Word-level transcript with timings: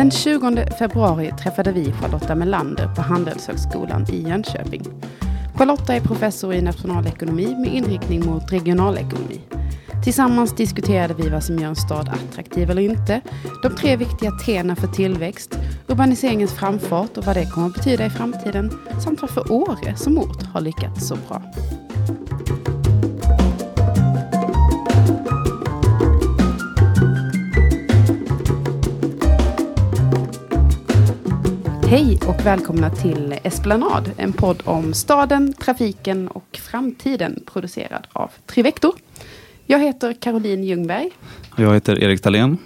Den 0.00 0.10
20 0.10 0.66
februari 0.78 1.32
träffade 1.42 1.72
vi 1.72 1.92
Charlotta 1.92 2.34
Melander 2.34 2.94
på 2.94 3.02
Handelshögskolan 3.02 4.06
i 4.12 4.28
Jönköping. 4.28 4.82
Charlotta 5.54 5.94
är 5.94 6.00
professor 6.00 6.54
i 6.54 6.62
nationalekonomi 6.62 7.56
med 7.58 7.74
inriktning 7.74 8.26
mot 8.26 8.52
regionalekonomi. 8.52 9.40
Tillsammans 10.04 10.56
diskuterade 10.56 11.14
vi 11.14 11.28
vad 11.28 11.44
som 11.44 11.58
gör 11.58 11.68
en 11.68 11.76
stad 11.76 12.08
attraktiv 12.08 12.70
eller 12.70 12.82
inte, 12.82 13.20
de 13.62 13.76
tre 13.76 13.96
viktiga 13.96 14.30
tena 14.30 14.76
för 14.76 14.88
tillväxt, 14.88 15.58
urbaniseringens 15.88 16.52
framfart 16.52 17.16
och 17.16 17.24
vad 17.24 17.36
det 17.36 17.50
kommer 17.50 17.66
att 17.66 17.74
betyda 17.74 18.06
i 18.06 18.10
framtiden, 18.10 18.70
samt 19.04 19.22
varför 19.22 19.52
Åre 19.52 19.96
som 19.96 20.18
ort 20.18 20.42
har 20.42 20.60
lyckats 20.60 21.08
så 21.08 21.16
bra. 21.28 21.42
Hej 31.90 32.18
och 32.28 32.46
välkomna 32.46 32.90
till 32.90 33.34
Esplanad, 33.42 34.10
en 34.16 34.32
podd 34.32 34.62
om 34.64 34.94
staden, 34.94 35.52
trafiken 35.52 36.28
och 36.28 36.60
framtiden 36.62 37.42
producerad 37.46 38.06
av 38.12 38.30
Trivector. 38.46 38.94
Jag 39.66 39.78
heter 39.78 40.12
Caroline 40.12 40.64
Ljungberg. 40.64 41.10
Jag 41.56 41.74
heter 41.74 42.02
Erik 42.02 42.22
Dahlén. 42.22 42.58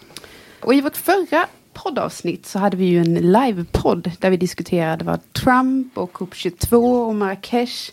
Och 0.60 0.74
i 0.74 0.80
vårt 0.80 0.96
förra 0.96 1.46
poddavsnitt 1.72 2.46
så 2.46 2.58
hade 2.58 2.76
vi 2.76 2.84
ju 2.84 2.98
en 2.98 3.14
livepodd 3.14 4.10
där 4.18 4.30
vi 4.30 4.36
diskuterade 4.36 5.04
vad 5.04 5.32
Trump 5.32 5.98
och 5.98 6.12
COP22 6.12 7.06
och 7.06 7.14
Marrakesh 7.14 7.90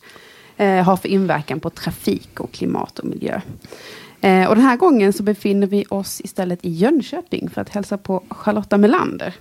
eh, 0.58 0.84
har 0.84 0.98
för 0.98 1.10
inverkan 1.10 1.60
på 1.60 1.70
trafik 1.70 2.40
och 2.40 2.52
klimat 2.52 3.00
och 3.00 3.06
miljö. 3.06 3.42
Eh, 4.22 4.50
och 4.50 4.56
den 4.56 4.66
här 4.66 4.78
gången 4.78 5.14
så 5.14 5.24
befinner 5.24 5.68
vi 5.68 5.86
oss 5.90 6.22
istället 6.24 6.66
i 6.66 6.70
Jönköping 6.70 7.50
för 7.50 7.62
att 7.62 7.70
hälsa 7.70 7.98
på 7.98 8.24
Charlotta 8.30 8.78
Melander. 8.78 9.36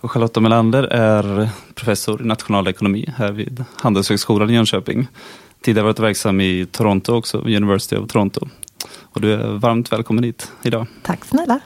Och 0.00 0.10
Charlotta 0.10 0.40
Melander 0.40 0.82
är 0.82 1.48
professor 1.74 2.22
i 2.22 2.24
nationalekonomi 2.24 3.14
här 3.16 3.32
vid 3.32 3.64
Handelshögskolan 3.76 4.50
i 4.50 4.54
Jönköping. 4.54 5.08
Tidigare 5.60 5.84
varit 5.84 5.98
verksam 5.98 6.40
i 6.40 6.66
Toronto 6.70 7.12
också, 7.12 7.38
University 7.38 7.96
of 7.96 8.08
Toronto. 8.08 8.48
Och 9.02 9.20
du 9.20 9.32
är 9.32 9.58
varmt 9.58 9.92
välkommen 9.92 10.24
hit 10.24 10.52
idag. 10.62 10.86
Tack 11.02 11.24
snälla. 11.24 11.60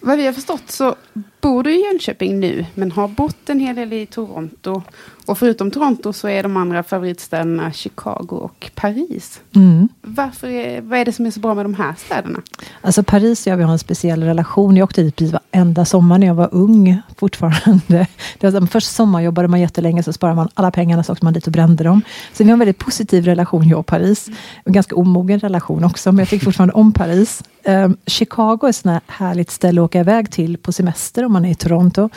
Vad 0.00 0.18
vi 0.18 0.26
har 0.26 0.32
förstått 0.32 0.70
så 0.70 0.96
bor 1.40 1.62
du 1.62 1.74
i 1.74 1.84
Jönköping 1.84 2.40
nu, 2.40 2.66
men 2.74 2.92
har 2.92 3.08
bott 3.08 3.48
en 3.48 3.60
hel 3.60 3.76
del 3.76 3.92
i 3.92 4.06
Toronto. 4.06 4.82
Och 5.26 5.38
förutom 5.38 5.70
Toronto 5.70 6.12
så 6.12 6.28
är 6.28 6.42
de 6.42 6.56
andra 6.56 6.82
favoritstäderna 6.82 7.72
Chicago 7.72 8.28
och 8.30 8.70
Paris. 8.74 9.40
Mm. 9.54 9.88
Varför 10.02 10.48
är, 10.48 10.80
vad 10.80 10.98
är 10.98 11.04
det 11.04 11.12
som 11.12 11.26
är 11.26 11.30
så 11.30 11.40
bra 11.40 11.54
med 11.54 11.64
de 11.64 11.74
här 11.74 11.94
städerna? 11.98 12.42
Alltså 12.80 13.02
Paris, 13.02 13.46
jag 13.46 13.56
vi 13.56 13.62
har 13.62 13.72
en 13.72 13.78
speciell 13.78 14.22
relation. 14.22 14.76
Jag 14.76 14.84
åkte 14.84 15.02
dit 15.02 15.32
varenda 15.52 15.84
sommar 15.84 16.18
när 16.18 16.26
jag 16.26 16.34
var 16.34 16.48
ung 16.52 17.02
fortfarande. 17.16 18.06
Det 18.38 18.50
var, 18.50 18.66
först 18.66 18.94
sommarjobbade 18.94 19.48
man 19.48 19.60
jättelänge, 19.60 20.02
så 20.02 20.12
sparade 20.12 20.36
man 20.36 20.48
alla 20.54 20.70
pengarna, 20.70 21.02
så 21.02 21.12
åkte 21.12 21.24
man 21.24 21.34
dit 21.34 21.46
och 21.46 21.52
brände 21.52 21.84
dem. 21.84 22.02
Så 22.32 22.44
vi 22.44 22.50
har 22.50 22.52
en 22.52 22.58
väldigt 22.58 22.78
positiv 22.78 23.24
relation, 23.24 23.68
jag 23.68 23.78
och 23.78 23.86
Paris. 23.86 24.28
En 24.64 24.72
ganska 24.72 24.96
omogen 24.96 25.40
relation 25.40 25.84
också, 25.84 26.12
men 26.12 26.18
jag 26.18 26.28
tycker 26.28 26.44
fortfarande 26.44 26.74
om 26.74 26.92
Paris. 26.92 27.42
Um, 27.64 27.96
Chicago 28.06 28.58
är 28.62 28.68
ett 28.68 28.76
sånt 28.76 29.02
härligt 29.06 29.50
ställe 29.50 29.80
att 29.80 29.84
åka 29.84 30.00
iväg 30.00 30.30
till 30.30 30.58
på 30.58 30.72
semester 30.72 31.24
om 31.24 31.32
man 31.32 31.44
är 31.44 31.50
i 31.50 31.54
Toronto. 31.54 32.08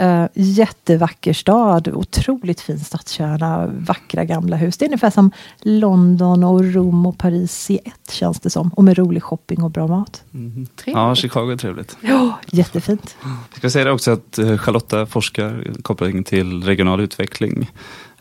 Uh, 0.00 0.26
jättevacker 0.34 1.32
stad, 1.32 1.88
otroligt 1.88 2.60
fin 2.60 2.78
stadskärna, 2.78 3.66
vackra 3.66 4.24
gamla 4.24 4.56
hus. 4.56 4.76
Det 4.76 4.84
är 4.84 4.88
ungefär 4.88 5.10
som 5.10 5.30
London 5.62 6.44
och 6.44 6.64
Rom 6.64 7.06
och 7.06 7.18
Paris 7.18 7.70
i 7.70 7.78
ett 7.84 8.10
känns 8.10 8.40
det 8.40 8.50
som. 8.50 8.68
Och 8.68 8.84
med 8.84 8.98
rolig 8.98 9.22
shopping 9.22 9.62
och 9.62 9.70
bra 9.70 9.86
mat. 9.86 10.22
Mm. 10.34 10.66
Ja, 10.84 11.14
Chicago 11.14 11.52
är 11.52 11.56
trevligt. 11.56 11.96
Ja, 12.00 12.38
jättefint. 12.46 13.16
Jag 13.50 13.58
ska 13.58 13.70
säga 13.70 13.92
också 13.92 14.10
att 14.10 14.38
eh, 14.38 14.56
Charlotta 14.58 15.06
forskar 15.06 15.64
koppling 15.82 16.24
till 16.24 16.62
regional 16.62 17.00
utveckling. 17.00 17.70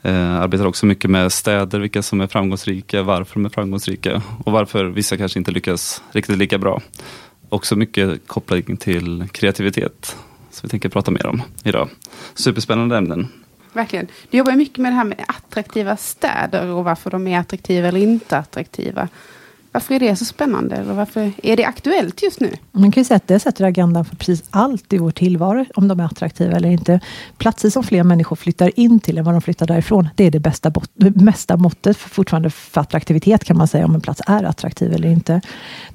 Eh, 0.01 0.35
arbetar 0.35 0.65
också 0.65 0.85
mycket 0.85 1.09
med 1.09 1.31
städer, 1.31 1.79
vilka 1.79 2.03
som 2.03 2.21
är 2.21 2.27
framgångsrika, 2.27 3.03
varför 3.03 3.33
de 3.33 3.45
är 3.45 3.49
framgångsrika 3.49 4.21
och 4.45 4.51
varför 4.51 4.85
vissa 4.85 5.17
kanske 5.17 5.39
inte 5.39 5.51
lyckas 5.51 6.03
riktigt 6.11 6.37
lika 6.37 6.57
bra. 6.57 6.81
Också 7.49 7.75
mycket 7.75 8.27
koppling 8.27 8.77
till 8.77 9.27
kreativitet 9.31 10.15
som 10.57 10.67
vi 10.67 10.69
tänker 10.69 10.89
prata 10.89 11.11
mer 11.11 11.27
om 11.27 11.41
idag. 11.63 11.89
Superspännande 12.33 12.97
ämnen. 12.97 13.27
Verkligen. 13.73 14.07
Du 14.29 14.37
jobbar 14.37 14.51
mycket 14.51 14.77
med 14.77 14.91
det 14.91 14.95
här 14.95 15.03
med 15.03 15.25
attraktiva 15.27 15.97
städer 15.97 16.67
och 16.67 16.83
varför 16.83 17.09
de 17.09 17.27
är 17.27 17.39
attraktiva 17.39 17.87
eller 17.87 17.99
inte 17.99 18.37
attraktiva. 18.37 19.09
Varför 19.77 19.95
är 19.95 19.99
det 19.99 20.15
så 20.15 20.25
spännande? 20.25 20.75
Eller 20.75 20.93
varför 20.93 21.31
är 21.43 21.57
det 21.57 21.65
aktuellt 21.65 22.23
just 22.23 22.39
nu? 22.39 22.53
Man 22.71 22.91
kan 22.91 23.01
ju 23.01 23.05
säga 23.05 23.15
att 23.15 23.27
det 23.27 23.39
sätter 23.39 23.65
agendan 23.65 24.05
för 24.05 24.15
precis 24.15 24.43
allt 24.49 24.93
i 24.93 24.97
vår 24.97 25.11
tillvaro, 25.11 25.65
om 25.75 25.87
de 25.87 25.99
är 25.99 26.03
attraktiva 26.03 26.55
eller 26.55 26.69
inte. 26.69 26.99
Platser 27.37 27.69
som 27.69 27.83
fler 27.83 28.03
människor 28.03 28.35
flyttar 28.35 28.79
in 28.79 28.99
till 28.99 29.17
än 29.17 29.25
vad 29.25 29.33
de 29.33 29.41
flyttar 29.41 29.67
därifrån, 29.67 30.09
det 30.15 30.23
är 30.23 30.31
det 30.31 30.39
bästa 30.39 30.71
mesta 31.15 31.57
måttet 31.57 31.97
för, 31.97 32.09
fortfarande 32.09 32.49
för 32.49 32.81
attraktivitet, 32.81 33.43
kan 33.43 33.57
man 33.57 33.67
säga, 33.67 33.85
om 33.85 33.95
en 33.95 34.01
plats 34.01 34.21
är 34.27 34.43
attraktiv 34.43 34.93
eller 34.93 35.09
inte. 35.09 35.41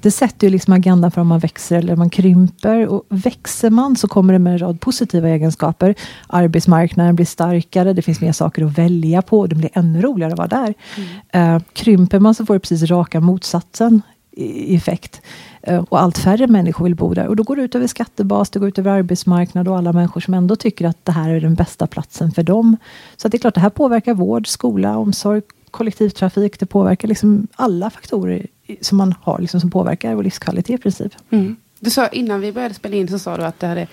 Det 0.01 0.11
sätter 0.11 0.47
ju 0.47 0.51
liksom 0.51 0.73
agendan 0.73 1.11
för 1.11 1.21
om 1.21 1.27
man 1.27 1.39
växer 1.39 1.77
eller 1.77 1.95
man 1.95 2.09
krymper. 2.09 2.87
Och 2.87 3.03
växer 3.09 3.69
man 3.69 3.95
så 3.95 4.07
kommer 4.07 4.33
det 4.33 4.39
med 4.39 4.53
en 4.53 4.59
rad 4.59 4.79
positiva 4.79 5.29
egenskaper. 5.29 5.95
Arbetsmarknaden 6.27 7.15
blir 7.15 7.25
starkare, 7.25 7.93
det 7.93 8.01
finns 8.01 8.21
mer 8.21 8.31
saker 8.31 8.65
att 8.65 8.77
välja 8.77 9.21
på, 9.21 9.47
det 9.47 9.55
blir 9.55 9.69
ännu 9.73 10.01
roligare 10.01 10.31
att 10.31 10.37
vara 10.37 10.47
där. 10.47 10.73
Mm. 10.97 11.55
Uh, 11.55 11.61
krymper 11.73 12.19
man 12.19 12.35
så 12.35 12.45
får 12.45 12.53
det 12.53 12.59
precis 12.59 12.89
raka 12.89 13.19
motsatsen 13.19 13.72
motsatsen 13.73 14.01
i 14.35 14.75
effekt. 14.75 15.21
Eh, 15.61 15.83
och 15.89 16.01
allt 16.01 16.17
färre 16.17 16.47
människor 16.47 16.85
vill 16.85 16.95
bo 16.95 17.13
där. 17.13 17.27
Och 17.27 17.35
då 17.35 17.43
går 17.43 17.55
det 17.55 17.61
ut 17.61 17.75
över 17.75 17.87
skattebas, 17.87 18.49
det 18.49 18.59
går 18.59 18.69
ut 18.69 18.79
över 18.79 18.91
arbetsmarknad 18.91 19.67
och 19.67 19.77
alla 19.77 19.93
människor 19.93 20.21
som 20.21 20.33
ändå 20.33 20.55
tycker 20.55 20.87
att 20.87 21.05
det 21.05 21.11
här 21.11 21.29
är 21.29 21.41
den 21.41 21.55
bästa 21.55 21.87
platsen 21.87 22.31
för 22.31 22.43
dem. 22.43 22.77
Så 23.17 23.27
det 23.27 23.37
är 23.37 23.39
klart, 23.39 23.55
det 23.55 23.61
här 23.61 23.69
påverkar 23.69 24.13
vård, 24.13 24.47
skola, 24.47 24.97
omsorg, 24.97 25.41
kollektivtrafik. 25.71 26.59
Det 26.59 26.65
påverkar 26.65 27.07
liksom 27.07 27.47
alla 27.55 27.89
faktorer 27.89 28.47
som 28.81 28.97
man 28.97 29.15
har, 29.21 29.39
liksom, 29.39 29.59
som 29.59 29.69
påverkar 29.69 30.15
vår 30.15 30.23
livskvalitet 30.23 30.79
i 30.79 30.81
princip. 30.81 31.13
Mm. 31.29 31.55
Du 31.79 31.89
sa 31.89 32.07
innan 32.07 32.41
vi 32.41 32.51
började 32.51 32.73
spela 32.73 32.95
in 32.95 33.07
så 33.07 33.19
sa 33.19 33.37
du 33.37 33.43
att 33.43 33.59
det 33.59 33.67
hade 33.67 33.87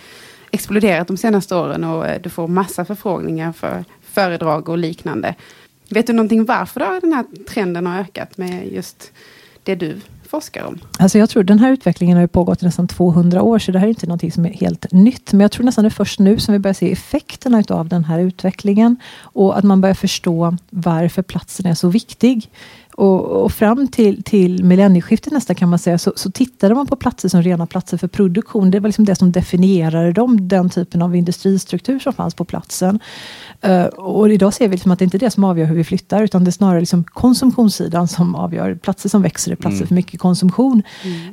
exploderat 0.50 1.08
de 1.08 1.16
senaste 1.16 1.54
åren 1.54 1.84
och 1.84 2.06
eh, 2.06 2.20
du 2.22 2.30
får 2.30 2.48
massa 2.48 2.84
förfrågningar 2.84 3.52
för 3.52 3.84
föredrag 4.02 4.68
och 4.68 4.78
liknande. 4.78 5.34
Vet 5.90 6.06
du 6.06 6.12
någonting 6.12 6.44
varför 6.44 7.00
den 7.00 7.12
här 7.12 7.24
trenden 7.48 7.86
har 7.86 8.00
ökat 8.00 8.38
med 8.38 8.72
just 8.72 9.12
det 9.64 9.74
du 9.74 10.00
forskar 10.30 10.64
om? 10.64 10.78
Alltså 10.98 11.18
jag 11.18 11.30
tror 11.30 11.42
den 11.42 11.58
här 11.58 11.72
utvecklingen 11.72 12.18
har 12.18 12.26
pågått 12.26 12.62
i 12.62 12.66
nästan 12.66 12.88
200 12.88 13.42
år, 13.42 13.58
så 13.58 13.72
det 13.72 13.78
här 13.78 13.86
är 13.86 13.88
inte 13.88 14.06
någonting 14.06 14.32
som 14.32 14.46
är 14.46 14.50
helt 14.50 14.92
nytt. 14.92 15.32
Men 15.32 15.40
jag 15.40 15.52
tror 15.52 15.64
nästan 15.64 15.84
det 15.84 15.88
är 15.88 15.90
först 15.90 16.18
nu 16.18 16.38
som 16.38 16.52
vi 16.52 16.58
börjar 16.58 16.74
se 16.74 16.92
effekterna 16.92 17.62
av 17.68 17.88
den 17.88 18.04
här 18.04 18.18
utvecklingen. 18.18 18.96
Och 19.20 19.58
att 19.58 19.64
man 19.64 19.80
börjar 19.80 19.94
förstå 19.94 20.56
varför 20.70 21.22
platsen 21.22 21.66
är 21.66 21.74
så 21.74 21.88
viktig. 21.88 22.50
Och, 23.00 23.24
och, 23.24 23.52
fram 23.52 23.88
till, 23.88 24.22
till 24.22 24.64
millennieskiftet 24.64 25.32
nästan 25.32 25.56
kan 25.56 25.68
man 25.68 25.78
säga, 25.78 25.98
så, 25.98 26.12
så 26.16 26.30
tittade 26.30 26.74
man 26.74 26.86
på 26.86 26.96
platser 26.96 27.28
som 27.28 27.42
rena 27.42 27.66
platser 27.66 27.96
för 27.96 28.08
produktion. 28.08 28.70
Det 28.70 28.80
var 28.80 28.88
liksom 28.88 29.04
det 29.04 29.14
som 29.14 29.32
definierade 29.32 30.12
dem, 30.12 30.48
den 30.48 30.70
typen 30.70 31.02
av 31.02 31.16
industristruktur 31.16 31.98
som 31.98 32.12
fanns 32.12 32.34
på 32.34 32.44
platsen. 32.44 33.00
Uh, 33.66 33.84
och 33.84 34.32
idag 34.32 34.54
ser 34.54 34.68
vi 34.68 34.74
liksom 34.74 34.90
att 34.90 34.98
det 34.98 35.04
inte 35.04 35.16
är 35.16 35.18
det 35.18 35.30
som 35.30 35.44
avgör 35.44 35.66
hur 35.66 35.74
vi 35.74 35.84
flyttar, 35.84 36.22
utan 36.22 36.44
det 36.44 36.48
är 36.48 36.52
snarare 36.52 36.80
liksom 36.80 37.04
konsumtionssidan 37.04 38.08
som 38.08 38.34
avgör. 38.34 38.74
Platser 38.74 39.08
som 39.08 39.22
växer 39.22 39.52
är 39.52 39.56
platser 39.56 39.76
mm. 39.76 39.88
för 39.88 39.94
mycket 39.94 40.20
konsumtion. 40.20 40.82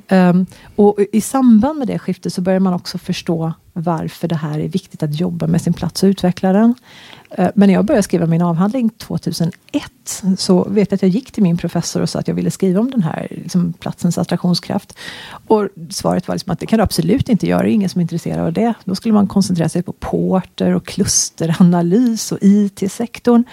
Mm. 0.09 0.29
Um, 0.29 0.45
och 0.75 0.99
i 1.11 1.22
samband 1.22 1.79
med 1.79 1.88
det 1.88 1.99
skiftet 1.99 2.34
så 2.34 2.41
börjar 2.41 2.59
man 2.59 2.73
också 2.73 2.97
förstå 2.97 3.53
varför 3.73 4.28
det 4.28 4.35
här 4.35 4.59
är 4.59 4.67
viktigt 4.67 5.03
att 5.03 5.19
jobba 5.19 5.47
med 5.47 5.61
sin 5.61 5.73
plats 5.73 6.03
och 6.03 6.07
utveckla 6.07 6.53
den. 6.53 6.75
Eh, 7.30 7.50
men 7.56 7.68
när 7.68 7.74
jag 7.74 7.86
började 7.86 8.04
skriva 8.04 8.26
min 8.26 8.42
avhandling 8.42 8.90
2001 8.90 9.54
så 10.38 10.64
vet 10.70 10.92
jag 10.92 10.96
att 10.96 11.02
jag 11.02 11.10
gick 11.10 11.32
till 11.32 11.44
min 11.44 11.58
professor 11.58 12.02
och 12.02 12.10
sa 12.10 12.20
att 12.20 12.28
jag 12.28 12.36
ville 12.36 12.52
skriva 12.52 12.80
om 12.80 12.92
den 12.92 13.04
här 13.04 13.28
liksom, 13.30 13.74
platsens 13.74 14.18
attraktionskraft. 14.18 14.97
Och 15.47 15.68
svaret 15.90 16.28
var 16.28 16.35
liksom 16.35 16.52
att 16.52 16.59
det 16.59 16.66
kan 16.66 16.78
du 16.78 16.84
absolut 16.84 17.29
inte 17.29 17.47
göra, 17.47 17.64
det 17.64 17.70
är 17.70 17.74
ingen 17.74 17.90
som 17.90 18.00
är 18.00 18.02
intresserad 18.02 18.46
av 18.46 18.53
det. 18.53 18.74
Då 18.85 18.96
skulle 18.96 19.14
man 19.14 19.28
koncentrera 19.28 19.70
sig 19.70 19.84
på 19.84 19.91
porter 19.94 20.76
och 20.76 20.85
klusteranalys 20.85 22.32
och 22.32 22.38
IT-sektorn. 22.41 23.44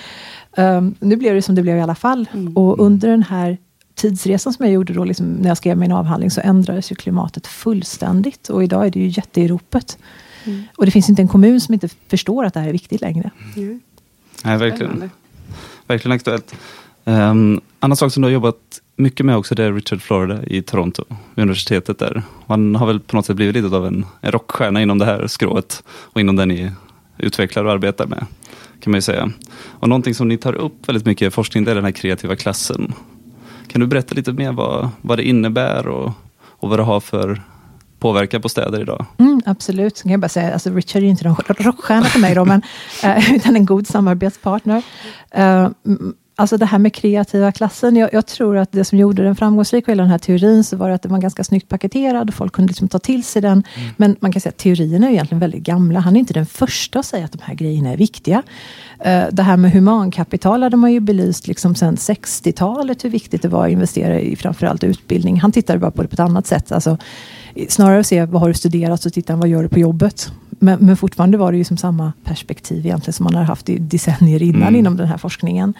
Um, 0.56 0.94
nu 1.00 1.16
blev 1.16 1.34
det 1.34 1.42
som 1.42 1.54
det 1.54 1.62
blev 1.62 1.76
i 1.76 1.80
alla 1.80 1.94
fall. 1.94 2.28
Mm. 2.32 2.56
Och 2.56 2.80
under 2.80 3.08
den 3.08 3.22
här 3.22 3.58
tidsresan 3.94 4.52
som 4.52 4.64
jag 4.64 4.72
gjorde 4.72 4.92
då, 4.92 5.04
liksom, 5.04 5.26
när 5.26 5.48
jag 5.48 5.56
skrev 5.56 5.78
min 5.78 5.92
avhandling, 5.92 6.30
så 6.30 6.40
ändrades 6.40 6.92
ju 6.92 6.96
klimatet 6.96 7.46
fullständigt. 7.46 8.48
Och 8.48 8.64
idag 8.64 8.86
är 8.86 8.90
det 8.90 9.00
ju 9.00 9.08
jätte 9.08 9.40
i 9.40 9.48
ropet. 9.48 9.98
Mm. 10.44 10.62
Och 10.76 10.84
det 10.84 10.90
finns 10.90 11.08
inte 11.08 11.22
en 11.22 11.28
kommun 11.28 11.60
som 11.60 11.74
inte 11.74 11.88
förstår 12.08 12.44
att 12.44 12.54
det 12.54 12.60
här 12.60 12.68
är 12.68 12.72
viktigt 12.72 13.00
längre. 13.00 13.30
Mm. 13.56 13.80
Nej, 14.44 14.58
verkligen. 14.58 15.10
Verkligen 15.86 16.14
aktuellt. 16.14 16.54
Um, 17.04 17.60
annan 17.80 17.96
sak 17.96 18.12
som 18.12 18.22
du 18.22 18.26
har 18.26 18.32
jobbat 18.32 18.80
mycket 18.96 19.26
med 19.26 19.36
också, 19.36 19.54
det 19.54 19.64
är 19.64 19.72
Richard 19.72 20.02
Florida 20.02 20.46
i 20.46 20.62
Toronto, 20.62 21.04
universitetet 21.34 21.98
där. 21.98 22.22
Han 22.46 22.74
har 22.74 22.86
väl 22.86 23.00
på 23.00 23.16
något 23.16 23.26
sätt 23.26 23.36
blivit 23.36 23.54
lite 23.54 23.76
av 23.76 23.86
en, 23.86 24.06
en 24.20 24.32
rockstjärna 24.32 24.82
inom 24.82 24.98
det 24.98 25.04
här 25.04 25.26
skrået 25.26 25.82
och 25.88 26.20
inom 26.20 26.36
det 26.36 26.46
ni 26.46 26.70
utvecklar 27.18 27.64
och 27.64 27.72
arbetar 27.72 28.06
med. 28.06 28.26
Kan 28.80 28.90
man 28.90 28.98
ju 28.98 29.02
säga. 29.02 29.30
Och 29.64 29.88
någonting 29.88 30.14
som 30.14 30.28
ni 30.28 30.36
tar 30.36 30.52
upp 30.52 30.88
väldigt 30.88 31.06
mycket 31.06 31.28
i 31.28 31.30
forskning, 31.30 31.64
det 31.64 31.70
är 31.70 31.74
den 31.74 31.84
här 31.84 31.92
kreativa 31.92 32.36
klassen. 32.36 32.92
Kan 33.68 33.80
du 33.80 33.86
berätta 33.86 34.14
lite 34.14 34.32
mer 34.32 34.52
vad, 34.52 34.88
vad 35.00 35.18
det 35.18 35.22
innebär 35.22 35.88
och, 35.88 36.12
och 36.36 36.68
vad 36.68 36.78
det 36.78 36.82
har 36.82 37.00
för 37.00 37.42
påverkan 38.04 38.42
på 38.42 38.48
städer 38.48 38.80
idag? 38.80 39.06
Mm, 39.18 39.40
absolut, 39.44 39.96
så 39.96 40.02
kan 40.02 40.10
jag 40.10 40.20
bara 40.20 40.28
säga, 40.28 40.52
alltså 40.52 40.70
Richard 40.70 41.02
är 41.02 41.06
inte 41.06 41.24
någon 41.24 41.36
rockstjärna 41.58 42.04
för 42.04 42.18
mig 42.18 42.34
då, 42.34 42.44
men, 42.44 42.62
uh, 43.04 43.34
utan 43.34 43.56
en 43.56 43.66
god 43.66 43.86
samarbetspartner. 43.86 44.82
Uh, 45.38 45.68
Alltså 46.36 46.56
det 46.56 46.66
här 46.66 46.78
med 46.78 46.94
kreativa 46.94 47.52
klassen. 47.52 47.96
Jag, 47.96 48.12
jag, 48.12 48.26
tror 48.26 48.56
att 48.56 48.72
det 48.72 48.84
som 48.84 48.98
gjorde 48.98 49.22
den 49.22 49.36
framgångsrik, 49.36 49.88
hela 49.88 50.02
den 50.02 50.10
här 50.10 50.18
teorin, 50.18 50.64
så 50.64 50.76
var 50.76 50.88
det 50.88 50.94
att 50.94 51.02
den 51.02 51.12
var 51.12 51.18
ganska 51.18 51.44
snyggt 51.44 51.68
paketerad. 51.68 52.34
Folk 52.34 52.52
kunde 52.52 52.70
liksom 52.70 52.88
ta 52.88 52.98
till 52.98 53.24
sig 53.24 53.42
den. 53.42 53.52
Mm. 53.52 53.90
Men 53.96 54.16
man 54.20 54.32
kan 54.32 54.40
säga 54.40 54.50
att 54.50 54.56
teorierna 54.56 55.06
är 55.06 55.10
egentligen 55.10 55.40
väldigt 55.40 55.62
gamla. 55.62 56.00
Han 56.00 56.16
är 56.16 56.20
inte 56.20 56.34
den 56.34 56.46
första 56.46 56.98
att 56.98 57.06
säga 57.06 57.24
att 57.24 57.32
de 57.32 57.38
här 57.42 57.54
grejerna 57.54 57.92
är 57.92 57.96
viktiga. 57.96 58.42
Uh, 59.06 59.24
det 59.32 59.42
här 59.42 59.56
med 59.56 59.72
humankapital 59.72 60.62
hade 60.62 60.76
man 60.76 60.92
ju 60.92 61.00
belyst 61.00 61.46
liksom 61.46 61.74
sedan 61.74 61.96
60-talet, 61.96 63.04
hur 63.04 63.10
viktigt 63.10 63.42
det 63.42 63.48
var 63.48 63.66
att 63.66 63.72
investera 63.72 64.20
i 64.20 64.36
framförallt 64.36 64.84
utbildning. 64.84 65.40
Han 65.40 65.52
tittade 65.52 65.78
bara 65.78 65.90
på 65.90 66.02
det 66.02 66.08
på 66.08 66.14
ett 66.14 66.20
annat 66.20 66.46
sätt. 66.46 66.72
Alltså, 66.72 66.98
snarare 67.68 68.00
att 68.00 68.06
se 68.06 68.24
vad 68.24 68.40
har 68.40 68.48
du 68.48 68.54
studerat, 68.54 69.12
tittar 69.12 69.34
han 69.34 69.40
vad 69.40 69.48
gör 69.48 69.62
du 69.62 69.68
på 69.68 69.78
jobbet. 69.78 70.32
Men, 70.58 70.78
men 70.80 70.96
fortfarande 70.96 71.38
var 71.38 71.52
det 71.52 71.58
ju 71.58 71.64
som 71.64 71.76
samma 71.76 72.12
perspektiv 72.24 72.86
egentligen 72.86 73.12
som 73.12 73.24
man 73.24 73.34
har 73.34 73.42
haft 73.42 73.68
i 73.68 73.78
decennier 73.78 74.42
innan 74.42 74.62
mm. 74.62 74.76
inom 74.76 74.96
den 74.96 75.06
här 75.06 75.18
forskningen. 75.18 75.74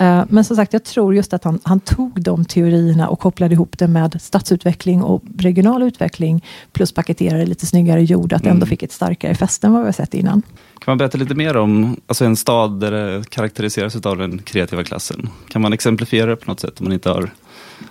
Uh, 0.00 0.24
men 0.28 0.44
som 0.44 0.56
sagt, 0.56 0.72
jag 0.72 0.84
tror 0.84 1.14
just 1.14 1.32
att 1.32 1.44
han, 1.44 1.58
han, 1.62 1.80
tog 1.80 2.22
de 2.22 2.44
teorierna 2.44 3.08
och 3.08 3.20
kopplade 3.20 3.54
ihop 3.54 3.78
det 3.78 3.88
med 3.88 4.22
stadsutveckling 4.22 5.02
och 5.02 5.22
regional 5.38 5.82
utveckling. 5.82 6.44
Plus 6.72 6.92
paketerade 6.92 7.46
lite 7.46 7.66
snyggare 7.66 8.02
gjorde 8.02 8.36
att 8.36 8.42
det 8.42 8.48
mm. 8.48 8.56
ändå 8.56 8.66
fick 8.66 8.82
ett 8.82 8.92
starkare 8.92 9.34
fäste 9.34 9.66
än 9.66 9.72
vad 9.72 9.82
vi 9.82 9.88
har 9.88 9.92
sett 9.92 10.14
innan. 10.14 10.42
Kan 10.78 10.92
man 10.92 10.98
berätta 10.98 11.18
lite 11.18 11.34
mer 11.34 11.56
om 11.56 11.96
alltså 12.06 12.24
en 12.24 12.36
stad 12.36 12.80
där 12.80 12.90
det 12.90 13.30
karaktäriseras 13.30 14.06
av 14.06 14.18
den 14.18 14.38
kreativa 14.38 14.84
klassen? 14.84 15.28
Kan 15.48 15.62
man 15.62 15.72
exemplifiera 15.72 16.30
det 16.30 16.36
på 16.36 16.50
något 16.50 16.60
sätt 16.60 16.80
om 16.80 16.84
man 16.84 16.92
inte 16.92 17.10
har 17.10 17.30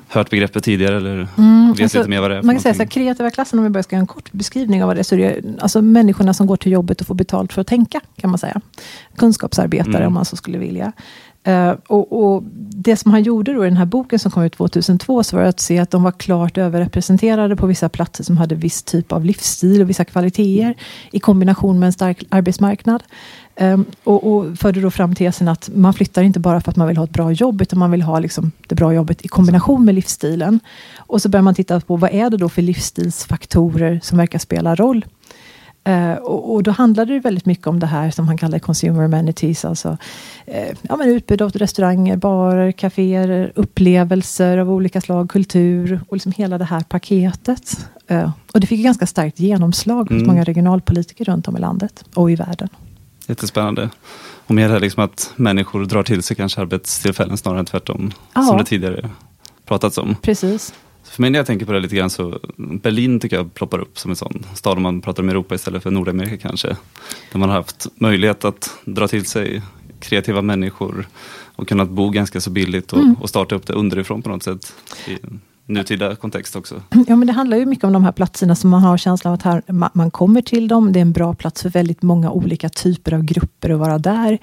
hört 0.07 0.29
begreppet 0.29 0.63
tidigare 0.63 0.97
eller 0.97 1.27
mm, 1.37 1.71
vet 1.71 1.81
alltså, 1.81 1.97
lite 1.97 2.09
mer 2.09 2.21
vad 2.21 2.31
det 2.31 2.37
är? 2.37 2.41
Man 2.41 2.55
kan 2.55 2.61
säga 2.61 2.73
så 2.73 2.81
här, 2.81 2.87
kreativa 2.89 3.29
klassen, 3.31 3.59
om 3.59 3.65
vi 3.65 3.69
bara 3.69 3.83
ska 3.83 3.95
göra 3.95 4.01
en 4.01 4.07
kort 4.07 4.31
beskrivning 4.31 4.83
av 4.83 4.87
vad 4.87 4.95
det 4.95 5.01
är, 5.01 5.03
så 5.03 5.15
är 5.15 5.19
det 5.19 5.61
alltså 5.61 5.81
människorna 5.81 6.33
som 6.33 6.47
går 6.47 6.57
till 6.57 6.71
jobbet 6.71 7.01
och 7.01 7.07
får 7.07 7.15
betalt 7.15 7.53
för 7.53 7.61
att 7.61 7.67
tänka, 7.67 8.01
kan 8.15 8.29
man 8.29 8.39
säga. 8.39 8.61
Kunskapsarbetare, 9.15 9.95
mm. 9.95 10.07
om 10.07 10.13
man 10.13 10.25
så 10.25 10.35
skulle 10.35 10.57
vilja. 10.57 10.91
Uh, 11.47 11.73
och, 11.87 12.33
och, 12.33 12.43
Det 12.77 12.97
som 12.97 13.11
han 13.11 13.23
gjorde 13.23 13.53
då 13.53 13.65
i 13.65 13.69
den 13.69 13.77
här 13.77 13.85
boken 13.85 14.19
som 14.19 14.31
kom 14.31 14.43
ut 14.43 14.53
2002, 14.53 15.23
så 15.23 15.37
var 15.37 15.43
att 15.43 15.59
se 15.59 15.79
att 15.79 15.91
de 15.91 16.03
var 16.03 16.11
klart 16.11 16.57
överrepresenterade 16.57 17.55
på 17.55 17.67
vissa 17.67 17.89
platser 17.89 18.23
som 18.23 18.37
hade 18.37 18.55
viss 18.55 18.83
typ 18.83 19.11
av 19.11 19.25
livsstil 19.25 19.81
och 19.81 19.89
vissa 19.89 20.05
kvaliteter 20.05 20.75
i 21.11 21.19
kombination 21.19 21.79
med 21.79 21.87
en 21.87 21.93
stark 21.93 22.23
arbetsmarknad. 22.29 23.03
Um, 23.59 23.85
och, 24.03 24.35
och 24.35 24.57
förde 24.57 24.81
då 24.81 24.91
fram 24.91 25.15
tesen 25.15 25.47
att 25.47 25.69
man 25.73 25.93
flyttar 25.93 26.23
inte 26.23 26.39
bara 26.39 26.61
för 26.61 26.71
att 26.71 26.75
man 26.75 26.87
vill 26.87 26.97
ha 26.97 27.03
ett 27.03 27.09
bra 27.09 27.31
jobb, 27.31 27.61
utan 27.61 27.79
man 27.79 27.91
vill 27.91 28.01
ha 28.01 28.19
liksom 28.19 28.51
det 28.67 28.75
bra 28.75 28.93
jobbet 28.93 29.25
i 29.25 29.27
kombination 29.27 29.85
med 29.85 29.95
livsstilen. 29.95 30.59
Och 30.97 31.21
så 31.21 31.29
börjar 31.29 31.43
man 31.43 31.55
titta 31.55 31.79
på 31.79 31.95
vad 31.95 32.13
är 32.13 32.29
det 32.29 32.37
då 32.37 32.49
för 32.49 32.61
livsstilsfaktorer 32.61 33.99
som 34.03 34.17
verkar 34.17 34.39
spela 34.39 34.75
roll. 34.75 35.05
Uh, 35.89 36.13
och, 36.13 36.53
och, 36.53 36.63
då 36.63 36.71
handlade 36.71 37.13
det 37.13 37.19
väldigt 37.19 37.45
mycket 37.45 37.67
om 37.67 37.79
det 37.79 37.85
här 37.85 38.11
som 38.11 38.27
han 38.27 38.37
kallar 38.37 38.59
consumer 38.59 39.03
amenities. 39.03 39.65
Alltså 39.65 39.89
uh, 40.47 40.77
ja, 40.81 40.95
men 40.95 41.07
utbud 41.09 41.41
av 41.41 41.51
restauranger, 41.51 42.17
barer, 42.17 42.71
kaféer, 42.71 43.51
upplevelser 43.55 44.57
av 44.57 44.71
olika 44.71 45.01
slag, 45.01 45.29
kultur 45.29 46.01
och 46.07 46.15
liksom 46.15 46.31
hela 46.31 46.57
det 46.57 46.65
här 46.65 46.81
paketet. 46.81 47.89
Uh, 48.11 48.31
och 48.53 48.59
det 48.59 48.67
fick 48.67 48.83
ganska 48.83 49.05
starkt 49.05 49.39
genomslag 49.39 50.03
hos 50.03 50.11
mm. 50.11 50.27
många 50.27 50.43
regionalpolitiker 50.43 51.25
runt 51.25 51.47
om 51.47 51.57
i 51.57 51.59
landet 51.59 52.03
och 52.13 52.31
i 52.31 52.35
världen. 52.35 52.69
Jättespännande. 53.27 53.89
Och 54.47 54.55
mer 54.55 54.79
liksom 54.79 55.03
att 55.03 55.33
människor 55.35 55.85
drar 55.85 56.03
till 56.03 56.23
sig 56.23 56.37
kanske 56.37 56.61
arbetstillfällen 56.61 57.37
snarare 57.37 57.59
än 57.59 57.65
tvärtom. 57.65 58.11
Ja. 58.33 58.41
Som 58.41 58.57
det 58.57 58.65
tidigare 58.65 59.09
pratats 59.65 59.97
om. 59.97 60.15
Precis. 60.21 60.73
För 61.15 61.21
mig 61.21 61.29
när 61.29 61.39
jag 61.39 61.45
tänker 61.45 61.65
på 61.65 61.71
det 61.71 61.79
lite 61.79 61.95
grann 61.95 62.09
så 62.09 62.39
Berlin 62.57 63.19
tycker 63.19 63.35
jag 63.35 63.53
ploppar 63.53 63.79
upp 63.79 63.99
som 63.99 64.11
en 64.11 64.15
sån 64.15 64.45
stad 64.55 64.77
om 64.77 64.83
man 64.83 65.01
pratar 65.01 65.23
om 65.23 65.29
Europa 65.29 65.55
istället 65.55 65.83
för 65.83 65.91
Nordamerika 65.91 66.37
kanske. 66.37 66.67
Där 67.31 67.39
man 67.39 67.49
har 67.49 67.55
haft 67.55 67.87
möjlighet 67.95 68.45
att 68.45 68.77
dra 68.85 69.07
till 69.07 69.25
sig 69.25 69.61
kreativa 69.99 70.41
människor 70.41 71.07
och 71.55 71.67
kunnat 71.67 71.89
bo 71.89 72.09
ganska 72.09 72.41
så 72.41 72.49
billigt 72.49 72.93
och, 72.93 72.99
mm. 72.99 73.15
och 73.21 73.29
starta 73.29 73.55
upp 73.55 73.67
det 73.67 73.73
underifrån 73.73 74.21
på 74.21 74.29
något 74.29 74.43
sätt. 74.43 74.73
Nutida 75.67 76.15
kontext 76.15 76.55
också. 76.55 76.81
Ja, 77.07 77.15
men 77.15 77.27
det 77.27 77.33
handlar 77.33 77.57
ju 77.57 77.65
mycket 77.65 77.83
om 77.83 77.93
de 77.93 78.03
här 78.03 78.11
platserna 78.11 78.55
som 78.55 78.69
man 78.69 78.83
har 78.83 78.97
känslan 78.97 79.33
av 79.33 79.39
att 79.39 79.43
här, 79.43 79.63
man 79.93 80.11
kommer 80.11 80.41
till 80.41 80.67
dem. 80.67 80.93
Det 80.93 80.99
är 80.99 81.01
en 81.01 81.11
bra 81.11 81.33
plats 81.33 81.61
för 81.61 81.69
väldigt 81.69 82.01
många 82.01 82.31
olika 82.31 82.69
typer 82.69 83.13
av 83.13 83.23
grupper 83.23 83.69
att 83.69 83.79
vara 83.79 83.97
där. 83.97 84.37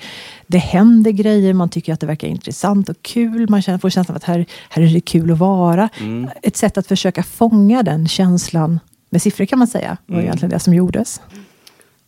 Det 0.47 0.59
händer 0.59 1.11
grejer, 1.11 1.55
man 1.55 1.69
tycker 1.69 1.93
att 1.93 2.01
det 2.01 2.07
verkar 2.07 2.29
intressant 2.29 2.89
och 2.89 3.03
kul. 3.03 3.51
Man 3.51 3.63
känner, 3.63 3.79
får 3.79 3.91
känslan 3.91 4.15
av 4.15 4.17
att 4.17 4.25
här, 4.25 4.47
här 4.69 4.83
är 4.83 4.95
det 4.95 5.01
kul 5.01 5.31
att 5.31 5.39
vara. 5.39 5.89
Mm. 6.01 6.31
Ett 6.43 6.57
sätt 6.57 6.79
att 6.79 6.87
försöka 6.87 7.23
fånga 7.23 7.83
den 7.83 8.09
känslan 8.09 8.81
med 9.11 9.23
siffror 9.23 9.45
kan 9.45 9.59
man 9.59 9.69
säga, 9.69 9.97
var 10.07 10.15
mm. 10.15 10.25
egentligen 10.27 10.51
det 10.51 10.59
som 10.59 10.75
gjordes. 10.75 11.21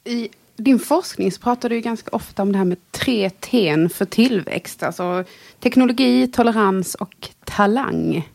I 0.04 0.28
din 0.56 0.78
forskning 0.78 1.32
så 1.32 1.40
pratar 1.40 1.68
du 1.68 1.80
ganska 1.80 2.10
ofta 2.16 2.42
om 2.42 2.52
det 2.52 2.58
här 2.58 2.64
med 2.64 2.78
tre 2.90 3.30
T 3.30 3.88
för 3.94 4.04
tillväxt. 4.04 4.82
Alltså 4.82 5.24
teknologi, 5.60 6.26
tolerans 6.26 6.94
och 6.94 7.28
talang. 7.44 8.28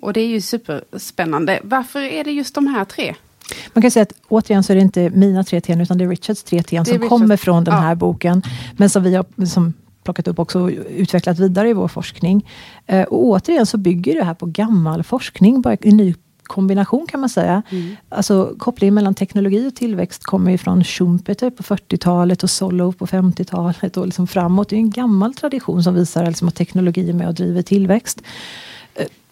Och 0.00 0.12
det 0.12 0.20
är 0.20 0.26
ju 0.26 0.40
superspännande. 0.40 1.60
Varför 1.62 2.00
är 2.00 2.24
det 2.24 2.30
just 2.30 2.54
de 2.54 2.66
här 2.66 2.84
tre? 2.84 3.14
Man 3.72 3.82
kan 3.82 3.90
säga 3.90 4.02
att 4.02 4.12
återigen 4.28 4.62
så 4.62 4.72
är 4.72 4.74
det 4.76 4.82
inte 4.82 5.10
mina 5.10 5.44
tre 5.44 5.60
ten 5.60 5.80
utan 5.80 5.98
det 5.98 6.04
är 6.04 6.08
Richards 6.08 6.42
tre 6.42 6.62
ten 6.62 6.84
som 6.84 6.94
Richard. 6.94 7.08
kommer 7.08 7.36
från 7.36 7.64
den 7.64 7.74
här 7.74 7.94
boken. 7.94 8.42
Men 8.76 8.90
som 8.90 9.02
vi 9.02 9.14
har 9.14 9.46
som 9.46 9.74
plockat 10.04 10.28
upp 10.28 10.38
också 10.38 10.60
och 10.60 10.70
utvecklat 10.88 11.38
vidare 11.38 11.68
i 11.68 11.72
vår 11.72 11.88
forskning. 11.88 12.50
Eh, 12.86 13.02
och 13.02 13.24
återigen 13.24 13.66
så 13.66 13.78
bygger 13.78 14.14
det 14.14 14.24
här 14.24 14.34
på 14.34 14.46
gammal 14.46 15.02
forskning, 15.02 15.60
bara 15.60 15.76
en 15.80 15.96
ny 15.96 16.14
kombination 16.42 17.06
kan 17.06 17.20
man 17.20 17.28
säga. 17.28 17.62
Mm. 17.70 17.96
Alltså 18.08 18.54
kopplingen 18.58 18.94
mellan 18.94 19.14
teknologi 19.14 19.68
och 19.68 19.74
tillväxt 19.74 20.24
kommer 20.24 20.50
ju 20.50 20.58
från 20.58 20.84
Schumpeter 20.84 21.50
på 21.50 21.62
40-talet 21.62 22.42
och 22.42 22.50
Solow 22.50 22.92
på 22.92 23.06
50-talet 23.06 23.96
och 23.96 24.06
liksom 24.06 24.26
framåt. 24.26 24.68
Det 24.68 24.76
är 24.76 24.78
en 24.78 24.90
gammal 24.90 25.34
tradition 25.34 25.82
som 25.82 25.94
visar 25.94 26.26
liksom 26.26 26.48
att 26.48 26.54
teknologi 26.54 27.10
är 27.10 27.14
med 27.14 27.28
och 27.28 27.34
driver 27.34 27.62
tillväxt. 27.62 28.22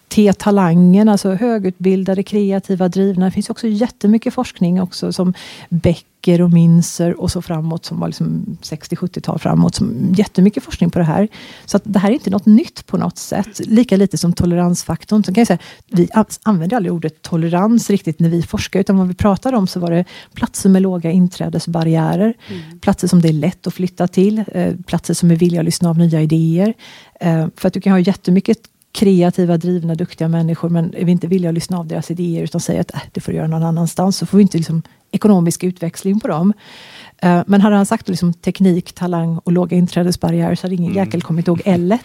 T-talangen, 0.09 1.09
alltså 1.09 1.33
högutbildade, 1.33 2.23
kreativa, 2.23 2.89
drivna. 2.89 3.25
Det 3.25 3.31
finns 3.31 3.49
också 3.49 3.67
jättemycket 3.67 4.33
forskning 4.33 4.81
också 4.81 5.13
som 5.13 5.33
Becker 5.69 6.41
och 6.41 6.51
Minzer 6.51 7.21
och 7.21 7.31
så 7.31 7.41
framåt 7.41 7.85
som 7.85 7.99
var 7.99 8.07
liksom 8.07 8.57
60-70-tal 8.61 9.39
framåt. 9.39 9.75
Som, 9.75 10.13
jättemycket 10.17 10.63
forskning 10.63 10.89
på 10.89 10.99
det 10.99 11.05
här. 11.05 11.27
Så 11.65 11.77
att 11.77 11.83
det 11.85 11.99
här 11.99 12.09
är 12.09 12.13
inte 12.13 12.29
något 12.29 12.45
nytt 12.45 12.85
på 12.85 12.97
något 12.97 13.17
sätt. 13.17 13.59
Lika 13.59 13.97
lite 13.97 14.17
som 14.17 14.33
toleransfaktorn. 14.33 15.23
Så 15.23 15.33
kan 15.33 15.41
jag 15.41 15.47
säga, 15.47 15.59
vi 15.87 16.09
använder 16.43 16.77
aldrig 16.77 16.93
ordet 16.93 17.21
tolerans 17.21 17.89
riktigt 17.89 18.19
när 18.19 18.29
vi 18.29 18.43
forskar, 18.43 18.79
utan 18.79 18.97
vad 18.97 19.07
vi 19.07 19.13
pratade 19.13 19.57
om 19.57 19.67
så 19.67 19.79
var 19.79 19.91
det 19.91 20.05
platser 20.33 20.69
med 20.69 20.81
låga 20.81 21.11
inträdesbarriärer. 21.11 22.33
Mm. 22.47 22.79
Platser 22.79 23.07
som 23.07 23.21
det 23.21 23.27
är 23.27 23.33
lätt 23.33 23.67
att 23.67 23.73
flytta 23.73 24.07
till. 24.07 24.43
Eh, 24.51 24.73
platser 24.87 25.13
som 25.13 25.31
är 25.31 25.35
villiga 25.35 25.61
att 25.61 25.65
lyssna 25.65 25.89
av 25.89 25.97
nya 25.97 26.21
idéer. 26.21 26.73
Eh, 27.19 27.47
för 27.55 27.67
att 27.67 27.73
du 27.73 27.81
kan 27.81 27.91
ha 27.91 27.99
jättemycket 27.99 28.57
kreativa, 28.97 29.57
drivna, 29.57 29.95
duktiga 29.95 30.27
människor, 30.27 30.69
men 30.69 30.93
är 30.93 31.05
vi 31.05 31.11
inte 31.11 31.27
villiga 31.27 31.49
att 31.49 31.55
lyssna 31.55 31.77
av 31.77 31.87
deras 31.87 32.11
idéer, 32.11 32.43
utan 32.43 32.61
säger 32.61 32.81
att 32.81 32.93
äh, 32.93 33.01
det 33.13 33.21
får 33.21 33.31
du 33.31 33.37
göra 33.37 33.47
någon 33.47 33.63
annanstans, 33.63 34.17
så 34.17 34.25
får 34.25 34.37
vi 34.37 34.41
inte 34.41 34.57
liksom, 34.57 34.81
ekonomisk 35.11 35.63
utväxling 35.63 36.19
på 36.19 36.27
dem. 36.27 36.53
Uh, 37.25 37.41
men 37.47 37.61
hade 37.61 37.75
han 37.75 37.85
sagt 37.85 38.09
liksom, 38.09 38.33
teknik, 38.33 38.93
talang 38.93 39.37
och 39.37 39.51
låga 39.51 39.77
inträdesbarriärer, 39.77 40.55
så 40.55 40.67
hade 40.67 40.75
ingen 40.75 40.91
mm. 40.91 41.05
jäkel 41.05 41.21
kommit 41.21 41.47
ihåg 41.47 41.61
L. 41.65 41.97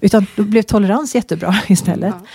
Utan 0.00 0.26
då 0.36 0.42
blev 0.42 0.62
tolerans 0.62 1.14
jättebra 1.14 1.54
istället. 1.68 2.14
Ja. 2.20 2.26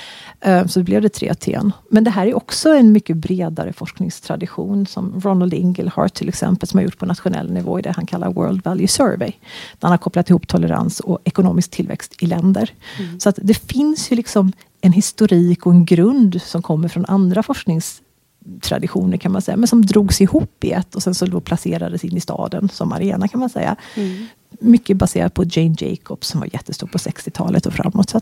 Eh, 0.41 0.65
så 0.65 0.83
blev 0.83 1.01
det 1.01 1.09
tre 1.09 1.33
T. 1.33 1.59
Men 1.89 2.03
det 2.03 2.09
här 2.11 2.27
är 2.27 2.35
också 2.35 2.69
en 2.69 2.91
mycket 2.91 3.17
bredare 3.17 3.73
forskningstradition 3.73 4.85
som 4.85 5.21
Ronald 5.21 5.53
Inglehart 5.53 6.13
till 6.13 6.29
exempel, 6.29 6.69
som 6.69 6.77
har 6.77 6.83
gjort 6.83 6.97
på 6.97 7.05
nationell 7.05 7.51
nivå 7.51 7.79
i 7.79 7.81
det 7.81 7.91
han 7.91 8.05
kallar 8.05 8.33
World 8.33 8.63
Value 8.63 8.87
Survey. 8.87 9.31
Där 9.79 9.81
han 9.81 9.91
har 9.91 9.97
kopplat 9.97 10.29
ihop 10.29 10.47
tolerans 10.47 10.99
och 10.99 11.19
ekonomisk 11.23 11.71
tillväxt 11.71 12.15
i 12.19 12.25
länder. 12.25 12.69
Mm. 12.99 13.19
Så 13.19 13.29
att 13.29 13.39
det 13.41 13.53
finns 13.53 14.11
ju 14.11 14.15
liksom 14.15 14.51
en 14.81 14.93
historik 14.93 15.65
och 15.65 15.71
en 15.71 15.85
grund 15.85 16.41
som 16.41 16.61
kommer 16.61 16.87
från 16.87 17.05
andra 17.05 17.43
forskningstraditioner 17.43 19.17
kan 19.17 19.31
man 19.31 19.41
säga, 19.41 19.57
men 19.57 19.67
som 19.67 19.85
drogs 19.85 20.21
ihop 20.21 20.63
i 20.63 20.71
ett 20.71 20.95
och 20.95 21.03
sen 21.03 21.15
så 21.15 21.25
då 21.25 21.39
placerades 21.39 22.03
in 22.03 22.17
i 22.17 22.19
staden 22.19 22.69
som 22.69 22.91
arena 22.91 23.27
kan 23.27 23.39
man 23.39 23.49
säga. 23.49 23.75
Mm. 23.95 24.27
Mycket 24.59 24.97
baserat 24.97 25.33
på 25.33 25.43
Jane 25.43 25.75
Jacobs 25.79 26.27
som 26.27 26.39
var 26.39 26.49
jättestor 26.53 26.87
på 26.87 26.97
60-talet 26.97 27.65
och 27.65 27.73
framåt. 27.73 28.09
Så 28.09 28.21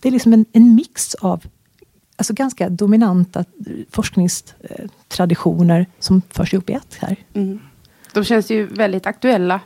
det 0.00 0.08
är 0.08 0.12
liksom 0.12 0.32
en, 0.32 0.44
en 0.52 0.74
mix 0.74 1.14
av 1.14 1.44
alltså 2.16 2.34
ganska 2.34 2.68
dominanta 2.68 3.44
forskningstraditioner 3.90 5.86
som 5.98 6.22
förs 6.30 6.54
ihop 6.54 6.70
i 6.70 6.72
ett 6.72 6.96
här. 6.98 7.16
Mm. 7.34 7.60
De 8.12 8.24
känns 8.24 8.50
ju 8.50 8.66
väldigt 8.66 9.06
aktuella 9.06 9.60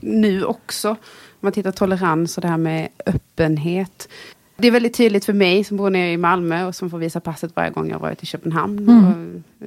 nu 0.00 0.44
också. 0.44 0.90
Om 0.90 0.96
man 1.40 1.52
tittar 1.52 1.72
tolerans 1.72 2.38
och 2.38 2.42
det 2.42 2.48
här 2.48 2.56
med 2.56 2.88
öppenhet. 3.06 4.08
Det 4.56 4.68
är 4.68 4.72
väldigt 4.72 4.94
tydligt 4.94 5.24
för 5.24 5.32
mig 5.32 5.64
som 5.64 5.76
bor 5.76 5.90
nere 5.90 6.12
i 6.12 6.16
Malmö 6.16 6.64
och 6.64 6.74
som 6.74 6.90
får 6.90 6.98
visa 6.98 7.20
passet 7.20 7.56
varje 7.56 7.70
gång 7.70 7.90
jag 7.90 7.98
varit 7.98 8.22
i 8.22 8.26
Köpenhamn. 8.26 8.78
Mm. 8.78 9.04
Och, 9.04 9.66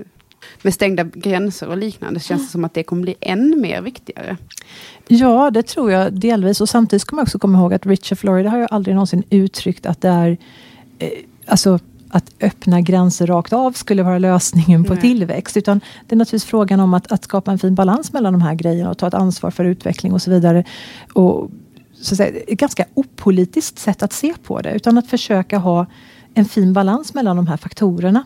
med 0.61 0.73
stängda 0.73 1.03
gränser 1.03 1.69
och 1.69 1.77
liknande, 1.77 2.19
känns 2.19 2.45
det 2.45 2.51
som 2.51 2.65
att 2.65 2.73
det 2.73 2.83
kommer 2.83 3.01
bli 3.01 3.15
än 3.21 3.61
mer 3.61 3.81
viktigare. 3.81 4.37
Ja, 5.07 5.51
det 5.51 5.63
tror 5.63 5.91
jag 5.91 6.13
delvis. 6.13 6.61
Och 6.61 6.69
samtidigt 6.69 7.01
ska 7.01 7.15
man 7.15 7.23
också 7.23 7.39
komma 7.39 7.59
ihåg 7.59 7.73
att 7.73 7.85
Richard 7.85 8.17
Florida 8.17 8.49
har 8.49 8.57
ju 8.57 8.67
aldrig 8.71 8.95
någonsin 8.95 9.23
uttryckt 9.29 9.85
att 9.85 10.01
det 10.01 10.09
är 10.09 10.37
eh, 10.99 11.09
alltså, 11.45 11.79
att 12.09 12.31
öppna 12.41 12.81
gränser 12.81 13.27
rakt 13.27 13.53
av 13.53 13.71
skulle 13.71 14.03
vara 14.03 14.17
lösningen 14.17 14.83
på 14.83 14.93
Nej. 14.93 15.01
tillväxt. 15.01 15.57
Utan 15.57 15.79
det 16.07 16.15
är 16.15 16.17
naturligtvis 16.17 16.49
frågan 16.49 16.79
om 16.79 16.93
att, 16.93 17.11
att 17.11 17.23
skapa 17.23 17.51
en 17.51 17.59
fin 17.59 17.75
balans 17.75 18.13
mellan 18.13 18.33
de 18.33 18.41
här 18.41 18.55
grejerna 18.55 18.89
och 18.89 18.97
ta 18.97 19.07
ett 19.07 19.13
ansvar 19.13 19.51
för 19.51 19.65
utveckling 19.65 20.13
och 20.13 20.21
så 20.21 20.31
vidare. 20.31 20.63
Och, 21.13 21.51
så 21.93 22.13
att 22.13 22.17
säga, 22.17 22.39
ett 22.47 22.59
ganska 22.59 22.85
opolitiskt 22.93 23.79
sätt 23.79 24.03
att 24.03 24.13
se 24.13 24.33
på 24.43 24.61
det. 24.61 24.71
Utan 24.73 24.97
att 24.97 25.07
försöka 25.07 25.57
ha 25.57 25.85
en 26.33 26.45
fin 26.45 26.73
balans 26.73 27.13
mellan 27.13 27.35
de 27.35 27.47
här 27.47 27.57
faktorerna. 27.57 28.23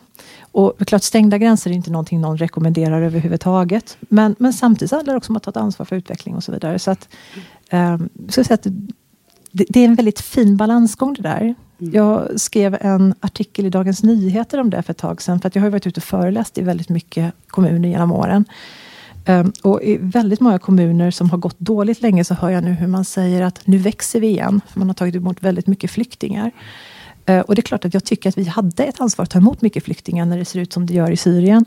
Och 0.53 0.88
klart, 0.88 1.03
stängda 1.03 1.38
gränser 1.38 1.69
är 1.69 1.74
inte 1.74 1.91
någonting 1.91 2.22
någon 2.22 2.38
rekommenderar 2.38 3.01
överhuvudtaget. 3.01 3.98
Men, 4.00 4.36
men 4.39 4.53
samtidigt 4.53 4.91
handlar 4.91 5.13
det 5.13 5.17
också 5.17 5.31
om 5.31 5.38
att 5.38 5.43
ta 5.43 5.50
ett 5.50 5.57
ansvar 5.57 5.86
för 5.86 5.95
utveckling 5.95 6.36
och 6.36 6.43
så 6.43 6.51
vidare. 6.51 6.79
Så 6.79 6.91
att, 6.91 7.10
um, 7.72 8.10
så 8.29 8.53
att 8.53 8.63
det, 9.51 9.65
det, 9.69 9.79
är 9.79 9.86
en 9.86 9.95
väldigt 9.95 10.19
fin 10.19 10.57
balansgång 10.57 11.13
det 11.13 11.22
där. 11.22 11.41
Mm. 11.41 11.55
Jag 11.93 12.39
skrev 12.39 12.77
en 12.81 13.15
artikel 13.19 13.65
i 13.65 13.69
Dagens 13.69 14.03
Nyheter 14.03 14.60
om 14.60 14.69
det 14.69 14.81
för 14.81 14.91
ett 14.91 14.98
tag 14.98 15.22
sedan. 15.22 15.39
För 15.39 15.48
att 15.48 15.55
jag 15.55 15.62
har 15.62 15.69
varit 15.69 15.88
ute 15.88 16.00
och 16.00 16.03
föreläst 16.03 16.57
i 16.57 16.62
väldigt 16.62 16.89
mycket 16.89 17.33
kommuner 17.48 17.89
genom 17.89 18.12
åren. 18.12 18.45
Um, 19.27 19.53
och 19.62 19.83
i 19.83 19.98
väldigt 20.01 20.39
många 20.39 20.60
kommuner 20.60 21.12
som 21.12 21.29
har 21.29 21.38
gått 21.38 21.60
dåligt 21.60 22.01
länge 22.01 22.24
så 22.24 22.33
hör 22.33 22.50
jag 22.50 22.63
nu 22.63 22.72
hur 22.72 22.88
man 22.88 23.05
säger 23.05 23.41
att 23.41 23.67
nu 23.67 23.77
växer 23.77 24.19
vi 24.19 24.27
igen. 24.27 24.62
För 24.67 24.79
man 24.79 24.89
har 24.89 24.93
tagit 24.93 25.15
emot 25.15 25.43
väldigt 25.43 25.67
mycket 25.67 25.91
flyktingar. 25.91 26.51
Eh, 27.25 27.39
och 27.39 27.56
det 27.56 27.60
är 27.60 27.63
klart 27.63 27.86
att 27.86 27.94
jag 27.94 28.03
tycker 28.03 28.30
att 28.30 28.38
vi 28.38 28.44
hade 28.44 28.84
ett 28.84 29.01
ansvar 29.01 29.24
att 29.24 29.30
ta 29.30 29.39
emot 29.39 29.62
mycket 29.62 29.84
flyktingar 29.84 30.25
när 30.25 30.38
det 30.38 30.46
ser 30.46 30.60
ut 30.60 30.74
som 30.74 30.86
det 30.86 30.94
gör 30.94 31.12
i 31.12 31.18
Syrien. 31.18 31.65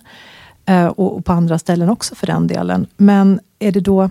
Eh, 0.67 0.87
och, 0.87 1.25
på 1.25 1.33
andra 1.33 1.59
ställen 1.59 1.89
också 1.89 2.15
för 2.15 2.27
den 2.27 2.47
delen. 2.47 2.87
Men 2.97 3.41
är 3.59 3.73
det 3.73 3.81
då 3.81 4.11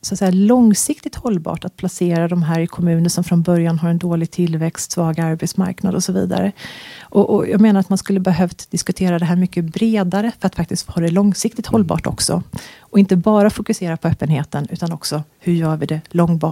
så 0.00 0.14
att 0.14 0.18
säga, 0.18 0.30
långsiktigt 0.30 1.14
hållbart 1.14 1.64
att 1.64 1.76
placera 1.76 2.28
de 2.28 2.42
här 2.42 2.60
i 2.60 2.66
kommuner 2.66 3.08
som 3.08 3.24
från 3.24 3.42
början 3.42 3.78
har 3.78 3.90
en 3.90 3.98
dålig 3.98 4.30
tillväxt, 4.30 4.90
svag 4.90 5.20
arbetsmarknad 5.20 5.94
och 5.94 6.04
så 6.04 6.12
vidare. 6.12 6.52
Och, 7.00 7.30
och, 7.30 7.48
jag 7.48 7.60
menar 7.60 7.80
att 7.80 7.88
man 7.88 7.98
skulle 7.98 8.20
behövt 8.20 8.70
diskutera 8.70 9.18
det 9.18 9.24
här 9.24 9.36
mycket 9.36 9.64
bredare 9.64 10.32
för 10.40 10.46
att 10.46 10.54
faktiskt 10.54 10.90
ha 10.90 11.02
det 11.02 11.10
långsiktigt 11.10 11.66
hållbart 11.66 12.06
också. 12.06 12.42
Och 12.80 12.98
inte 12.98 13.16
bara 13.16 13.50
fokusera 13.50 13.96
på 13.96 14.08
öppenheten 14.08 14.66
utan 14.70 14.92
också 14.92 15.22
hur 15.38 15.52
gör 15.52 15.76
vi 15.76 15.86
det 15.86 16.00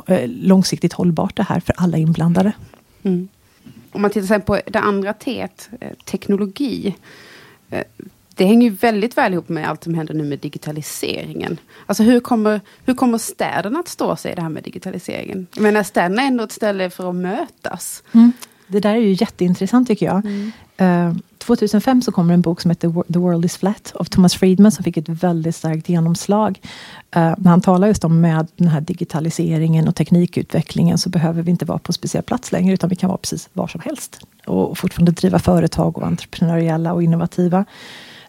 eh, 0.07 0.29
långsiktigt 0.29 0.93
hållbart 0.93 1.37
det 1.37 1.43
här 1.43 1.61
för 1.61 1.75
alla 1.79 1.97
inblandade. 1.97 2.53
Mm. 3.03 3.29
Om 3.97 4.03
man 4.03 4.11
tittar 4.11 4.39
på 4.39 4.61
det 4.67 4.79
andra 4.79 5.13
T, 5.13 5.49
eh, 5.81 5.93
teknologi. 6.05 6.97
Eh, 7.71 7.85
det 8.35 8.45
hänger 8.45 8.71
ju 8.71 8.77
väldigt 8.77 9.17
väl 9.17 9.33
ihop 9.33 9.49
med 9.49 9.69
allt 9.69 9.85
som 9.85 9.95
händer 9.95 10.15
nu 10.15 10.25
med 10.25 10.39
digitaliseringen. 10.39 11.59
Alltså 11.87 12.03
hur 12.03 12.21
kommer, 12.21 12.61
hur 12.85 12.95
kommer 12.95 13.19
städerna 13.19 13.79
att 13.79 13.89
stå 13.89 14.17
sig 14.17 14.33
i 14.33 14.35
det 14.35 14.43
här 14.43 14.49
med 14.49 14.63
digitaliseringen? 14.63 15.47
Jag 15.55 15.63
menar 15.63 15.83
städerna 15.83 16.23
är 16.23 16.27
ändå 16.27 16.45
ett 16.45 16.53
ställe 16.53 16.91
för 16.91 17.11
att 17.11 17.15
mötas. 17.15 18.03
Mm. 18.13 18.33
Det 18.67 18.81
där 18.81 18.95
är 18.95 18.99
ju 18.99 19.13
jätteintressant 19.13 19.89
tycker 19.89 20.07
jag. 20.07 20.23
Mm. 20.27 20.53
Uh, 20.81 21.17
2005 21.47 22.03
så 22.03 22.13
kommer 22.13 22.35
en 22.35 22.41
bok 22.41 22.61
som 22.61 22.71
heter 22.71 23.13
The 23.13 23.19
World 23.19 23.45
is 23.45 23.57
Flat 23.57 23.93
av 23.95 24.05
Thomas 24.05 24.35
Friedman 24.35 24.73
som 24.73 24.85
fick 24.85 24.97
ett 24.97 25.09
väldigt 25.09 25.57
starkt 25.57 25.89
genomslag. 25.89 26.61
Uh, 27.17 27.35
när 27.39 27.51
han 27.51 27.61
talar 27.61 27.89
just 27.89 28.05
om 28.05 28.21
med 28.21 28.47
den 28.57 28.69
här 28.69 28.81
digitaliseringen 28.81 29.89
och 29.89 29.95
teknikutvecklingen 29.95 30.99
så 30.99 31.09
behöver 31.09 31.43
vi 31.43 31.51
inte 31.51 31.65
vara 31.65 31.79
på 31.79 31.91
en 31.91 31.95
speciell 31.95 32.25
plats 32.25 32.53
längre 32.53 32.75
utan 32.75 32.91
vi 32.91 32.97
kan 32.97 33.09
vara 33.09 33.19
precis 33.19 33.49
var 33.53 33.67
som 33.67 33.81
helst. 33.81 34.21
Och 34.47 34.79
fortfarande 34.79 35.13
driva 35.13 35.39
företag 35.39 35.99
och 35.99 36.07
entreprenöriella 36.07 36.93
och 36.93 37.03
innovativa. 37.03 37.65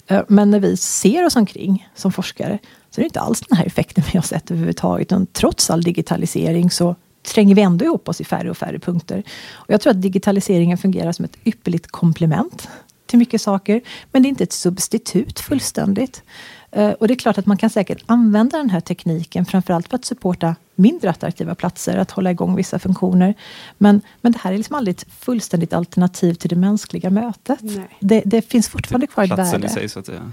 Eh, 0.08 0.22
men 0.28 0.52
när 0.52 0.60
vi 0.60 0.78
ser 0.78 1.26
oss 1.26 1.36
omkring 1.36 1.88
som 1.96 2.12
forskare 2.12 2.60
så 2.90 3.02
är 3.02 3.04
det 3.04 3.08
inte 3.08 3.20
alls 3.20 3.42
den 3.50 3.58
här 3.58 3.66
effekten 3.66 4.04
vi 4.12 4.18
har 4.18 4.24
sett 4.24 4.52
överhuvudtaget. 4.52 5.08
Utan 5.08 5.26
trots 5.26 5.70
all 5.70 5.82
digitalisering 5.82 6.72
så 6.72 6.96
tränger 7.34 7.56
vi 7.56 7.62
ändå 7.62 7.86
ihop 7.86 8.10
oss 8.10 8.22
i 8.22 8.24
färre 8.24 8.50
och 8.50 8.58
färre 8.58 8.80
punkter. 8.80 9.24
Och 9.54 9.74
jag 9.74 9.82
tror 9.82 9.92
att 9.92 10.02
digitaliseringen 10.02 10.78
fungerar 10.78 11.12
som 11.12 11.26
ett 11.26 11.38
ypperligt 11.46 11.88
komplement 11.88 12.70
till 13.08 13.20
mycket 13.20 13.42
saker. 13.42 13.82
Men 14.12 14.22
det 14.22 14.28
är 14.28 14.30
inte 14.30 14.44
ett 14.44 14.54
substitut 14.54 15.40
fullständigt. 15.40 16.24
Eh, 16.72 16.92
och 16.92 17.08
det 17.08 17.14
är 17.14 17.16
klart 17.16 17.38
att 17.38 17.46
man 17.46 17.58
kan 17.58 17.70
säkert 17.70 18.04
använda 18.06 18.58
den 18.58 18.70
här 18.70 18.80
tekniken 18.80 19.46
framförallt 19.46 19.88
för 19.88 19.96
att 19.96 20.06
supporta 20.06 20.56
mindre 20.76 21.10
attraktiva 21.10 21.56
platser, 21.56 21.98
att 21.98 22.12
hålla 22.12 22.32
igång 22.32 22.56
vissa 22.56 22.80
funktioner. 22.80 23.34
Men, 23.78 24.02
men 24.22 24.32
det 24.32 24.40
här 24.42 24.54
är 24.54 24.58
liksom 24.58 24.76
aldrig 24.76 24.96
ett 24.96 25.06
fullständigt 25.20 25.74
alternativ 25.74 26.34
till 26.34 26.50
det 26.50 26.56
mänskliga 26.56 27.10
mötet. 27.10 27.60
Det, 28.00 28.22
det, 28.26 28.42
finns 28.42 28.70
fortfarande 28.70 29.08
kvar 29.08 29.24
ett 29.24 29.30
värde. 29.30 29.42
Platsen 29.42 29.64
i 29.64 29.70
sig, 29.70 29.90
så 29.90 30.00
att 30.00 30.06
säga. 30.06 30.32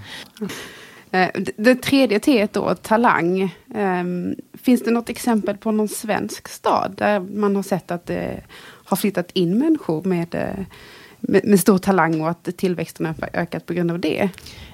Eh, 1.11 1.29
det 1.57 1.75
tredje 1.75 2.19
T 2.19 2.47
då, 2.51 2.75
talang. 2.75 3.55
Ehm, 3.75 4.35
finns 4.53 4.83
det 4.83 4.91
något 4.91 5.09
exempel 5.09 5.57
på 5.57 5.71
någon 5.71 5.87
svensk 5.87 6.47
stad 6.47 6.93
där 6.97 7.19
man 7.19 7.55
har 7.55 7.63
sett 7.63 7.91
att 7.91 8.05
det 8.05 8.41
har 8.85 8.97
flyttat 8.97 9.31
in 9.31 9.57
människor 9.57 10.03
med, 10.03 10.35
eh, 10.35 10.65
med, 11.27 11.41
med 11.45 11.59
stor 11.59 11.77
talang 11.77 12.21
och 12.21 12.29
att 12.29 12.49
tillväxten 12.57 13.05
har 13.05 13.15
ökat 13.33 13.65
på 13.65 13.73
grund 13.73 13.91
av 13.91 13.99
det? 13.99 14.29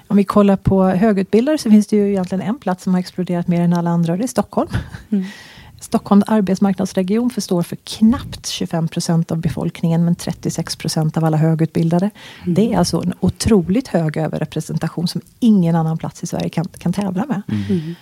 Om 0.06 0.16
vi 0.16 0.24
kollar 0.24 0.56
på 0.56 0.84
högutbildade 0.84 1.58
så 1.58 1.70
finns 1.70 1.86
det 1.86 1.96
ju 1.96 2.08
egentligen 2.08 2.42
en 2.42 2.58
plats 2.58 2.84
som 2.84 2.94
har 2.94 3.00
exploderat 3.00 3.48
mer 3.48 3.60
än 3.60 3.72
alla 3.72 3.90
andra 3.90 4.12
och 4.12 4.18
det 4.18 4.24
är 4.24 4.28
Stockholm. 4.28 4.70
Mm. 5.10 5.24
Stockholms 5.80 6.24
arbetsmarknadsregion 6.26 7.30
förstår 7.30 7.62
för 7.62 7.76
knappt 7.76 8.46
25 8.46 8.88
procent 8.88 9.32
av 9.32 9.38
befolkningen 9.38 10.04
men 10.04 10.14
36 10.14 10.76
procent 10.76 11.16
av 11.16 11.24
alla 11.24 11.36
högutbildade. 11.36 12.10
Mm. 12.42 12.54
Det 12.54 12.72
är 12.72 12.78
alltså 12.78 13.02
en 13.02 13.14
otroligt 13.20 13.88
hög 13.88 14.16
överrepresentation 14.16 15.08
som 15.08 15.20
ingen 15.40 15.76
annan 15.76 15.98
plats 15.98 16.22
i 16.22 16.26
Sverige 16.26 16.48
kan, 16.48 16.64
kan 16.78 16.92
tävla 16.92 17.26
med. 17.26 17.42
Mm. 17.48 17.94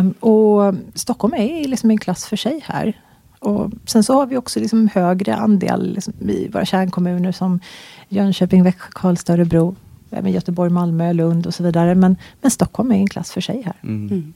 Um, 0.00 0.30
och 0.30 0.74
Stockholm 0.94 1.34
är 1.34 1.68
liksom 1.68 1.90
en 1.90 1.98
klass 1.98 2.26
för 2.26 2.36
sig 2.36 2.60
här. 2.64 2.94
Och 3.46 3.70
sen 3.84 4.02
så 4.04 4.14
har 4.14 4.26
vi 4.26 4.36
också 4.36 4.60
liksom 4.60 4.88
högre 4.94 5.36
andel 5.36 5.94
liksom 5.94 6.14
i 6.30 6.48
våra 6.48 6.64
kärnkommuner 6.64 7.32
som 7.32 7.60
Jönköping, 8.08 8.62
Växjö, 8.62 8.90
Karlstad, 8.92 9.32
Örebro 9.32 9.76
även 10.10 10.32
Göteborg, 10.32 10.70
Malmö, 10.70 11.12
Lund 11.12 11.46
och 11.46 11.54
så 11.54 11.62
vidare. 11.62 11.94
Men, 11.94 12.16
men 12.40 12.50
Stockholm 12.50 12.92
är 12.92 12.96
en 12.96 13.06
klass 13.06 13.32
för 13.32 13.40
sig 13.40 13.62
här. 13.62 13.74
Mm. 13.82 14.08
Mm. 14.08 14.32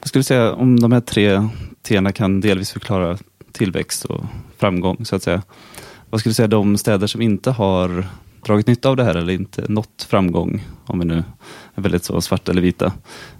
Jag 0.00 0.08
skulle 0.08 0.24
säga 0.24 0.52
om 0.52 0.80
de 0.80 0.92
här 0.92 1.00
tre 1.00 1.48
T 1.82 2.12
kan 2.14 2.40
delvis 2.40 2.70
förklara 2.70 3.18
tillväxt 3.52 4.04
och 4.04 4.24
framgång 4.58 5.04
så 5.04 5.16
att 5.16 5.22
säga. 5.22 5.42
Vad 6.10 6.20
skulle 6.20 6.30
du 6.30 6.34
säga 6.34 6.48
de 6.48 6.78
städer 6.78 7.06
som 7.06 7.22
inte 7.22 7.50
har 7.50 8.06
dragit 8.46 8.66
nytta 8.66 8.88
av 8.88 8.96
det 8.96 9.04
här 9.04 9.14
eller 9.14 9.32
inte 9.32 9.64
nått 9.68 10.06
framgång, 10.08 10.64
om 10.86 10.98
vi 10.98 11.04
nu 11.04 11.24
är 11.74 11.82
väldigt 11.82 12.04
så 12.04 12.20
svarta 12.20 12.52
eller 12.52 12.62
vita. 12.62 12.92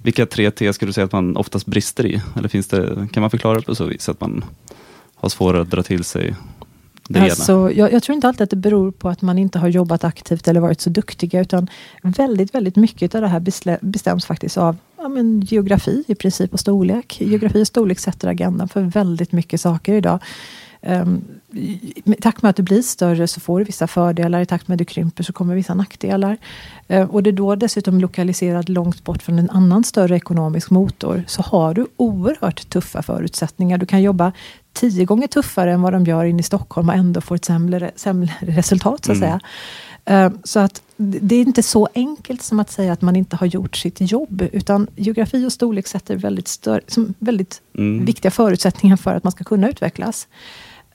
Vilka 0.03 0.27
tre 0.27 0.51
T 0.51 0.73
skulle 0.73 0.89
du 0.89 0.93
säga 0.93 1.05
att 1.05 1.13
man 1.13 1.37
oftast 1.37 1.67
brister 1.67 2.07
i? 2.07 2.23
Eller 2.37 2.49
finns 2.49 2.69
det, 2.69 3.09
kan 3.13 3.21
man 3.21 3.31
förklara 3.31 3.59
det 3.59 3.67
på 3.67 3.75
så 3.75 3.85
vis 3.85 4.09
att 4.09 4.21
man 4.21 4.45
har 5.21 5.29
svårare 5.29 5.63
att 5.63 5.71
dra 5.71 5.83
till 5.83 6.05
sig 6.05 6.35
det 7.13 7.21
alltså, 7.21 7.71
jag, 7.73 7.93
jag, 7.93 8.03
tror 8.03 8.15
inte 8.15 8.29
alltid 8.29 8.43
att 8.43 8.51
det 8.51 8.57
beror 8.57 8.91
på 8.91 9.09
att 9.09 9.23
man 9.23 9.39
inte 9.39 9.59
har 9.59 9.69
jobbat 9.69 10.05
aktivt 10.05 10.49
eller 10.49 10.61
varit 10.61 10.81
så 10.81 10.91
duktiga. 10.91 11.41
Utan 11.41 11.69
väldigt, 12.03 12.55
väldigt 12.55 12.77
mycket 12.77 13.15
av 13.15 13.21
det 13.21 13.29
här 13.29 13.41
bestäms 13.81 14.25
faktiskt 14.25 14.59
av 14.59 14.77
ja, 14.97 15.09
men 15.09 15.41
geografi 15.41 16.05
i 16.09 16.15
princip 16.15 16.53
och 16.53 16.61
storlek. 16.61 17.21
Geografi 17.21 17.63
och 17.63 17.67
storlek 17.67 17.99
sätter 17.99 18.29
agendan 18.29 18.69
för 18.69 18.81
väldigt 18.81 19.33
mycket 19.33 19.61
saker 19.61 19.95
idag. 19.95 20.19
Um, 20.83 21.25
I 21.53 22.15
takt 22.21 22.43
med 22.43 22.51
att 22.51 22.57
du 22.57 22.63
blir 22.63 22.83
större 22.83 23.27
så 23.27 23.41
får 23.41 23.59
du 23.59 23.65
vissa 23.65 23.87
fördelar. 23.87 24.41
I 24.41 24.47
takt 24.47 24.69
med 24.69 24.75
att 24.75 24.79
du 24.79 24.85
krymper 24.85 25.23
så 25.23 25.33
kommer 25.33 25.55
vissa 25.55 25.75
nackdelar. 25.75 26.37
Uh, 26.91 27.03
och 27.03 27.23
det 27.23 27.31
är 27.31 27.33
då 27.33 27.55
dessutom 27.55 28.01
lokaliserad 28.01 28.69
långt 28.69 29.05
bort 29.05 29.23
från 29.23 29.39
en 29.39 29.51
annan 29.51 29.85
större 29.85 30.17
ekonomisk 30.17 30.71
motor. 30.71 31.25
Så 31.27 31.43
har 31.43 31.75
du 31.75 31.87
oerhört 31.97 32.71
tuffa 32.71 33.03
förutsättningar. 33.03 33.79
Du 33.79 33.87
kan 33.87 34.03
jobba 34.03 34.33
tio 34.73 35.05
gånger 35.05 35.27
tuffare 35.27 35.73
än 35.73 35.83
vad 35.83 35.93
de 35.93 36.05
gör 36.05 36.25
inne 36.25 36.41
i 36.41 36.43
Stockholm 36.43 36.89
och 36.89 36.95
ändå 36.95 37.21
får 37.21 37.35
ett 37.35 37.45
sämre, 37.45 37.91
sämre 37.97 38.33
resultat 38.41 39.05
så 39.05 39.13
att 39.13 39.19
mm. 39.19 39.29
säga. 39.29 39.41
Uh, 40.11 40.33
så 40.45 40.61
att 40.61 40.83
det 40.97 41.37
är 41.37 41.41
inte 41.41 41.63
så 41.63 41.89
enkelt 41.95 42.43
som 42.43 42.61
att 42.61 42.71
säga 42.71 42.93
att 42.93 43.03
man 43.03 43.17
inte 43.17 43.37
har 43.37 43.47
gjort 43.47 43.77
sitt 43.77 44.13
jobb. 44.13 44.43
Utan 44.53 44.87
geografi 44.97 45.47
och 45.47 45.53
storlek 45.53 45.87
sätter 45.87 46.17
väldigt, 46.17 46.49
stör, 46.49 46.81
som 46.87 47.15
väldigt 47.19 47.63
mm. 47.79 48.05
viktiga 48.05 48.31
förutsättningar 48.31 48.97
för 48.97 49.15
att 49.15 49.25
man 49.25 49.33
ska 49.33 49.45
kunna 49.45 49.69
utvecklas. 49.69 50.29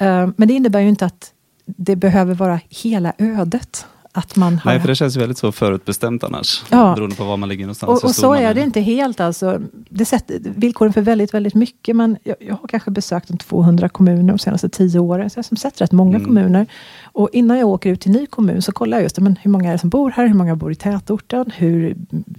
Uh, 0.02 0.30
men 0.38 0.48
det 0.48 0.54
innebär 0.54 0.80
ju 0.80 0.90
inte 0.90 1.06
att 1.06 1.32
det 1.66 1.96
behöver 1.96 2.34
vara 2.34 2.60
hela 2.70 3.14
ödet. 3.18 3.86
Att 4.18 4.36
man 4.36 4.58
har... 4.58 4.72
Nej, 4.72 4.80
för 4.80 4.88
det 4.88 4.96
känns 4.96 5.16
ju 5.16 5.20
väldigt 5.20 5.38
så 5.38 5.52
förutbestämt 5.52 6.24
annars. 6.24 6.64
Ja. 6.70 6.94
Beroende 6.96 7.16
på 7.16 7.24
var 7.24 7.38
man 7.38 7.50
ligger 7.50 7.66
någonstans. 7.66 8.04
Och, 8.04 8.10
och 8.10 8.16
så 8.16 8.34
är 8.34 8.54
det 8.54 8.62
inte 8.62 8.82
helt 8.82 9.20
alltså. 9.20 9.62
Det 9.90 10.06
sätter 10.06 10.40
villkoren 10.44 10.94
för 10.94 11.02
väldigt, 11.02 11.34
väldigt 11.34 11.54
mycket. 11.54 11.96
Men 11.96 12.18
jag, 12.24 12.36
jag 12.40 12.56
har 12.56 12.68
kanske 12.68 12.92
besökt 12.92 13.30
en 13.30 13.38
200 13.38 13.90
kommuner 13.90 14.34
de 14.34 14.40
senaste 14.40 14.70
tio 14.70 15.00
åren. 15.00 15.30
Så 15.30 15.40
jag 15.40 15.46
har 15.50 15.56
sett 15.56 15.82
rätt 15.82 15.92
många 15.92 16.16
mm. 16.16 16.28
kommuner. 16.28 16.68
Och 17.04 17.30
innan 17.34 17.60
jag 17.60 17.70
åker 17.70 17.90
ut 17.90 18.02
till 18.02 18.12
ny 18.12 18.25
kommun 18.25 18.62
så 18.62 18.72
kollar 18.72 18.98
jag 18.98 19.04
just 19.04 19.20
men 19.20 19.36
hur 19.42 19.52
många 19.52 19.70
är 19.70 19.72
det 19.72 19.80
som 19.80 19.90
bor 19.90 20.12
här? 20.12 20.28
Hur 20.28 20.34
många 20.34 20.56
bor 20.56 20.72
i 20.72 20.75
tätorten? 20.75 21.52
Hur 21.56 21.96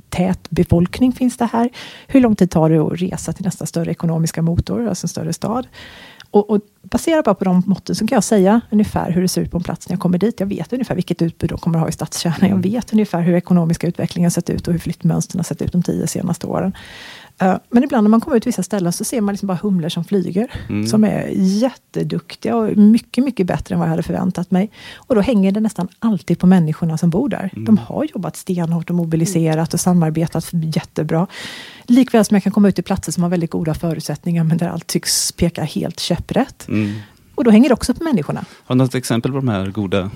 tät 0.09 0.51
befolkning 0.51 1.13
finns 1.13 1.37
det 1.37 1.49
här? 1.53 1.71
Hur 2.07 2.21
lång 2.21 2.37
tid 2.37 2.51
tar 2.51 2.71
det 2.71 2.79
att 2.79 3.03
resa 3.03 3.33
till 3.33 3.45
nästa 3.45 3.67
större 3.67 3.91
ekonomiska 3.91 4.43
motor, 4.43 4.89
alltså 4.89 5.05
en 5.05 5.09
större 5.09 5.33
stad? 5.33 5.67
Och, 6.31 6.51
och 6.51 6.61
baserat 6.83 7.25
bara 7.25 7.35
på 7.35 7.45
de 7.45 7.63
måtten 7.67 7.97
så 7.97 8.07
kan 8.07 8.17
jag 8.17 8.25
säga 8.25 8.61
ungefär 8.71 9.11
hur 9.11 9.23
det 9.23 9.29
ser 9.29 9.43
ut 9.43 9.51
på 9.51 9.57
en 9.57 9.63
plats 9.63 9.89
när 9.89 9.95
jag 9.95 10.01
kommer 10.01 10.19
dit. 10.19 10.41
Jag 10.41 10.47
vet 10.47 10.73
ungefär 10.73 10.95
vilket 10.95 11.23
utbud 11.23 11.51
de 11.51 11.59
kommer 11.59 11.79
att 11.79 11.83
ha 11.83 11.89
i 11.89 11.93
stadskärnan. 11.93 12.51
Jag 12.51 12.63
vet 12.63 12.93
ungefär 12.93 13.21
hur 13.21 13.35
ekonomiska 13.35 13.87
utvecklingen 13.87 14.31
sett 14.31 14.51
ut 14.51 14.67
och 14.69 14.73
hur 14.73 14.81
flyttmönstren 14.81 15.39
har 15.39 15.45
sett 15.45 15.63
ut 15.63 15.73
de 15.73 15.83
tio 15.83 16.07
senaste 16.07 16.47
åren. 16.47 16.73
Uh, 17.43 17.57
men 17.71 17.85
ibland 17.85 18.05
när 18.05 18.09
man 18.09 18.21
kommer 18.21 18.37
ut 18.37 18.43
till 18.43 18.49
vissa 18.49 18.63
ställen 18.63 18.93
så 18.93 19.05
ser 19.05 19.21
man 19.21 19.35
liksom 19.35 19.47
bara 19.47 19.59
humlor 19.63 19.89
som 19.89 20.05
flyger. 20.05 20.51
Mm. 20.69 20.87
Som 20.87 21.05
är 21.05 21.29
jätteduktiga 21.35 22.57
och 22.57 22.77
mycket, 22.77 23.25
mycket 23.25 23.47
bättre 23.47 23.75
än 23.75 23.79
vad 23.79 23.89
jag 23.89 23.91
hade 23.91 24.03
förväntat 24.03 24.51
mig. 24.51 24.71
Och 24.97 25.15
då 25.15 25.21
hänger 25.21 25.53
det 25.53 25.61
nästan 25.61 25.89
alltid 25.99 26.39
på 26.39 26.47
människorna 26.47 26.99
som 26.99 27.11
bor 27.11 27.29
där. 27.29 27.51
Mm. 27.53 27.65
De 27.65 27.79
har 27.79 28.07
jobbat 28.15 28.37
stenhårt 28.37 28.91
och 28.91 28.97
mobiliserat 28.97 29.75
och 29.75 29.81
samarbetat 29.81 30.51
jättebra. 30.53 31.27
Likväl 31.85 32.25
som 32.25 32.35
jag 32.35 32.43
kan 32.43 32.53
komma 32.53 32.69
ut 32.69 32.75
till 32.75 32.85
platser 32.85 33.13
som 33.13 33.23
har 33.23 33.31
väldigt 33.31 33.51
goda 33.51 33.75
förutsättningar, 33.75 34.45
men 34.45 34.59
där 34.59 34.69
allt 34.69 34.87
tycks 34.87 35.33
peka 35.33 35.65
helt 35.65 36.01
käpprätt. 36.01 36.69
Mm. 36.69 36.95
Och 37.35 37.45
då 37.45 37.51
hänger 37.51 37.69
det 37.69 37.73
också 37.73 37.95
på 37.95 38.05
människorna. 38.05 38.45
Har 38.65 38.75
du 38.75 38.79
något 38.79 38.95
exempel 38.95 39.33
på 39.33 39.37
de 39.37 39.49
här 39.49 39.67
goda 39.67 40.11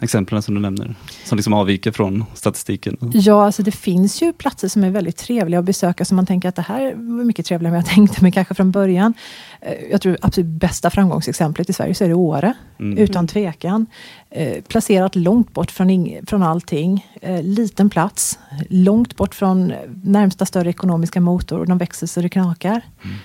exemplen 0.00 0.42
som 0.42 0.54
du 0.54 0.60
nämner? 0.60 0.94
Som 1.24 1.36
liksom 1.36 1.52
avviker 1.52 1.92
från 1.92 2.24
statistiken? 2.34 2.96
Ja, 3.12 3.44
alltså 3.44 3.62
det 3.62 3.72
finns 3.72 4.22
ju 4.22 4.32
platser 4.32 4.68
som 4.68 4.84
är 4.84 4.90
väldigt 4.90 5.16
trevliga 5.16 5.60
att 5.60 5.64
besöka, 5.64 6.04
som 6.04 6.16
man 6.16 6.26
tänker 6.26 6.48
att 6.48 6.56
det 6.56 6.62
här 6.62 6.94
var 6.94 7.24
mycket 7.24 7.46
trevligare 7.46 7.76
än 7.76 7.80
jag 7.80 7.90
tänkte 7.94 8.22
mig 8.22 8.32
kanske 8.32 8.54
från 8.54 8.70
början. 8.70 9.14
Eh, 9.60 9.72
jag 9.90 10.00
tror 10.00 10.16
absolut 10.22 10.50
bästa 10.50 10.90
framgångsexemplet 10.90 11.70
i 11.70 11.72
Sverige 11.72 11.94
så 11.94 12.04
är 12.04 12.08
det 12.08 12.14
Åre, 12.14 12.54
mm. 12.78 12.98
utan 12.98 13.26
tvekan. 13.26 13.86
Eh, 14.30 14.62
placerat 14.62 15.16
långt 15.16 15.52
bort 15.52 15.70
från, 15.70 16.16
från 16.26 16.42
allting. 16.42 17.06
Eh, 17.22 17.42
liten 17.42 17.90
plats, 17.90 18.38
långt 18.68 19.16
bort 19.16 19.34
från 19.34 19.72
närmsta 20.04 20.46
större 20.46 20.70
ekonomiska 20.70 21.20
motor 21.20 21.58
och 21.58 21.66
de 21.66 21.78
växer 21.78 22.06
så 22.06 22.20
det 22.20 22.28
knakar. 22.28 22.82
Mm. 23.04 23.16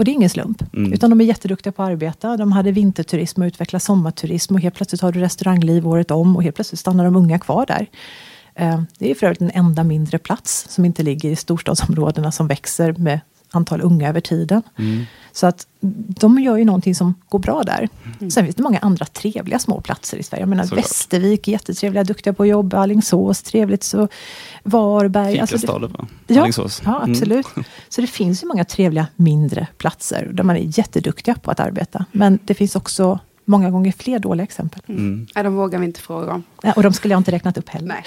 Och 0.00 0.04
det 0.04 0.10
är 0.10 0.12
ingen 0.12 0.30
slump. 0.30 0.74
Mm. 0.74 0.92
Utan 0.92 1.10
de 1.10 1.20
är 1.20 1.24
jätteduktiga 1.24 1.72
på 1.72 1.82
att 1.82 1.88
arbeta. 1.88 2.36
De 2.36 2.52
hade 2.52 2.72
vinterturism 2.72 3.42
och 3.42 3.46
utvecklade 3.46 3.80
sommarturism. 3.80 4.54
Och 4.54 4.60
helt 4.60 4.74
plötsligt 4.74 5.00
har 5.00 5.12
du 5.12 5.20
restaurangliv 5.20 5.88
året 5.88 6.10
om. 6.10 6.36
Och 6.36 6.42
helt 6.42 6.54
plötsligt 6.54 6.78
stannar 6.78 7.04
de 7.04 7.16
unga 7.16 7.38
kvar 7.38 7.66
där. 7.66 7.86
Eh, 8.54 8.82
det 8.98 9.10
är 9.10 9.14
för 9.14 9.26
övrigt 9.26 9.38
den 9.38 9.50
enda 9.54 9.84
mindre 9.84 10.18
plats 10.18 10.66
som 10.68 10.84
inte 10.84 11.02
ligger 11.02 11.30
i 11.30 11.36
storstadsområdena 11.36 12.32
som 12.32 12.46
växer 12.46 12.92
med 12.92 13.20
antal 13.50 13.80
unga 13.80 14.08
över 14.08 14.20
tiden. 14.20 14.62
Mm. 14.78 15.04
Så 15.32 15.46
att 15.46 15.66
de 16.20 16.38
gör 16.38 16.56
ju 16.56 16.64
någonting 16.64 16.94
som 16.94 17.14
går 17.28 17.38
bra 17.38 17.62
där. 17.62 17.88
Mm. 18.18 18.30
Sen 18.30 18.44
finns 18.44 18.56
det 18.56 18.62
många 18.62 18.78
andra 18.78 19.06
trevliga 19.06 19.58
små 19.58 19.80
platser 19.80 20.18
i 20.18 20.22
Sverige. 20.22 20.42
Jag 20.42 20.48
menar 20.48 20.64
Såklart. 20.64 20.84
Västervik, 20.84 21.48
jättetrevliga, 21.48 22.04
duktiga 22.04 22.32
på 22.32 22.42
att 22.42 22.48
jobba. 22.48 22.78
Alingsås, 22.78 23.42
trevligt. 23.42 23.82
Så 23.82 24.08
Varberg. 24.62 25.32
Fikastaden 25.32 25.94
alltså 25.96 26.10
ja, 26.26 26.40
Alingsås. 26.40 26.82
Ja, 26.84 26.96
mm. 27.02 27.10
absolut. 27.10 27.46
Mm. 27.56 27.64
Så 27.88 28.00
det 28.00 28.06
finns 28.06 28.42
ju 28.42 28.46
många 28.46 28.64
trevliga 28.64 29.06
mindre 29.16 29.66
platser 29.78 30.30
där 30.32 30.44
man 30.44 30.56
är 30.56 30.78
jätteduktiga 30.78 31.34
på 31.34 31.50
att 31.50 31.60
arbeta. 31.60 32.04
Men 32.12 32.38
det 32.44 32.54
finns 32.54 32.76
också 32.76 33.18
många 33.50 33.70
gånger 33.70 33.92
fler 33.92 34.18
dåliga 34.18 34.44
exempel. 34.44 34.82
Mm. 34.86 35.00
mm. 35.00 35.26
Ja, 35.34 35.42
de 35.42 35.54
vågar 35.54 35.78
vi 35.78 35.84
inte 35.84 36.00
fråga 36.00 36.32
om. 36.32 36.42
Ja, 36.62 36.72
och 36.76 36.82
de 36.82 36.92
skulle 36.92 37.14
jag 37.14 37.20
inte 37.20 37.32
räknat 37.32 37.58
upp 37.58 37.68
heller. 37.68 38.04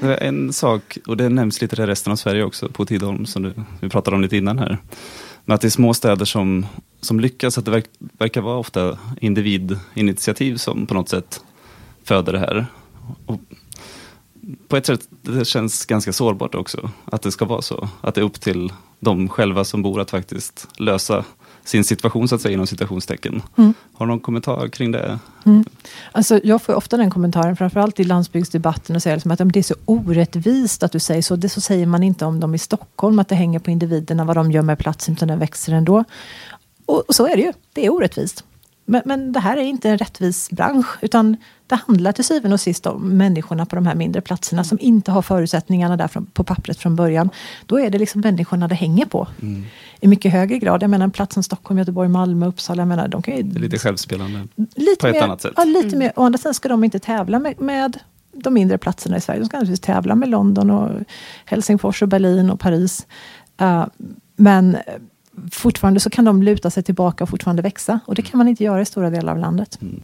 Nej. 0.00 0.18
en 0.20 0.52
sak, 0.52 0.98
och 1.06 1.16
det 1.16 1.28
nämns 1.28 1.60
lite 1.60 1.82
i 1.82 1.86
resten 1.86 2.12
av 2.12 2.16
Sverige 2.16 2.44
också, 2.44 2.68
på 2.68 2.84
Tidaholm, 2.86 3.26
som 3.26 3.42
du, 3.42 3.52
vi 3.80 3.88
pratade 3.88 4.16
om 4.16 4.22
lite 4.22 4.36
innan 4.36 4.58
här. 4.58 4.78
Men 5.44 5.54
att 5.54 5.60
det 5.60 5.68
är 5.68 5.70
små 5.70 5.94
städer 5.94 6.24
som, 6.24 6.66
som 7.00 7.20
lyckas, 7.20 7.58
att 7.58 7.64
det 7.64 7.70
verk, 7.70 7.86
verkar 8.18 8.40
vara 8.40 8.58
ofta 8.58 8.98
individinitiativ 9.20 10.56
som 10.56 10.86
på 10.86 10.94
något 10.94 11.08
sätt 11.08 11.40
föder 12.04 12.32
det 12.32 12.38
här. 12.38 12.66
Och 13.26 13.40
på 14.68 14.76
ett 14.76 14.86
sätt 14.86 15.08
det 15.22 15.44
känns 15.44 15.86
ganska 15.86 16.12
sårbart 16.12 16.54
också, 16.54 16.90
att 17.04 17.22
det 17.22 17.32
ska 17.32 17.44
vara 17.44 17.62
så. 17.62 17.88
Att 18.00 18.14
det 18.14 18.20
är 18.20 18.24
upp 18.24 18.40
till 18.40 18.72
de 19.00 19.28
själva 19.28 19.64
som 19.64 19.82
bor 19.82 20.00
att 20.00 20.10
faktiskt 20.10 20.68
lösa 20.78 21.24
sin 21.66 21.84
situation 21.84 22.28
så 22.28 22.34
att 22.34 22.40
säga 22.40 22.54
inom 22.54 22.66
citationstecken. 22.66 23.42
Mm. 23.56 23.74
Har 23.92 24.06
du 24.06 24.10
någon 24.10 24.20
kommentar 24.20 24.68
kring 24.68 24.92
det? 24.92 25.18
Mm. 25.46 25.64
Alltså, 26.12 26.40
jag 26.44 26.62
får 26.62 26.74
ofta 26.74 26.96
den 26.96 27.10
kommentaren, 27.10 27.56
framförallt 27.56 28.00
i 28.00 28.04
landsbygdsdebatten, 28.04 28.96
och 28.96 29.02
säger 29.02 29.16
liksom 29.16 29.30
att 29.30 29.52
det 29.52 29.58
är 29.58 29.62
så 29.62 29.74
orättvist 29.84 30.82
att 30.82 30.92
du 30.92 30.98
säger 30.98 31.22
så. 31.22 31.36
Det 31.36 31.48
så 31.48 31.60
säger 31.60 31.86
man 31.86 32.02
inte 32.02 32.24
om 32.24 32.40
dem 32.40 32.54
i 32.54 32.58
Stockholm, 32.58 33.18
att 33.18 33.28
det 33.28 33.34
hänger 33.34 33.58
på 33.58 33.70
individerna 33.70 34.24
vad 34.24 34.36
de 34.36 34.52
gör 34.52 34.62
med 34.62 34.78
platsen, 34.78 35.14
utan 35.14 35.28
den 35.28 35.38
växer 35.38 35.72
ändå. 35.72 36.04
Och, 36.86 37.00
och 37.08 37.14
så 37.14 37.26
är 37.26 37.36
det 37.36 37.42
ju, 37.42 37.52
det 37.72 37.86
är 37.86 37.90
orättvist. 37.90 38.44
Men, 38.88 39.02
men, 39.04 39.32
det 39.32 39.40
här 39.40 39.56
är 39.56 39.62
inte 39.62 39.90
en 39.90 39.98
rättvis 39.98 40.50
bransch, 40.50 40.86
utan 41.00 41.36
det 41.66 41.74
handlar 41.74 42.12
till 42.12 42.24
syvende 42.24 42.54
och 42.54 42.60
sist 42.60 42.86
om 42.86 43.16
människorna 43.16 43.66
på 43.66 43.76
de 43.76 43.86
här 43.86 43.94
mindre 43.94 44.20
platserna 44.20 44.64
som 44.64 44.78
inte 44.80 45.10
har 45.10 45.22
förutsättningarna 45.22 45.96
där 45.96 46.08
från, 46.08 46.26
på 46.26 46.44
pappret 46.44 46.78
från 46.78 46.96
början. 46.96 47.30
Då 47.66 47.80
är 47.80 47.90
det 47.90 47.98
liksom 47.98 48.20
människorna 48.20 48.68
det 48.68 48.74
hänger 48.74 49.06
på. 49.06 49.28
Mm. 49.42 49.64
I 50.00 50.08
mycket 50.08 50.32
högre 50.32 50.58
grad. 50.58 50.82
Jag 50.82 50.90
menar 50.90 51.04
en 51.04 51.10
plats 51.10 51.34
som 51.34 51.42
Stockholm, 51.42 51.78
Göteborg, 51.78 52.08
Malmö, 52.08 52.46
Uppsala. 52.46 52.80
Jag 52.80 52.88
menar, 52.88 53.08
de 53.08 53.22
kan 53.22 53.36
ju, 53.36 53.42
det 53.42 53.58
är 53.58 53.60
lite 53.60 53.78
självspelande 53.78 54.48
lite 54.74 55.00
på 55.00 55.06
ett 55.06 55.14
mer, 55.14 55.22
annat 55.22 55.40
sätt. 55.40 55.52
Ja, 55.56 55.64
lite 55.64 55.86
mm. 55.86 55.98
mer. 55.98 56.12
Å 56.16 56.22
andra 56.22 56.38
sidan 56.38 56.54
ska 56.54 56.68
de 56.68 56.84
inte 56.84 56.98
tävla 56.98 57.38
med, 57.38 57.60
med 57.60 57.98
de 58.32 58.54
mindre 58.54 58.78
platserna 58.78 59.16
i 59.16 59.20
Sverige. 59.20 59.40
De 59.40 59.46
ska 59.46 59.56
naturligtvis 59.56 59.86
tävla 59.86 60.14
med 60.14 60.28
London, 60.28 60.70
och 60.70 60.90
Helsingfors, 61.44 62.02
och 62.02 62.08
Berlin 62.08 62.50
och 62.50 62.60
Paris. 62.60 63.06
Uh, 63.62 63.86
men 64.36 64.76
fortfarande 65.52 66.00
så 66.00 66.10
kan 66.10 66.24
de 66.24 66.42
luta 66.42 66.70
sig 66.70 66.82
tillbaka 66.82 67.24
och 67.24 67.30
fortfarande 67.30 67.62
växa. 67.62 68.00
Och 68.06 68.14
det 68.14 68.22
kan 68.22 68.38
man 68.38 68.48
inte 68.48 68.64
göra 68.64 68.80
i 68.80 68.84
stora 68.84 69.10
delar 69.10 69.32
av 69.32 69.38
landet. 69.38 69.78
Mm. 69.82 70.02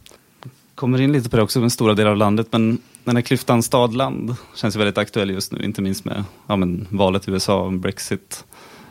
Kommer 0.75 1.01
in 1.01 1.13
lite 1.13 1.31
på 1.31 1.37
det 1.37 1.43
också, 1.43 1.61
med 1.61 1.73
stora 1.73 1.95
delar 1.95 2.11
av 2.11 2.17
landet. 2.17 2.47
Men 2.51 2.79
den 3.05 3.17
här 3.17 3.23
klyftan 3.23 3.63
stad-land 3.63 4.35
känns 4.55 4.75
ju 4.75 4.79
väldigt 4.79 4.99
aktuell 4.99 5.31
just 5.31 5.53
nu. 5.53 5.65
Inte 5.65 5.83
minst 5.83 6.05
med 6.05 6.25
ja, 6.47 6.57
men, 6.57 6.87
valet 6.91 7.29
i 7.29 7.31
USA, 7.31 7.71
Brexit. 7.71 8.45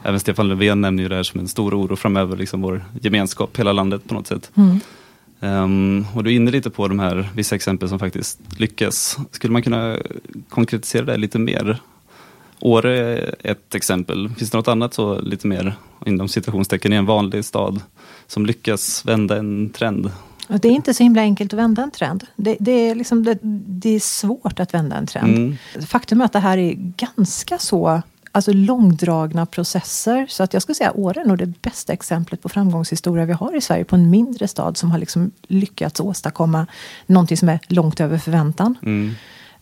Även 0.04 0.20
Stefan 0.20 0.48
Löfven 0.48 0.82
nämner 0.82 1.04
ju 1.04 1.10
det 1.10 1.16
här 1.16 1.24
som 1.24 1.40
en 1.40 1.48
stor 1.48 1.74
oro 1.74 1.96
framöver. 1.96 2.38
Liksom 2.38 2.62
vår 2.62 2.86
gemenskap, 3.02 3.60
hela 3.60 3.74
landet 3.74 4.08
på 4.08 4.14
något 4.14 4.28
sätt. 4.28 4.52
Mm. 4.56 4.80
Um, 5.44 6.06
och 6.16 6.24
du 6.24 6.32
är 6.32 6.36
inne 6.36 6.52
lite 6.52 6.70
på 6.70 6.88
de 6.88 7.00
här 7.00 7.30
vissa 7.36 7.56
exempel 7.56 7.90
som 7.90 8.00
faktiskt 8.00 8.40
lyckas. 8.58 9.18
Skulle 9.32 9.54
man 9.54 9.64
kunna 9.64 9.98
konkretisera 10.50 11.06
det 11.06 11.18
lite 11.18 11.40
mer? 11.40 11.78
Åre 12.60 12.98
är 12.98 13.36
ett 13.40 13.76
exempel. 13.76 14.30
Finns 14.38 14.52
det 14.52 14.58
något 14.58 14.68
annat 14.68 14.94
så 14.94 15.20
lite 15.20 15.48
mer 15.48 15.76
inom 16.06 16.28
citationstecken 16.28 16.94
i 16.94 16.96
en 16.96 17.06
vanlig 17.06 17.46
stad 17.46 17.82
som 18.28 18.46
lyckas 18.46 19.06
vända 19.06 19.38
en 19.38 19.70
trend? 19.70 20.12
Det 20.48 20.68
är 20.68 20.72
inte 20.72 20.94
så 20.94 21.04
himla 21.04 21.22
enkelt 21.22 21.54
att 21.54 21.60
vända 21.60 21.84
en 21.84 21.92
trend. 21.92 22.28
Det, 22.36 22.58
det 22.60 22.72
är, 22.72 22.96
liksom, 22.96 23.24
det, 23.24 23.40
det, 23.42 23.90
är 23.90 24.00
svårt 24.00 24.60
att 24.60 24.74
vända 24.74 24.96
en 24.96 25.08
trend. 25.08 25.38
Mm. 25.38 25.58
Faktum 25.88 26.22
är 26.22 26.26
att 26.26 26.34
det 26.34 26.40
här 26.40 26.58
är 26.58 26.74
ganska 26.98 27.58
så 27.58 28.02
alltså 28.32 28.54
långdragna 28.54 29.46
processer. 29.46 30.26
Så 30.30 30.44
att 30.44 30.54
jag 30.54 30.62
skulle 30.62 30.76
säga 30.76 30.92
Åre 30.92 31.22
är 31.22 31.26
nog 31.26 31.38
det 31.38 31.62
bästa 31.62 31.94
exemplet 31.94 32.42
på 32.42 32.50
framgångshistoria 32.50 33.26
vi 33.26 33.34
har 33.34 33.56
i 33.56 33.62
Sverige. 33.62 33.84
På 33.84 33.96
en 33.96 34.10
mindre 34.10 34.48
stad 34.48 34.78
som 34.78 34.92
har 34.92 35.00
liksom 35.00 35.32
lyckats 35.48 36.00
åstadkomma 36.00 36.68
någonting 37.06 37.38
som 37.38 37.50
är 37.50 37.60
långt 37.68 38.00
över 38.00 38.18
förväntan. 38.18 38.78
Mm. 38.82 39.16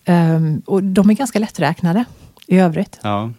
Um, 0.05 0.61
och 0.65 0.83
de 0.83 1.09
är 1.09 1.13
ganska 1.13 1.39
lätträknade 1.39 2.05
i 2.47 2.59
övrigt. 2.59 2.99
Ja. 3.03 3.31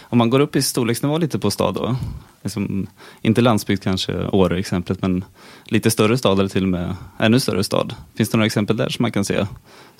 Om 0.00 0.18
man 0.18 0.30
går 0.30 0.40
upp 0.40 0.56
i 0.56 0.62
storleksnivå 0.62 1.18
lite 1.18 1.38
på 1.38 1.50
stad 1.50 1.74
då, 1.74 1.96
liksom, 2.46 2.86
inte 3.22 3.40
landsbygd 3.40 3.82
kanske, 3.82 4.26
Åre 4.26 4.58
exemplet, 4.58 5.02
men 5.02 5.24
lite 5.64 5.90
större 5.90 6.18
stad 6.18 6.38
eller 6.38 6.48
till 6.48 6.62
och 6.62 6.68
med 6.68 6.96
ännu 7.18 7.40
större 7.40 7.64
stad. 7.64 7.94
Finns 8.14 8.28
det 8.28 8.36
några 8.36 8.46
exempel 8.46 8.76
där 8.76 8.88
som 8.88 9.02
man 9.02 9.12
kan 9.12 9.24
se? 9.24 9.46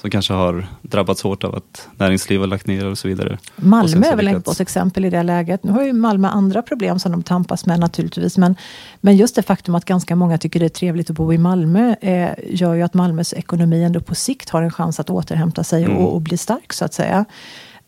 Som 0.01 0.11
kanske 0.11 0.33
har 0.33 0.67
drabbats 0.83 1.23
hårt 1.23 1.45
av 1.45 1.55
att 1.55 1.89
näringsliv 1.97 2.41
har 2.41 2.47
lagt 2.47 2.67
ner 2.67 2.87
och 2.87 2.99
så 2.99 3.09
vidare. 3.09 3.39
Malmö 3.57 4.07
är 4.07 4.17
väl 4.17 4.29
ett 4.29 4.45
gott 4.45 4.61
exempel 4.61 5.05
i 5.05 5.11
det 5.11 5.23
läget. 5.23 5.65
Nu 5.65 5.73
har 5.73 5.83
ju 5.83 5.93
Malmö 5.93 6.29
andra 6.29 6.63
problem 6.63 6.99
som 6.99 7.13
de 7.13 7.23
tampas 7.23 7.67
med 7.67 7.81
naturligtvis. 7.81 8.39
Men, 8.39 8.57
men 9.01 9.17
just 9.17 9.37
det 9.37 9.43
faktum 9.43 9.75
att 9.75 9.85
ganska 9.85 10.17
många 10.17 10.39
tycker 10.39 10.61
det 10.61 10.67
är 10.67 10.69
trevligt 10.69 11.11
att 11.11 11.17
bo 11.17 11.33
i 11.33 11.39
Malmö 11.39 11.95
eh, 12.01 12.31
gör 12.47 12.75
ju 12.75 12.83
att 12.83 12.95
Malmös 12.95 13.35
ekonomi 13.35 13.85
ändå 13.85 14.01
på 14.01 14.15
sikt 14.15 14.51
har 14.51 14.63
en 14.63 14.71
chans 14.71 15.01
att 15.01 15.11
återhämta 15.11 15.65
sig 15.65 15.85
mm. 15.85 15.97
och, 15.97 16.15
och 16.15 16.21
bli 16.21 16.37
stark 16.37 16.73
så 16.73 16.85
att 16.85 16.95
säga. 16.95 17.25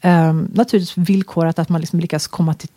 Um, 0.03 0.51
naturligtvis 0.55 0.97
villkorat 1.09 1.59
att 1.59 1.69
man 1.69 1.81
liksom 1.81 2.01
lyckas 2.01 2.27
komma 2.27 2.55
till, 2.55 2.69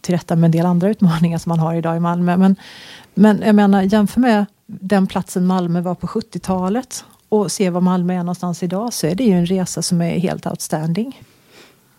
till 0.00 0.14
rätta 0.14 0.36
med 0.36 0.44
en 0.44 0.50
del 0.52 0.66
andra 0.66 0.88
utmaningar 0.88 1.38
som 1.38 1.50
man 1.50 1.58
har 1.58 1.74
idag 1.74 1.96
i 1.96 2.00
Malmö. 2.00 2.36
Men, 2.36 2.56
men 3.14 3.42
jag 3.42 3.54
menar, 3.54 3.82
jämför 3.82 4.20
med 4.20 4.46
den 4.66 5.06
platsen 5.06 5.46
Malmö 5.46 5.80
var 5.80 5.94
på 5.94 6.06
70-talet 6.06 7.04
och 7.28 7.52
se 7.52 7.70
var 7.70 7.80
Malmö 7.80 8.14
är 8.14 8.18
någonstans 8.18 8.62
idag 8.62 8.92
så 8.92 9.06
är 9.06 9.14
det 9.14 9.24
ju 9.24 9.32
en 9.32 9.46
resa 9.46 9.82
som 9.82 10.00
är 10.00 10.18
helt 10.18 10.46
outstanding. 10.46 11.22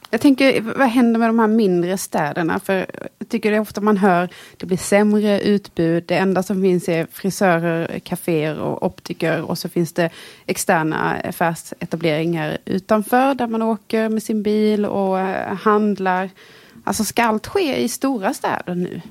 Jag 0.09 0.21
tänker, 0.21 0.61
vad 0.61 0.87
händer 0.87 1.19
med 1.19 1.29
de 1.29 1.39
här 1.39 1.47
mindre 1.47 1.97
städerna? 1.97 2.59
För 2.59 2.85
jag 3.19 3.29
tycker 3.29 3.51
det 3.51 3.57
är 3.57 3.61
ofta 3.61 3.81
man 3.81 3.97
hör, 3.97 4.29
det 4.57 4.65
blir 4.65 4.77
sämre 4.77 5.41
utbud. 5.41 6.03
Det 6.07 6.17
enda 6.17 6.43
som 6.43 6.61
finns 6.61 6.89
är 6.89 7.07
frisörer, 7.11 7.99
kaféer 7.99 8.59
och 8.59 8.85
optiker. 8.85 9.41
Och 9.41 9.57
så 9.57 9.69
finns 9.69 9.93
det 9.93 10.09
externa 10.45 11.21
affärsetableringar 11.23 12.57
utanför, 12.65 13.33
där 13.33 13.47
man 13.47 13.61
åker 13.61 14.09
med 14.09 14.23
sin 14.23 14.43
bil 14.43 14.85
och 14.85 15.19
eh, 15.19 15.55
handlar. 15.55 16.29
Alltså 16.83 17.03
ska 17.03 17.23
allt 17.23 17.47
ske 17.47 17.75
i 17.75 17.89
stora 17.89 18.33
städer 18.33 18.75
nu? 18.75 19.01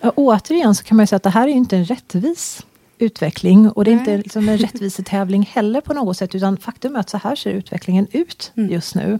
Ja, 0.00 0.12
återigen 0.16 0.74
så 0.74 0.84
kan 0.84 0.96
man 0.96 1.06
säga 1.06 1.16
att 1.16 1.22
det 1.22 1.30
här 1.30 1.48
är 1.48 1.52
inte 1.52 1.76
en 1.76 1.84
rättvis 1.84 2.66
utveckling. 3.02 3.70
Och 3.70 3.84
det 3.84 3.90
är 3.90 3.92
inte 3.92 4.16
liksom 4.16 4.48
en 4.48 4.58
rättvisetävling 4.58 5.42
heller 5.52 5.80
på 5.80 5.94
något 5.94 6.16
sätt. 6.16 6.34
Utan 6.34 6.56
faktum 6.56 6.96
är 6.96 7.00
att 7.00 7.10
så 7.10 7.18
här 7.18 7.36
ser 7.36 7.50
utvecklingen 7.50 8.06
ut 8.12 8.52
mm. 8.56 8.70
just 8.70 8.94
nu 8.94 9.18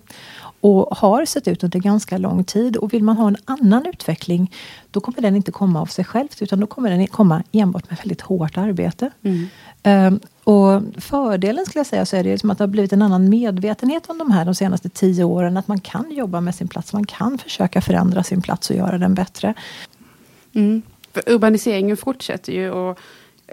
och 0.61 0.97
har 0.97 1.25
sett 1.25 1.49
ut 1.49 1.65
under 1.65 1.79
ganska 1.79 2.19
lång 2.19 2.45
tid. 2.45 2.77
Och 2.77 2.93
vill 2.93 3.03
man 3.03 3.17
ha 3.17 3.29
en 3.29 3.37
annan 3.45 3.87
utveckling, 3.87 4.53
då 4.91 5.01
kommer 5.01 5.21
den 5.21 5.37
inte 5.37 5.53
komma 5.53 5.81
av 5.81 5.87
sig 5.87 6.05
själv, 6.05 6.29
utan 6.41 6.61
då 6.61 6.67
kommer 6.67 6.91
den 6.91 7.07
komma 7.07 7.43
enbart 7.53 7.91
med 7.91 7.99
väldigt 7.99 8.21
hårt 8.21 8.59
arbete. 8.59 9.11
Mm. 9.23 9.49
Um, 9.85 10.21
Och 10.45 10.83
fördelen 10.99 11.67
skulle 11.67 11.81
jag 11.81 11.87
säga 11.87 12.07
så 12.07 12.17
är 12.17 12.25
det 12.25 12.39
som 12.39 12.51
att 12.51 12.59
det 12.59 12.65
har 12.65 12.69
blivit 12.69 12.93
en 12.93 13.03
annan 13.03 13.29
medvetenhet 13.29 14.11
om 14.11 14.19
de 14.19 14.31
här 14.31 14.45
de 14.45 14.55
senaste 14.55 14.89
tio 14.89 15.25
åren. 15.25 15.57
Att 15.57 15.69
man 15.69 15.81
kan 15.81 16.11
jobba 16.11 16.41
med 16.41 16.55
sin 16.55 16.69
plats, 16.69 16.93
man 16.93 17.07
kan 17.07 17.39
försöka 17.39 17.81
förändra 17.81 18.23
sin 18.23 18.43
plats 18.43 18.71
och 18.71 18.77
göra 18.77 18.99
den 18.99 19.15
bättre. 19.15 19.55
Mm. 20.55 20.83
Urbaniseringen 21.27 21.97
fortsätter 21.97 22.53
ju 22.53 22.71
och 22.71 22.99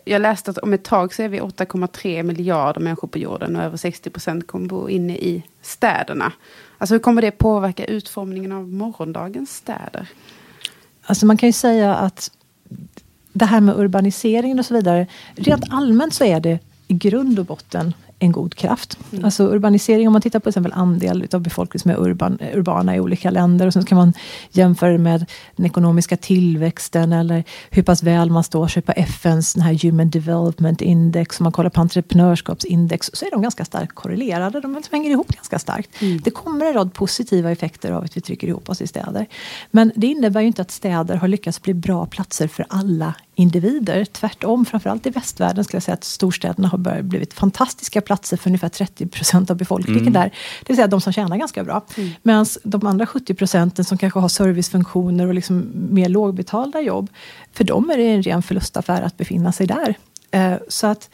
jag 0.05 0.21
läste 0.21 0.51
att 0.51 0.57
om 0.57 0.73
ett 0.73 0.83
tag 0.83 1.13
så 1.13 1.23
är 1.23 1.29
vi 1.29 1.39
8,3 1.39 2.23
miljarder 2.23 2.81
människor 2.81 3.07
på 3.07 3.17
jorden 3.17 3.55
och 3.55 3.63
över 3.63 3.77
60 3.77 4.09
procent 4.09 4.47
kommer 4.47 4.67
bo 4.67 4.89
inne 4.89 5.17
i 5.17 5.43
städerna. 5.62 6.31
Alltså 6.77 6.95
hur 6.95 6.99
kommer 6.99 7.21
det 7.21 7.31
påverka 7.31 7.85
utformningen 7.85 8.51
av 8.51 8.67
morgondagens 8.67 9.55
städer? 9.55 10.07
Alltså 11.03 11.25
man 11.25 11.38
kan 11.38 11.49
ju 11.49 11.53
säga 11.53 11.95
att 11.95 12.31
det 13.33 13.45
här 13.45 13.62
med 13.62 13.79
urbaniseringen 13.79 14.59
och 14.59 14.65
så 14.65 14.73
vidare. 14.73 15.07
Rent 15.35 15.63
allmänt 15.69 16.13
så 16.13 16.23
är 16.23 16.39
det 16.39 16.59
i 16.88 16.93
grund 16.93 17.39
och 17.39 17.45
botten 17.45 17.93
en 18.19 18.32
god 18.32 18.55
kraft. 18.55 18.97
Mm. 19.12 19.25
Alltså 19.25 19.43
urbanisering, 19.43 20.08
om 20.08 20.13
man 20.13 20.21
tittar 20.21 20.39
på 20.39 20.43
till 20.43 20.49
exempel 20.49 20.73
andel 20.73 21.27
av 21.34 21.41
befolkningen 21.41 21.79
som 21.79 21.91
är 21.91 22.10
urban, 22.10 22.38
urbana 22.53 22.95
i 22.95 22.99
olika 22.99 23.29
länder 23.32 23.67
och 23.67 23.73
sen 23.73 23.86
kan 23.86 23.97
man 23.97 24.13
jämföra 24.51 24.91
det 24.91 24.97
med 24.97 25.25
den 25.55 25.65
ekonomiska 25.65 26.17
tillväxten 26.17 27.13
eller 27.13 27.43
hur 27.69 27.84
pass 27.84 28.03
väl 28.03 28.29
man 28.29 28.43
står 28.43 28.67
sig 28.67 28.82
på 28.82 28.91
FNs 28.91 29.53
den 29.53 29.63
här 29.63 29.73
Human 29.84 30.10
Development 30.10 30.82
Index. 30.82 31.39
Om 31.39 31.43
man 31.43 31.51
kollar 31.51 31.69
på 31.69 31.82
entreprenörskapsindex 31.82 33.10
så 33.13 33.25
är 33.25 33.32
de 33.32 33.41
ganska 33.41 33.65
starkt 33.65 33.95
korrelerade. 33.95 34.62
De 34.62 34.82
hänger 34.91 35.10
ihop 35.10 35.27
ganska 35.27 35.60
starkt. 35.60 36.01
Mm. 36.01 36.21
Det 36.23 36.32
kommer 36.32 36.65
en 36.65 36.73
rad 36.73 36.93
positiva 36.93 37.51
effekter 37.51 37.91
av 37.91 38.03
att 38.03 38.17
vi 38.17 38.21
trycker 38.21 38.47
ihop 38.47 38.69
oss 38.69 38.82
i 38.82 38.88
städer. 38.88 39.25
Men 39.71 39.91
det 39.95 40.08
innebär 40.08 40.41
ju 40.41 40.47
inte 40.47 40.62
att 40.62 40.71
städer 40.71 41.15
har 41.15 41.27
lyckats 41.27 41.62
bli 41.62 41.73
bra 41.73 42.05
platser 42.05 42.47
för 42.47 42.65
alla 42.69 43.13
individer. 43.39 44.06
Tvärtom, 44.06 44.65
framförallt 44.65 45.06
i 45.06 45.10
västvärlden 45.10 45.63
skulle 45.63 45.75
jag 45.75 45.84
säga 45.84 45.93
att 45.93 46.04
storstäderna 46.04 46.67
har 46.67 46.78
börjat 46.78 47.06
blivit 47.06 47.34
fantastiska 47.34 48.02
platser 48.02 48.38
för 48.38 48.49
ungefär 48.49 48.69
30 48.69 49.08
procent 49.08 49.49
av 49.52 49.58
befolkningen 49.58 50.02
mm. 50.02 50.13
där. 50.13 50.23
Det 50.60 50.67
vill 50.67 50.75
säga 50.75 50.88
de 50.88 51.02
som 51.02 51.13
tjänar 51.13 51.38
ganska 51.38 51.63
bra. 51.63 51.86
Mm. 51.97 52.10
Medan 52.23 52.45
de 52.63 52.88
andra 52.88 53.06
70 53.06 53.34
procenten 53.34 53.86
som 53.86 53.97
kanske 53.97 54.19
har 54.19 54.30
servicefunktioner 54.30 55.28
och 55.28 55.34
liksom 55.34 55.71
mer 55.73 56.10
lågbetalda 56.10 56.82
jobb. 56.82 57.10
För 57.54 57.63
dem 57.63 57.89
är 57.89 57.97
det 57.97 58.08
en 58.08 58.23
ren 58.23 58.43
förlustaffär 58.43 59.02
att 59.02 59.17
befinna 59.17 59.52
sig 59.52 59.67
där. 59.67 59.95
Eh, 60.32 60.54
så 60.67 60.88
att 60.88 61.10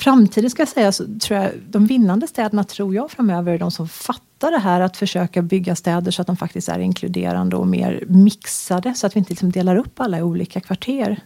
framtiden 0.00 0.50
ska 0.50 0.60
jag 0.60 0.68
säga, 0.68 0.92
så 0.92 1.04
tror 1.20 1.40
jag, 1.40 1.50
de 1.68 1.86
vinnande 1.86 2.26
städerna 2.26 2.64
tror 2.64 2.94
jag 2.94 3.10
framöver 3.10 3.52
är 3.52 3.58
de 3.58 3.70
som 3.70 3.88
fattar 3.88 4.50
det 4.50 4.58
här 4.58 4.80
att 4.80 4.96
försöka 4.96 5.42
bygga 5.42 5.76
städer 5.76 6.10
så 6.10 6.22
att 6.22 6.26
de 6.26 6.36
faktiskt 6.36 6.68
är 6.68 6.78
inkluderande 6.78 7.56
och 7.56 7.66
mer 7.66 8.04
mixade 8.08 8.94
så 8.94 9.06
att 9.06 9.16
vi 9.16 9.18
inte 9.18 9.30
liksom 9.30 9.52
delar 9.52 9.76
upp 9.76 10.00
alla 10.00 10.18
i 10.18 10.22
olika 10.22 10.60
kvarter. 10.60 11.20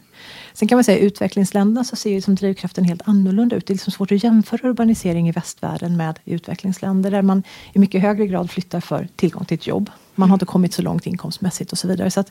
Sen 0.53 0.69
kan 0.69 0.77
man 0.77 0.85
säga 0.85 0.99
i 0.99 1.05
utvecklingsländerna 1.05 1.85
så 1.85 1.97
ser 1.97 2.11
ju 2.11 2.21
som 2.21 2.35
drivkraften 2.35 2.85
helt 2.85 3.03
annorlunda 3.09 3.57
ut. 3.57 3.67
Det 3.67 3.73
är 3.73 3.75
liksom 3.75 3.93
svårt 3.93 4.13
att 4.13 4.25
jämföra 4.25 4.69
urbanisering 4.69 5.29
i 5.29 5.33
västvärlden 5.33 5.97
med 5.97 6.19
utvecklingsländer 6.25 7.11
där 7.11 7.23
man 7.23 7.43
i 7.73 7.79
mycket 7.79 8.03
högre 8.03 8.27
grad 8.27 8.51
flyttar 8.51 8.81
för 8.81 9.09
tillgång 9.17 9.45
till 9.45 9.55
ett 9.55 9.67
jobb. 9.67 9.91
Man 10.15 10.31
har 10.31 10.35
inte 10.35 10.47
kommit 10.47 10.75
så 10.75 10.83
långt 10.83 11.07
inkomstmässigt 11.07 11.73
och 11.73 11.79
så 11.79 11.89
vidare. 11.89 12.11
Så 12.11 12.25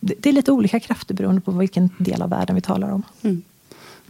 det 0.00 0.26
är 0.26 0.32
lite 0.32 0.52
olika 0.52 0.80
krafter 0.80 1.14
beroende 1.14 1.40
på 1.40 1.50
vilken 1.50 1.90
del 1.98 2.22
av 2.22 2.30
världen 2.30 2.54
vi 2.54 2.60
talar 2.60 2.90
om. 2.90 3.02
Mm. 3.22 3.42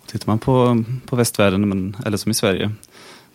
Tittar 0.07 0.27
man 0.27 0.39
på, 0.39 0.85
på 1.07 1.17
västvärlden, 1.17 1.69
men, 1.69 1.97
eller 2.07 2.17
som 2.17 2.31
i 2.31 2.35
Sverige, 2.35 2.71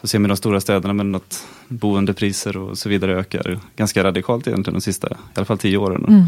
så 0.01 0.07
ser 0.07 0.19
man 0.19 0.29
de 0.29 0.37
stora 0.37 0.61
städerna 0.61 0.93
men 0.93 1.15
att 1.15 1.47
boendepriser 1.67 2.57
och 2.57 2.77
så 2.77 2.89
vidare 2.89 3.19
ökar 3.19 3.59
ganska 3.75 4.03
radikalt 4.03 4.47
egentligen 4.47 4.73
de 4.73 4.81
sista, 4.81 5.07
i 5.07 5.13
alla 5.33 5.45
fall 5.45 5.57
tio 5.57 5.77
åren. 5.77 6.05
Mm. 6.07 6.23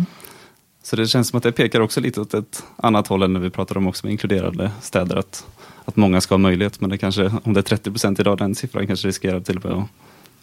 Så 0.83 0.95
det 0.95 1.07
känns 1.07 1.27
som 1.27 1.37
att 1.37 1.43
det 1.43 1.51
pekar 1.51 1.79
också 1.79 2.01
lite 2.01 2.21
åt 2.21 2.33
ett 2.33 2.63
annat 2.75 3.07
håll 3.07 3.23
än 3.23 3.33
när 3.33 3.39
vi 3.39 3.49
pratar 3.49 3.77
om 3.77 3.87
också 3.87 4.05
med 4.05 4.11
inkluderade 4.11 4.71
städer. 4.81 5.15
Att, 5.15 5.47
att 5.85 5.95
många 5.95 6.21
ska 6.21 6.33
ha 6.33 6.37
möjlighet, 6.37 6.81
men 6.81 6.89
det 6.89 6.97
kanske, 6.97 7.31
om 7.43 7.53
det 7.53 7.59
är 7.59 7.61
30 7.61 7.91
procent 7.91 8.19
idag, 8.19 8.37
den 8.37 8.55
siffran 8.55 8.87
kanske 8.87 9.07
riskerar 9.07 9.39
till 9.39 9.57
och 9.57 9.65
med 9.65 9.73
att 9.73 9.89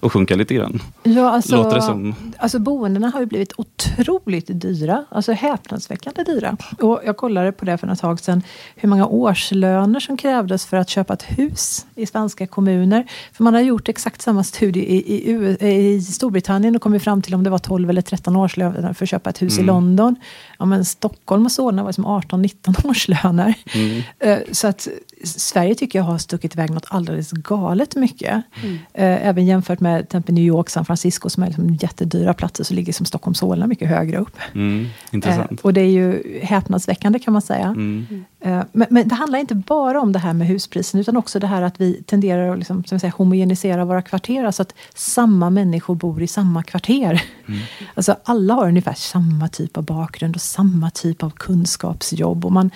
och 0.00 0.12
sjunka 0.12 0.36
lite 0.36 0.54
grann. 0.54 0.82
Ja, 1.02 1.30
alltså, 1.30 1.56
Låter 1.56 1.76
det 1.76 1.82
som... 1.82 2.14
alltså 2.38 2.58
boendena 2.58 3.08
har 3.10 3.20
ju 3.20 3.26
blivit 3.26 3.52
otroligt 3.56 4.46
dyra. 4.48 5.04
Alltså 5.08 5.32
häpnadsväckande 5.32 6.22
dyra. 6.22 6.56
Och 6.80 7.00
jag 7.04 7.16
kollade 7.16 7.52
på 7.52 7.64
det 7.64 7.78
för 7.78 7.92
ett 7.92 8.00
tag 8.00 8.20
sedan. 8.20 8.42
Hur 8.76 8.88
många 8.88 9.06
årslöner 9.06 10.00
som 10.00 10.16
krävdes 10.16 10.66
för 10.66 10.76
att 10.76 10.88
köpa 10.88 11.14
ett 11.14 11.22
hus 11.22 11.86
i 11.94 12.06
svenska 12.06 12.46
kommuner. 12.46 13.06
För 13.32 13.44
man 13.44 13.54
har 13.54 13.60
gjort 13.60 13.88
exakt 13.88 14.22
samma 14.22 14.44
studie 14.44 14.80
i, 14.80 15.30
i, 15.30 15.94
i 15.94 16.00
Storbritannien 16.02 16.76
och 16.76 16.82
kommit 16.82 17.02
fram 17.02 17.22
till 17.22 17.34
om 17.34 17.44
det 17.44 17.50
var 17.50 17.58
12 17.58 17.90
eller 17.90 18.02
13 18.02 18.36
årslöner 18.36 18.92
för 18.92 19.04
att 19.04 19.10
köpa 19.10 19.30
ett 19.30 19.42
hus 19.42 19.52
mm. 19.52 19.64
i 19.64 19.66
London. 19.66 20.16
Ja, 20.58 20.64
men 20.64 20.84
Stockholm 20.84 21.44
och 21.44 21.52
Solna 21.52 21.84
var 21.84 21.92
som 21.92 22.06
18-19 22.06 22.86
årslöner. 22.90 23.54
Mm. 23.74 24.02
Eh, 24.18 24.38
så 24.52 24.66
att 24.66 24.88
Sverige 25.24 25.74
tycker 25.74 25.98
jag 25.98 26.04
har 26.04 26.18
stuckit 26.18 26.54
iväg 26.54 26.70
något 26.70 26.86
alldeles 26.88 27.30
galet 27.30 27.96
mycket. 27.96 28.42
Mm. 28.62 28.74
Eh, 28.74 29.28
även 29.28 29.46
jämfört 29.46 29.80
med 29.80 29.85
till 29.94 30.04
exempel 30.04 30.34
New 30.34 30.44
York, 30.44 30.70
San 30.70 30.84
Francisco 30.84 31.30
som 31.30 31.42
är 31.42 31.46
liksom 31.46 31.74
jättedyra 31.74 32.34
platser 32.34 32.64
så 32.64 32.74
ligger 32.74 32.92
som 32.92 33.06
Stockholm 33.06 33.34
Solna 33.34 33.66
mycket 33.66 33.88
högre 33.88 34.18
upp. 34.18 34.36
Mm, 34.54 34.86
intressant. 35.10 35.50
Eh, 35.50 35.58
och 35.62 35.72
det 35.72 35.80
är 35.80 35.90
ju 35.90 36.40
häpnadsväckande 36.42 37.18
kan 37.18 37.32
man 37.32 37.42
säga. 37.42 37.66
Mm. 37.66 38.24
Eh, 38.40 38.62
men, 38.72 38.86
men, 38.90 39.08
det 39.08 39.14
handlar 39.14 39.38
inte 39.38 39.54
bara 39.54 40.00
om 40.00 40.12
det 40.12 40.18
här 40.18 40.32
med 40.32 40.46
husprisen 40.46 41.00
utan 41.00 41.16
också 41.16 41.38
det 41.38 41.46
här 41.46 41.62
att 41.62 41.80
vi 41.80 42.02
tenderar 42.02 42.52
att 42.52 42.58
liksom, 42.58 42.84
som 42.84 43.00
säga, 43.00 43.12
homogenisera 43.16 43.84
våra 43.84 44.02
kvarter. 44.02 44.44
Alltså 44.44 44.62
att 44.62 44.74
samma 44.94 45.50
människor 45.50 45.94
bor 45.94 46.22
i 46.22 46.26
samma 46.26 46.62
kvarter. 46.62 47.22
Mm. 47.46 47.60
Alltså 47.94 48.16
alla 48.24 48.54
har 48.54 48.68
ungefär 48.68 48.94
samma 48.94 49.48
typ 49.48 49.76
av 49.76 49.84
bakgrund 49.84 50.34
och 50.34 50.42
samma 50.42 50.90
typ 50.90 51.22
av 51.22 51.30
kunskapsjobb. 51.30 52.44
Och 52.44 52.52
man, 52.52 52.70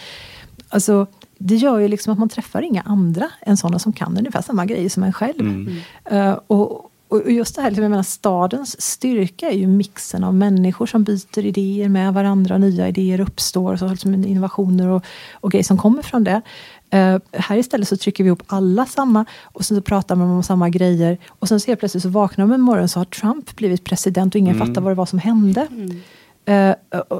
alltså, 0.68 1.06
det 1.38 1.56
gör 1.56 1.78
ju 1.78 1.88
liksom 1.88 2.12
att 2.12 2.18
man 2.18 2.28
träffar 2.28 2.62
inga 2.62 2.82
andra 2.82 3.30
än 3.40 3.56
sådana 3.56 3.78
som 3.78 3.92
kan 3.92 4.18
ungefär 4.18 4.42
samma 4.42 4.66
grejer 4.66 4.88
som 4.88 5.02
en 5.02 5.12
själv. 5.12 5.40
Mm. 5.40 5.76
Uh, 6.12 6.38
och, 6.46 6.89
och 7.10 7.32
just 7.32 7.56
det 7.56 7.62
här, 7.62 7.70
liksom, 7.70 7.82
jag 7.82 7.90
menar, 7.90 8.02
stadens 8.02 8.80
styrka 8.80 9.50
är 9.50 9.56
ju 9.56 9.66
mixen 9.66 10.24
av 10.24 10.34
människor 10.34 10.86
som 10.86 11.04
byter 11.04 11.46
idéer 11.46 11.88
med 11.88 12.14
varandra. 12.14 12.58
Nya 12.58 12.88
idéer 12.88 13.20
uppstår, 13.20 13.76
så 13.76 13.88
liksom 13.88 14.14
innovationer 14.14 14.88
och, 14.88 15.04
och 15.32 15.50
grejer 15.50 15.64
som 15.64 15.78
kommer 15.78 16.02
från 16.02 16.24
det. 16.24 16.42
Uh, 16.94 17.18
här 17.32 17.56
istället 17.56 17.88
så 17.88 17.96
trycker 17.96 18.24
vi 18.24 18.28
ihop 18.28 18.42
alla 18.46 18.86
samma 18.86 19.24
och 19.42 19.64
sen 19.64 19.76
så 19.76 19.82
pratar 19.82 20.16
man 20.16 20.30
om 20.30 20.42
samma 20.42 20.68
grejer. 20.68 21.18
Och 21.28 21.48
sen 21.48 21.60
så 21.60 21.66
helt 21.66 21.80
plötsligt 21.80 22.02
så 22.02 22.08
vaknar 22.08 22.46
man 22.46 22.54
en 22.54 22.60
morgon 22.60 22.88
så 22.88 23.00
har 23.00 23.04
Trump 23.04 23.56
blivit 23.56 23.84
president 23.84 24.34
och 24.34 24.38
ingen 24.38 24.56
mm. 24.56 24.66
fattar 24.66 24.80
vad 24.80 24.90
det 24.90 24.96
var 24.96 25.06
som 25.06 25.18
hände. 25.18 25.66
Mm. 25.70 25.90
Uh, 26.48 26.74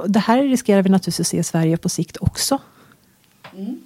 det 0.07 0.19
här 0.19 0.43
riskerar 0.43 0.81
vi 0.81 0.89
naturligtvis 0.89 1.19
att 1.19 1.27
se 1.27 1.37
i 1.37 1.43
Sverige 1.43 1.77
på 1.77 1.89
sikt 1.89 2.17
också. 2.21 2.59
Mm 3.53 3.77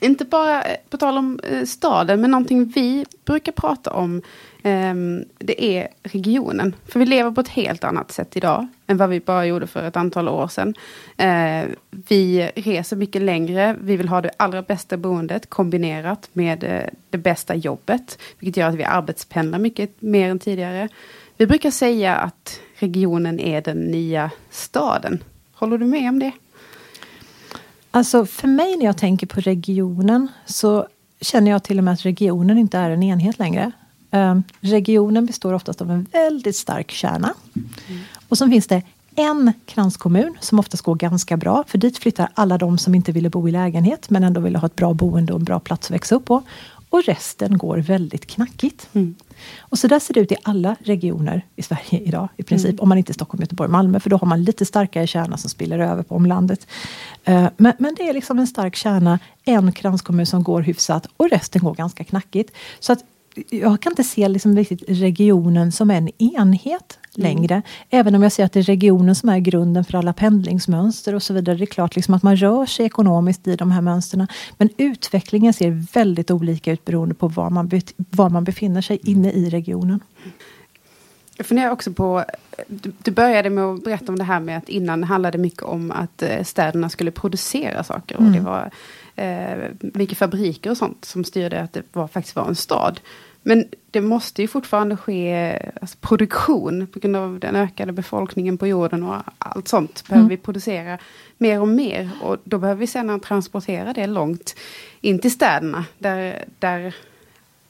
inte 0.00 0.24
bara 0.24 0.62
eh, 0.62 0.76
på 0.90 0.96
tal 0.96 1.18
om 1.18 1.40
eh, 1.44 1.64
staden, 1.64 2.20
men 2.20 2.30
någonting 2.30 2.64
vi 2.64 3.06
brukar 3.24 3.52
prata 3.52 3.90
om. 3.90 4.22
Ehm, 4.62 5.24
det 5.38 5.64
är 5.64 5.88
regionen. 6.02 6.74
För 6.86 6.98
vi 6.98 7.06
lever 7.06 7.30
på 7.30 7.40
ett 7.40 7.48
helt 7.48 7.84
annat 7.84 8.12
sätt 8.12 8.36
idag 8.36 8.66
än 8.86 8.96
vad 8.96 9.08
vi 9.08 9.20
bara 9.20 9.46
gjorde 9.46 9.66
för 9.66 9.82
ett 9.82 9.96
antal 9.96 10.28
år 10.28 10.48
sedan. 10.48 10.74
Eh, 11.16 11.70
vi 11.90 12.50
reser 12.54 12.96
mycket 12.96 13.22
längre. 13.22 13.76
Vi 13.80 13.96
vill 13.96 14.08
ha 14.08 14.20
det 14.20 14.30
allra 14.36 14.62
bästa 14.62 14.96
boendet 14.96 15.50
kombinerat 15.50 16.28
med 16.32 16.88
det 17.10 17.18
bästa 17.18 17.54
jobbet. 17.54 18.18
Vilket 18.38 18.56
gör 18.56 18.68
att 18.68 18.74
vi 18.74 18.84
arbetspendlar 18.84 19.58
mycket 19.58 20.02
mer 20.02 20.30
än 20.30 20.38
tidigare. 20.38 20.88
Vi 21.36 21.46
brukar 21.46 21.70
säga 21.70 22.16
att 22.16 22.60
regionen 22.74 23.40
är 23.40 23.60
den 23.60 23.80
nya 23.80 24.30
staden. 24.50 25.24
Håller 25.54 25.78
du 25.78 25.86
med 25.86 26.08
om 26.08 26.18
det? 26.18 26.32
Alltså 27.90 28.26
för 28.26 28.48
mig 28.48 28.76
när 28.76 28.86
jag 28.86 28.96
tänker 28.96 29.26
på 29.26 29.40
regionen 29.40 30.28
så 30.46 30.86
känner 31.20 31.50
jag 31.50 31.62
till 31.62 31.78
och 31.78 31.84
med 31.84 31.94
att 31.94 32.04
regionen 32.04 32.58
inte 32.58 32.78
är 32.78 32.90
en 32.90 33.02
enhet 33.02 33.38
längre. 33.38 33.72
Um, 34.10 34.42
regionen 34.60 35.26
består 35.26 35.52
oftast 35.52 35.80
av 35.80 35.90
en 35.90 36.06
väldigt 36.12 36.56
stark 36.56 36.90
kärna. 36.90 37.34
Mm. 37.56 38.00
Och 38.28 38.38
så 38.38 38.48
finns 38.48 38.66
det 38.66 38.82
en 39.14 39.52
kranskommun 39.66 40.36
som 40.40 40.58
oftast 40.58 40.82
går 40.82 40.94
ganska 40.94 41.36
bra. 41.36 41.64
För 41.66 41.78
dit 41.78 41.98
flyttar 41.98 42.28
alla 42.34 42.58
de 42.58 42.78
som 42.78 42.94
inte 42.94 43.12
ville 43.12 43.30
bo 43.30 43.48
i 43.48 43.50
lägenhet 43.52 44.10
men 44.10 44.24
ändå 44.24 44.40
ville 44.40 44.58
ha 44.58 44.66
ett 44.66 44.76
bra 44.76 44.94
boende 44.94 45.32
och 45.32 45.38
en 45.38 45.44
bra 45.44 45.60
plats 45.60 45.86
att 45.86 45.90
växa 45.90 46.14
upp 46.14 46.24
på. 46.24 46.42
Och 46.90 47.04
resten 47.04 47.58
går 47.58 47.78
väldigt 47.78 48.26
knackigt. 48.26 48.88
Mm. 48.92 49.14
Och 49.58 49.78
så 49.78 49.88
där 49.88 49.98
ser 49.98 50.14
det 50.14 50.20
ut 50.20 50.32
i 50.32 50.36
alla 50.42 50.76
regioner 50.80 51.46
i 51.56 51.62
Sverige 51.62 52.00
idag 52.00 52.28
i 52.36 52.42
princip. 52.42 52.70
Mm. 52.70 52.80
Om 52.80 52.88
man 52.88 52.98
inte 52.98 53.12
är 53.12 53.14
Stockholm, 53.14 53.40
Göteborg, 53.40 53.70
Malmö. 53.70 54.00
För 54.00 54.10
då 54.10 54.16
har 54.16 54.26
man 54.26 54.44
lite 54.44 54.66
starkare 54.66 55.06
kärna 55.06 55.36
som 55.36 55.50
spiller 55.50 55.78
över 55.78 56.02
på 56.02 56.14
omlandet. 56.14 56.66
Uh, 57.28 57.48
men, 57.56 57.72
men, 57.78 57.94
det 57.94 58.08
är 58.08 58.14
liksom 58.14 58.38
en 58.38 58.46
stark 58.46 58.76
kärna, 58.76 59.18
en 59.44 59.72
kranskommun 59.72 60.26
som 60.26 60.42
går 60.42 60.62
hyfsat 60.62 61.08
och 61.16 61.30
resten 61.30 61.62
går 61.62 61.74
ganska 61.74 62.04
knackigt. 62.04 62.52
Så 62.80 62.92
att 62.92 63.04
jag 63.50 63.80
kan 63.80 63.92
inte 63.92 64.04
se 64.04 64.28
liksom 64.28 64.56
riktigt 64.56 64.82
regionen 64.86 65.72
som 65.72 65.90
en 65.90 66.10
enhet 66.18 66.98
längre. 67.14 67.54
Mm. 67.54 67.64
Även 67.90 68.14
om 68.14 68.22
jag 68.22 68.32
ser 68.32 68.44
att 68.44 68.52
det 68.52 68.60
är 68.60 68.62
regionen 68.62 69.14
som 69.14 69.28
är 69.28 69.38
grunden 69.38 69.84
för 69.84 69.98
alla 69.98 70.12
pendlingsmönster 70.12 71.14
och 71.14 71.22
så 71.22 71.34
vidare. 71.34 71.56
Det 71.56 71.64
är 71.64 71.66
klart 71.66 71.96
liksom 71.96 72.14
att 72.14 72.22
man 72.22 72.36
rör 72.36 72.66
sig 72.66 72.86
ekonomiskt 72.86 73.46
i 73.46 73.56
de 73.56 73.70
här 73.70 73.80
mönstren. 73.80 74.26
Men 74.58 74.68
utvecklingen 74.76 75.52
ser 75.52 75.70
väldigt 75.92 76.30
olika 76.30 76.72
ut 76.72 76.84
beroende 76.84 77.14
på 77.14 77.28
var 77.28 77.50
man, 77.50 77.70
var 77.96 78.30
man 78.30 78.44
befinner 78.44 78.80
sig 78.80 78.98
inne 79.02 79.32
i 79.32 79.50
regionen. 79.50 80.00
Jag 81.36 81.46
funderar 81.46 81.70
också 81.70 81.92
på, 81.92 82.24
du, 83.02 83.10
började 83.10 83.50
med 83.50 83.64
att 83.64 83.84
berätta 83.84 84.12
om 84.12 84.18
det 84.18 84.24
här 84.24 84.40
med 84.40 84.58
att 84.58 84.68
innan 84.68 85.04
handlade 85.04 85.38
mycket 85.38 85.62
om 85.62 85.90
att 85.90 86.22
eh, 86.22 86.42
städerna 86.42 86.88
skulle 86.88 87.10
producera 87.10 87.84
saker. 87.84 88.16
Och 88.16 88.22
det 88.22 88.38
mm. 88.38 88.44
var 88.44 88.70
eh, 89.16 89.70
mycket 89.80 90.18
fabriker 90.18 90.70
och 90.70 90.76
sånt 90.76 91.04
som 91.04 91.24
styrde 91.24 91.60
att 91.60 91.72
det 91.72 91.82
var, 91.92 92.08
faktiskt 92.08 92.36
var 92.36 92.48
en 92.48 92.54
stad. 92.54 93.00
Men 93.42 93.64
det 93.90 94.00
måste 94.00 94.42
ju 94.42 94.48
fortfarande 94.48 94.96
ske 94.96 95.52
alltså, 95.80 95.98
produktion 96.00 96.86
på 96.86 96.98
grund 96.98 97.16
av 97.16 97.38
den 97.38 97.56
ökade 97.56 97.92
befolkningen 97.92 98.58
på 98.58 98.66
jorden 98.66 99.02
och 99.02 99.16
allt 99.38 99.68
sånt. 99.68 100.04
Behöver 100.08 100.20
mm. 100.20 100.28
vi 100.28 100.36
producera 100.36 100.98
mer 101.38 101.60
och 101.60 101.68
mer 101.68 102.10
och 102.22 102.36
då 102.44 102.58
behöver 102.58 102.80
vi 102.80 102.86
sedan 102.86 103.20
transportera 103.20 103.92
det 103.92 104.06
långt 104.06 104.56
in 105.00 105.18
till 105.18 105.32
städerna 105.32 105.84
där, 105.98 106.44
där 106.58 106.94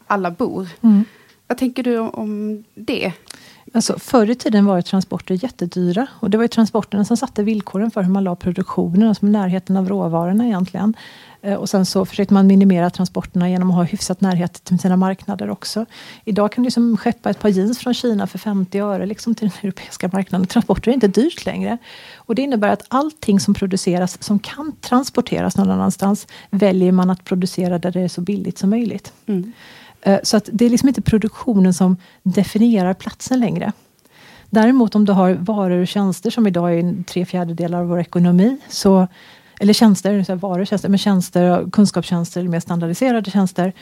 alla 0.06 0.30
bor. 0.30 0.68
Mm. 0.80 1.04
Vad 1.46 1.58
tänker 1.58 1.82
du 1.82 1.98
om 1.98 2.64
det? 2.74 3.12
Alltså, 3.72 3.98
förr 3.98 4.30
i 4.30 4.34
tiden 4.34 4.66
var 4.66 4.82
transporter 4.82 5.44
jättedyra. 5.44 6.06
Och 6.20 6.30
det 6.30 6.38
var 6.38 6.44
ju 6.44 6.48
transporterna 6.48 7.04
som 7.04 7.16
satte 7.16 7.42
villkoren 7.42 7.90
för 7.90 8.02
hur 8.02 8.10
man 8.10 8.24
la 8.24 8.36
produktionen, 8.36 9.08
alltså 9.08 9.26
närheten 9.26 9.76
av 9.76 9.88
råvarorna 9.88 10.46
egentligen. 10.46 10.94
Eh, 11.42 11.54
och 11.54 11.68
sen 11.68 11.86
så 11.86 12.06
försökte 12.06 12.34
man 12.34 12.46
minimera 12.46 12.90
transporterna 12.90 13.50
genom 13.50 13.70
att 13.70 13.76
ha 13.76 13.82
hyfsat 13.82 14.20
närhet 14.20 14.64
till 14.64 14.78
sina 14.78 14.96
marknader 14.96 15.50
också. 15.50 15.86
Idag 16.24 16.52
kan 16.52 16.62
du 16.62 16.66
liksom 16.66 16.96
skeppa 16.96 17.30
ett 17.30 17.40
par 17.40 17.48
jeans 17.48 17.78
från 17.78 17.94
Kina 17.94 18.26
för 18.26 18.38
50 18.38 18.78
öre 18.78 19.06
liksom 19.06 19.34
till 19.34 19.48
den 19.48 19.58
europeiska 19.62 20.10
marknaden. 20.12 20.46
Transporter 20.46 20.90
är 20.90 20.94
inte 20.94 21.08
dyrt 21.08 21.46
längre. 21.46 21.78
Och 22.16 22.34
det 22.34 22.42
innebär 22.42 22.68
att 22.68 22.84
allting 22.88 23.40
som 23.40 23.54
produceras 23.54 24.22
som 24.22 24.38
kan 24.38 24.72
transporteras 24.80 25.56
någon 25.56 25.70
annanstans 25.70 26.26
väljer 26.50 26.92
man 26.92 27.10
att 27.10 27.24
producera 27.24 27.78
där 27.78 27.90
det 27.90 28.00
är 28.00 28.08
så 28.08 28.20
billigt 28.20 28.58
som 28.58 28.70
möjligt. 28.70 29.12
Mm. 29.26 29.52
Eh, 30.02 30.18
så 30.22 30.36
att 30.36 30.48
det 30.52 30.64
är 30.64 30.70
liksom 30.70 30.88
inte 30.88 31.02
produktionen 31.02 31.74
som 31.74 31.96
definierar 32.22 32.94
platsen 32.94 33.40
längre. 33.40 33.72
Däremot 34.50 34.94
om 34.94 35.04
du 35.04 35.12
har 35.12 35.32
varor 35.32 35.80
och 35.80 35.88
tjänster 35.88 36.30
som 36.30 36.46
idag 36.46 36.78
är 36.78 37.02
tre 37.04 37.24
fjärdedelar 37.24 37.80
av 37.80 37.88
vår 37.88 38.00
ekonomi. 38.00 38.58
Så, 38.68 39.08
eller 39.60 39.72
tjänster, 39.72 40.22
så 40.22 40.34
varor 40.34 40.60
och 40.60 40.66
tjänster, 40.66 40.88
men 40.88 40.98
tjänster, 40.98 41.70
kunskapstjänster, 41.70 42.42
mer 42.42 42.60
standardiserade 42.60 43.30
tjänster 43.30 43.72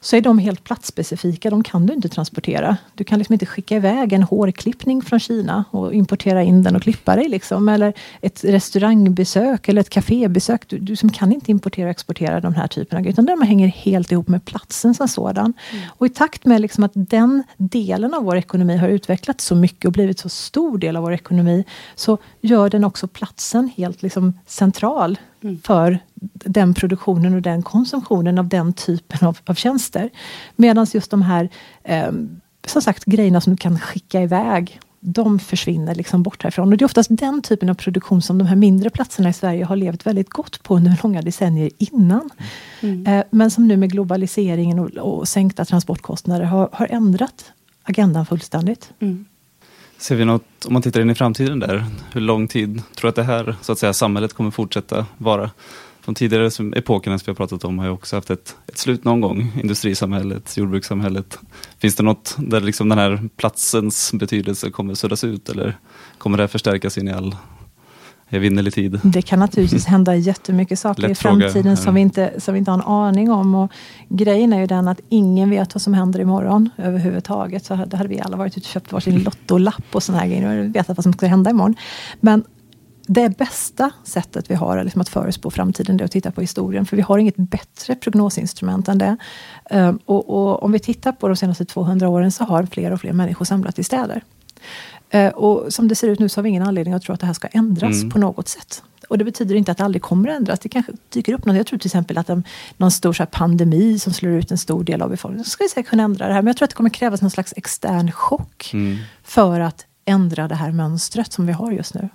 så 0.00 0.16
är 0.16 0.20
de 0.20 0.38
helt 0.38 0.64
platsspecifika. 0.64 1.50
De 1.50 1.62
kan 1.62 1.86
du 1.86 1.94
inte 1.94 2.08
transportera. 2.08 2.76
Du 2.94 3.04
kan 3.04 3.18
liksom 3.18 3.32
inte 3.32 3.46
skicka 3.46 3.76
iväg 3.76 4.12
en 4.12 4.22
hårklippning 4.22 5.02
från 5.02 5.20
Kina 5.20 5.64
och 5.70 5.94
importera 5.94 6.42
in 6.42 6.62
den 6.62 6.76
och 6.76 6.82
klippa 6.82 7.16
dig. 7.16 7.28
Liksom. 7.28 7.68
Eller 7.68 7.92
ett 8.20 8.44
restaurangbesök 8.44 9.68
eller 9.68 9.80
ett 9.80 9.90
kafébesök. 9.90 10.68
Du, 10.68 10.78
du 10.78 10.96
som 10.96 11.10
kan 11.10 11.32
inte 11.32 11.50
importera 11.50 11.86
och 11.86 11.90
exportera 11.90 12.40
de 12.40 12.54
här 12.54 12.66
typerna 12.66 13.00
av. 13.00 13.06
Utan 13.06 13.26
de 13.26 13.42
hänger 13.42 13.68
helt 13.68 14.12
ihop 14.12 14.28
med 14.28 14.44
platsen 14.44 14.94
som 14.94 15.08
sådan. 15.08 15.52
Mm. 15.72 15.84
Och 15.88 16.06
i 16.06 16.08
takt 16.08 16.44
med 16.44 16.60
liksom 16.60 16.84
att 16.84 16.92
den 16.94 17.42
delen 17.56 18.14
av 18.14 18.24
vår 18.24 18.36
ekonomi 18.36 18.76
har 18.76 18.88
utvecklats 18.88 19.44
så 19.44 19.54
mycket 19.54 19.84
och 19.84 19.92
blivit 19.92 20.18
så 20.18 20.28
stor 20.28 20.78
del 20.78 20.96
av 20.96 21.02
vår 21.02 21.12
ekonomi 21.12 21.64
så 21.94 22.18
gör 22.40 22.70
den 22.70 22.84
också 22.84 23.08
platsen 23.08 23.70
helt 23.76 24.02
liksom 24.02 24.32
central 24.46 25.18
mm. 25.42 25.60
för 25.64 25.98
den 26.32 26.74
produktionen 26.74 27.34
och 27.34 27.42
den 27.42 27.62
konsumtionen 27.62 28.38
av 28.38 28.48
den 28.48 28.72
typen 28.72 29.28
av, 29.28 29.38
av 29.44 29.54
tjänster. 29.54 30.10
Medan 30.56 30.86
just 30.92 31.10
de 31.10 31.22
här 31.22 31.48
eh, 31.84 32.12
som 32.66 32.82
sagt 32.82 33.04
grejerna 33.04 33.40
som 33.40 33.52
du 33.52 33.56
kan 33.56 33.78
skicka 33.78 34.22
iväg 34.22 34.80
de 35.00 35.38
försvinner 35.38 35.94
liksom 35.94 36.22
bort 36.22 36.42
härifrån. 36.42 36.72
Och 36.72 36.78
det 36.78 36.82
är 36.82 36.86
oftast 36.86 37.08
den 37.12 37.42
typen 37.42 37.68
av 37.68 37.74
produktion 37.74 38.22
som 38.22 38.38
de 38.38 38.46
här 38.46 38.56
mindre 38.56 38.90
platserna 38.90 39.28
i 39.28 39.32
Sverige 39.32 39.64
har 39.64 39.76
levt 39.76 40.06
väldigt 40.06 40.30
gott 40.30 40.62
på 40.62 40.76
under 40.76 41.00
långa 41.02 41.22
decennier 41.22 41.70
innan. 41.78 42.30
Mm. 42.80 43.06
Eh, 43.06 43.24
men 43.30 43.50
som 43.50 43.68
nu 43.68 43.76
med 43.76 43.92
globaliseringen 43.92 44.78
och, 44.78 44.90
och 44.90 45.28
sänkta 45.28 45.64
transportkostnader 45.64 46.44
har, 46.44 46.68
har 46.72 46.86
ändrat 46.90 47.52
agendan 47.82 48.26
fullständigt. 48.26 48.92
Mm. 49.00 49.24
Ser 49.98 50.16
vi 50.16 50.24
något, 50.24 50.64
om 50.66 50.72
man 50.72 50.82
tittar 50.82 51.00
in 51.00 51.10
i 51.10 51.14
framtiden 51.14 51.58
där, 51.58 51.84
hur 52.12 52.20
lång 52.20 52.48
tid 52.48 52.82
tror 52.94 53.02
du 53.02 53.08
att 53.08 53.16
det 53.16 53.22
här 53.22 53.56
så 53.62 53.72
att 53.72 53.78
säga, 53.78 53.92
samhället 53.92 54.32
kommer 54.32 54.50
fortsätta 54.50 55.06
vara? 55.18 55.50
Från 56.08 56.14
tidigare 56.14 56.50
epokerna 56.76 57.18
som 57.18 57.24
vi 57.26 57.30
har 57.30 57.34
pratat 57.34 57.64
om 57.64 57.78
har 57.78 57.86
ju 57.86 57.92
också 57.92 58.16
haft 58.16 58.30
ett, 58.30 58.56
ett 58.66 58.78
slut 58.78 59.04
någon 59.04 59.20
gång. 59.20 59.52
Industrisamhället, 59.62 60.56
jordbrukssamhället. 60.56 61.38
Finns 61.78 61.96
det 61.96 62.02
något 62.02 62.36
där 62.38 62.60
liksom 62.60 62.88
den 62.88 62.98
här 62.98 63.28
platsens 63.36 64.12
betydelse 64.12 64.70
kommer 64.70 64.94
suddas 64.94 65.24
ut 65.24 65.48
eller 65.48 65.78
kommer 66.18 66.38
det 66.38 66.48
förstärkas 66.48 66.98
in 66.98 67.08
i 67.08 67.12
all 67.12 67.36
evinnerlig 68.28 68.74
tid. 68.74 69.00
Det 69.02 69.22
kan 69.22 69.38
naturligtvis 69.38 69.86
hända 69.86 70.14
jättemycket 70.14 70.78
saker 70.78 71.02
Lätt 71.02 71.10
i 71.10 71.14
framtiden 71.14 71.76
som 71.76 71.94
vi, 71.94 72.00
inte, 72.00 72.40
som 72.40 72.54
vi 72.54 72.58
inte 72.58 72.70
har 72.70 72.78
en 72.78 72.84
aning 72.84 73.30
om. 73.30 73.54
Och 73.54 73.72
grejen 74.08 74.52
är 74.52 74.60
ju 74.60 74.66
den 74.66 74.88
att 74.88 75.00
ingen 75.08 75.50
vet 75.50 75.74
vad 75.74 75.82
som 75.82 75.94
händer 75.94 76.20
imorgon 76.20 76.70
överhuvudtaget. 76.76 77.64
Så 77.64 77.74
hade, 77.74 77.96
hade 77.96 78.08
vi 78.08 78.20
alla 78.20 78.36
varit 78.36 78.56
ute 78.56 78.64
och 78.64 78.72
köpt 78.72 78.92
varsin 78.92 79.18
lottolapp 79.22 79.84
och 79.92 80.02
sådana 80.02 80.22
här 80.22 80.28
grejer 80.28 80.58
och 80.58 80.76
vetat 80.76 80.96
vad 80.96 81.02
som 81.04 81.12
ska 81.12 81.26
hända 81.26 81.50
imorgon. 81.50 81.74
Men 82.20 82.44
det 83.10 83.38
bästa 83.38 83.90
sättet 84.04 84.50
vi 84.50 84.54
har 84.54 84.84
liksom 84.84 85.00
att 85.00 85.08
förutspå 85.08 85.50
framtiden, 85.50 85.96
det 85.96 86.02
är 86.02 86.04
att 86.04 86.12
titta 86.12 86.30
på 86.30 86.40
historien. 86.40 86.86
För 86.86 86.96
vi 86.96 87.02
har 87.02 87.18
inget 87.18 87.36
bättre 87.36 87.94
prognosinstrument 87.94 88.88
än 88.88 88.98
det. 88.98 89.16
Um, 89.70 89.98
och, 90.04 90.28
och, 90.28 90.62
om 90.62 90.72
vi 90.72 90.78
tittar 90.78 91.12
på 91.12 91.28
de 91.28 91.36
senaste 91.36 91.64
200 91.64 92.08
åren 92.08 92.32
så 92.32 92.44
har 92.44 92.66
fler 92.66 92.90
och 92.90 93.00
fler 93.00 93.12
människor 93.12 93.44
samlat 93.44 93.78
i 93.78 93.84
städer. 93.84 94.22
Uh, 95.14 95.28
och 95.28 95.72
som 95.72 95.88
det 95.88 95.94
ser 95.94 96.08
ut 96.08 96.18
nu 96.18 96.28
så 96.28 96.38
har 96.38 96.42
vi 96.42 96.48
ingen 96.48 96.62
anledning 96.62 96.94
att 96.94 97.02
tro 97.02 97.14
att 97.14 97.20
det 97.20 97.26
här 97.26 97.32
ska 97.32 97.48
ändras 97.48 97.96
mm. 97.96 98.10
på 98.10 98.18
något 98.18 98.48
sätt. 98.48 98.82
Och 99.08 99.18
det 99.18 99.24
betyder 99.24 99.54
inte 99.54 99.72
att 99.72 99.78
det 99.78 99.84
aldrig 99.84 100.02
kommer 100.02 100.28
att 100.28 100.36
ändras. 100.36 100.60
Det 100.60 100.68
kanske 100.68 100.92
dyker 101.08 101.32
upp 101.32 101.44
något. 101.44 101.56
Jag 101.56 101.66
tror 101.66 101.78
till 101.78 101.88
exempel 101.88 102.18
att 102.18 102.30
en, 102.30 102.44
någon 102.76 102.90
stor 102.90 103.12
så 103.12 103.26
pandemi 103.26 103.98
som 103.98 104.12
slår 104.12 104.32
ut 104.32 104.50
en 104.50 104.58
stor 104.58 104.84
del 104.84 105.02
av 105.02 105.10
befolkningen, 105.10 105.44
så 105.44 105.50
ska 105.50 105.64
vi 105.64 105.68
säkert 105.68 105.90
kunna 105.90 106.02
ändra 106.02 106.26
det 106.26 106.34
här. 106.34 106.42
Men 106.42 106.46
jag 106.46 106.56
tror 106.56 106.64
att 106.64 106.70
det 106.70 106.76
kommer 106.76 106.90
krävas 106.90 107.22
någon 107.22 107.30
slags 107.30 107.54
extern 107.56 108.12
chock 108.12 108.70
mm. 108.72 108.98
för 109.22 109.60
att 109.60 109.86
ändra 110.04 110.48
det 110.48 110.54
här 110.54 110.72
mönstret 110.72 111.32
som 111.32 111.46
vi 111.46 111.52
har 111.52 111.72
just 111.72 111.94
nu. 111.94 112.08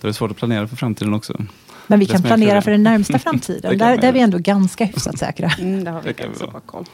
Då 0.00 0.06
är 0.06 0.08
det 0.08 0.14
svårt 0.14 0.30
att 0.30 0.36
planera 0.36 0.68
för 0.68 0.76
framtiden 0.76 1.14
också. 1.14 1.44
Men 1.86 1.98
vi 1.98 2.06
kan 2.06 2.22
planera 2.22 2.62
för 2.62 2.70
den 2.70 2.82
närmsta 2.82 3.18
framtiden. 3.18 3.78
där, 3.78 3.96
där 3.96 4.08
är 4.08 4.12
vi 4.12 4.20
ändå 4.20 4.38
ganska 4.38 4.84
hyfsat 4.84 5.18
säkra. 5.18 5.50
Mm, 5.58 5.84
det 5.84 5.90
har 5.90 6.02
vi 6.02 6.12
ganska 6.12 6.46
bra 6.46 6.60
koll. 6.60 6.84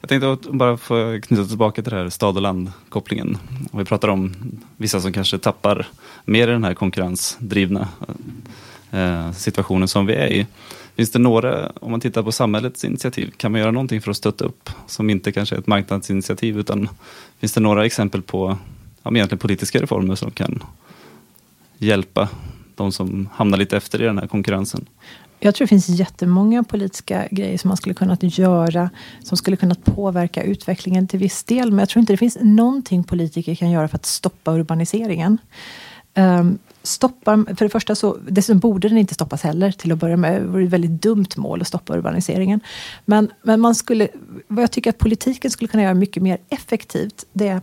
Jag 0.00 0.08
tänkte 0.08 0.50
bara 0.50 0.76
få 0.76 1.20
knyta 1.22 1.44
tillbaka 1.44 1.82
till 1.82 1.90
det 1.90 1.96
här 1.98 2.08
stad 2.08 2.36
och 2.36 2.42
land-kopplingen. 2.42 3.38
vi 3.72 3.84
pratar 3.84 4.08
om 4.08 4.34
vissa 4.76 5.00
som 5.00 5.12
kanske 5.12 5.38
tappar 5.38 5.88
mer 6.24 6.48
i 6.48 6.50
den 6.50 6.64
här 6.64 6.74
konkurrensdrivna 6.74 7.88
eh, 8.90 9.32
situationen 9.32 9.88
som 9.88 10.06
vi 10.06 10.14
är 10.14 10.26
i. 10.26 10.46
Finns 10.96 11.10
det 11.10 11.18
några, 11.18 11.72
om 11.80 11.90
man 11.90 12.00
tittar 12.00 12.22
på 12.22 12.32
samhällets 12.32 12.84
initiativ, 12.84 13.30
kan 13.36 13.52
man 13.52 13.60
göra 13.60 13.70
någonting 13.70 14.00
för 14.00 14.10
att 14.10 14.16
stötta 14.16 14.44
upp 14.44 14.70
som 14.86 15.10
inte 15.10 15.32
kanske 15.32 15.54
är 15.54 15.58
ett 15.58 15.66
marknadsinitiativ 15.66 16.58
utan 16.58 16.88
finns 17.38 17.52
det 17.52 17.60
några 17.60 17.86
exempel 17.86 18.22
på 18.22 18.58
ja, 19.02 19.10
egentligen 19.10 19.38
politiska 19.38 19.82
reformer 19.82 20.14
som 20.14 20.30
kan 20.30 20.62
hjälpa 21.78 22.28
de 22.74 22.92
som 22.92 23.28
hamnar 23.32 23.58
lite 23.58 23.76
efter 23.76 24.02
i 24.02 24.04
den 24.04 24.18
här 24.18 24.26
konkurrensen? 24.26 24.86
Jag 25.38 25.54
tror 25.54 25.64
det 25.64 25.68
finns 25.68 25.88
jättemånga 25.88 26.64
politiska 26.64 27.28
grejer 27.30 27.58
som 27.58 27.68
man 27.68 27.76
skulle 27.76 27.94
kunna 27.94 28.16
göra 28.20 28.90
som 29.22 29.36
skulle 29.36 29.56
kunna 29.56 29.74
påverka 29.74 30.42
utvecklingen 30.42 31.08
till 31.08 31.18
viss 31.18 31.44
del. 31.44 31.70
Men 31.70 31.78
jag 31.78 31.88
tror 31.88 32.00
inte 32.00 32.12
det 32.12 32.16
finns 32.16 32.38
någonting 32.40 33.04
politiker 33.04 33.54
kan 33.54 33.70
göra 33.70 33.88
för 33.88 33.96
att 33.96 34.06
stoppa 34.06 34.52
urbaniseringen. 34.52 35.38
Ehm, 36.14 36.40
um, 36.40 36.58
stoppar, 36.82 37.54
för 37.56 37.64
det 37.64 37.68
första 37.68 37.94
så 37.94 38.16
dessutom 38.28 38.58
borde 38.58 38.88
den 38.88 38.98
inte 38.98 39.14
stoppas 39.14 39.42
heller 39.42 39.72
till 39.72 39.92
att 39.92 39.98
börja 39.98 40.16
med. 40.16 40.42
Det 40.42 40.46
vore 40.46 40.64
ett 40.64 40.70
väldigt 40.70 41.02
dumt 41.02 41.28
mål 41.36 41.60
att 41.60 41.68
stoppa 41.68 41.96
urbaniseringen. 41.96 42.60
Men, 43.04 43.30
men 43.42 43.60
man 43.60 43.74
skulle, 43.74 44.08
vad 44.48 44.62
jag 44.62 44.70
tycker 44.70 44.90
att 44.90 44.98
politiken 44.98 45.50
skulle 45.50 45.68
kunna 45.68 45.82
göra 45.82 45.94
mycket 45.94 46.22
mer 46.22 46.38
effektivt, 46.48 47.24
det 47.32 47.48
är, 47.48 47.60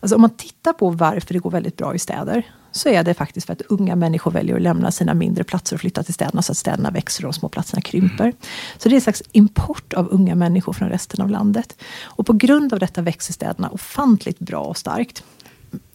alltså 0.00 0.14
om 0.14 0.20
man 0.20 0.36
tittar 0.36 0.72
på 0.72 0.90
varför 0.90 1.34
det 1.34 1.40
går 1.40 1.50
väldigt 1.50 1.76
bra 1.76 1.94
i 1.94 1.98
städer, 1.98 2.46
så 2.74 2.88
är 2.88 3.04
det 3.04 3.14
faktiskt 3.14 3.46
för 3.46 3.52
att 3.52 3.62
unga 3.62 3.96
människor 3.96 4.30
väljer 4.30 4.56
att 4.56 4.62
lämna 4.62 4.90
sina 4.90 5.14
mindre 5.14 5.44
platser 5.44 5.76
och 5.76 5.80
flytta 5.80 6.02
till 6.02 6.14
städerna 6.14 6.42
så 6.42 6.52
att 6.52 6.58
städerna 6.58 6.90
växer 6.90 7.24
och 7.24 7.32
de 7.32 7.38
små 7.38 7.48
platserna 7.48 7.82
krymper. 7.82 8.32
Så 8.78 8.88
det 8.88 8.94
är 8.94 8.96
en 8.96 9.00
slags 9.00 9.22
import 9.32 9.94
av 9.94 10.08
unga 10.10 10.34
människor 10.34 10.72
från 10.72 10.88
resten 10.88 11.20
av 11.20 11.30
landet. 11.30 11.76
Och 12.02 12.26
på 12.26 12.32
grund 12.32 12.72
av 12.72 12.78
detta 12.78 13.02
växer 13.02 13.32
städerna 13.32 13.68
ofantligt 13.68 14.38
bra 14.38 14.60
och 14.60 14.76
starkt 14.76 15.24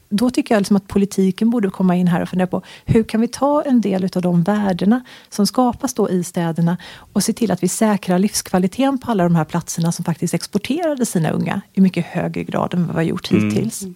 då 0.09 0.29
tycker 0.29 0.55
jag 0.55 0.61
liksom 0.61 0.75
att 0.75 0.87
politiken 0.87 1.49
borde 1.49 1.69
komma 1.69 1.95
in 1.95 2.07
här 2.07 2.21
och 2.21 2.29
fundera 2.29 2.47
på 2.47 2.61
hur 2.85 3.03
kan 3.03 3.21
vi 3.21 3.27
ta 3.27 3.61
en 3.61 3.81
del 3.81 4.09
av 4.15 4.21
de 4.21 4.43
värdena 4.43 5.03
som 5.29 5.47
skapas 5.47 5.93
då 5.93 6.09
i 6.09 6.23
städerna 6.23 6.77
och 7.13 7.23
se 7.23 7.33
till 7.33 7.51
att 7.51 7.63
vi 7.63 7.67
säkrar 7.67 8.19
livskvaliteten 8.19 8.97
på 8.97 9.11
alla 9.11 9.23
de 9.23 9.35
här 9.35 9.45
platserna 9.45 9.91
som 9.91 10.05
faktiskt 10.05 10.33
exporterade 10.33 11.05
sina 11.05 11.29
unga 11.29 11.61
i 11.73 11.81
mycket 11.81 12.05
högre 12.05 12.43
grad 12.43 12.73
än 12.73 12.87
vad 12.87 12.95
vi 12.95 12.99
har 12.99 13.09
gjort 13.09 13.31
mm. 13.31 13.49
hittills. 13.49 13.81
Mm. 13.81 13.95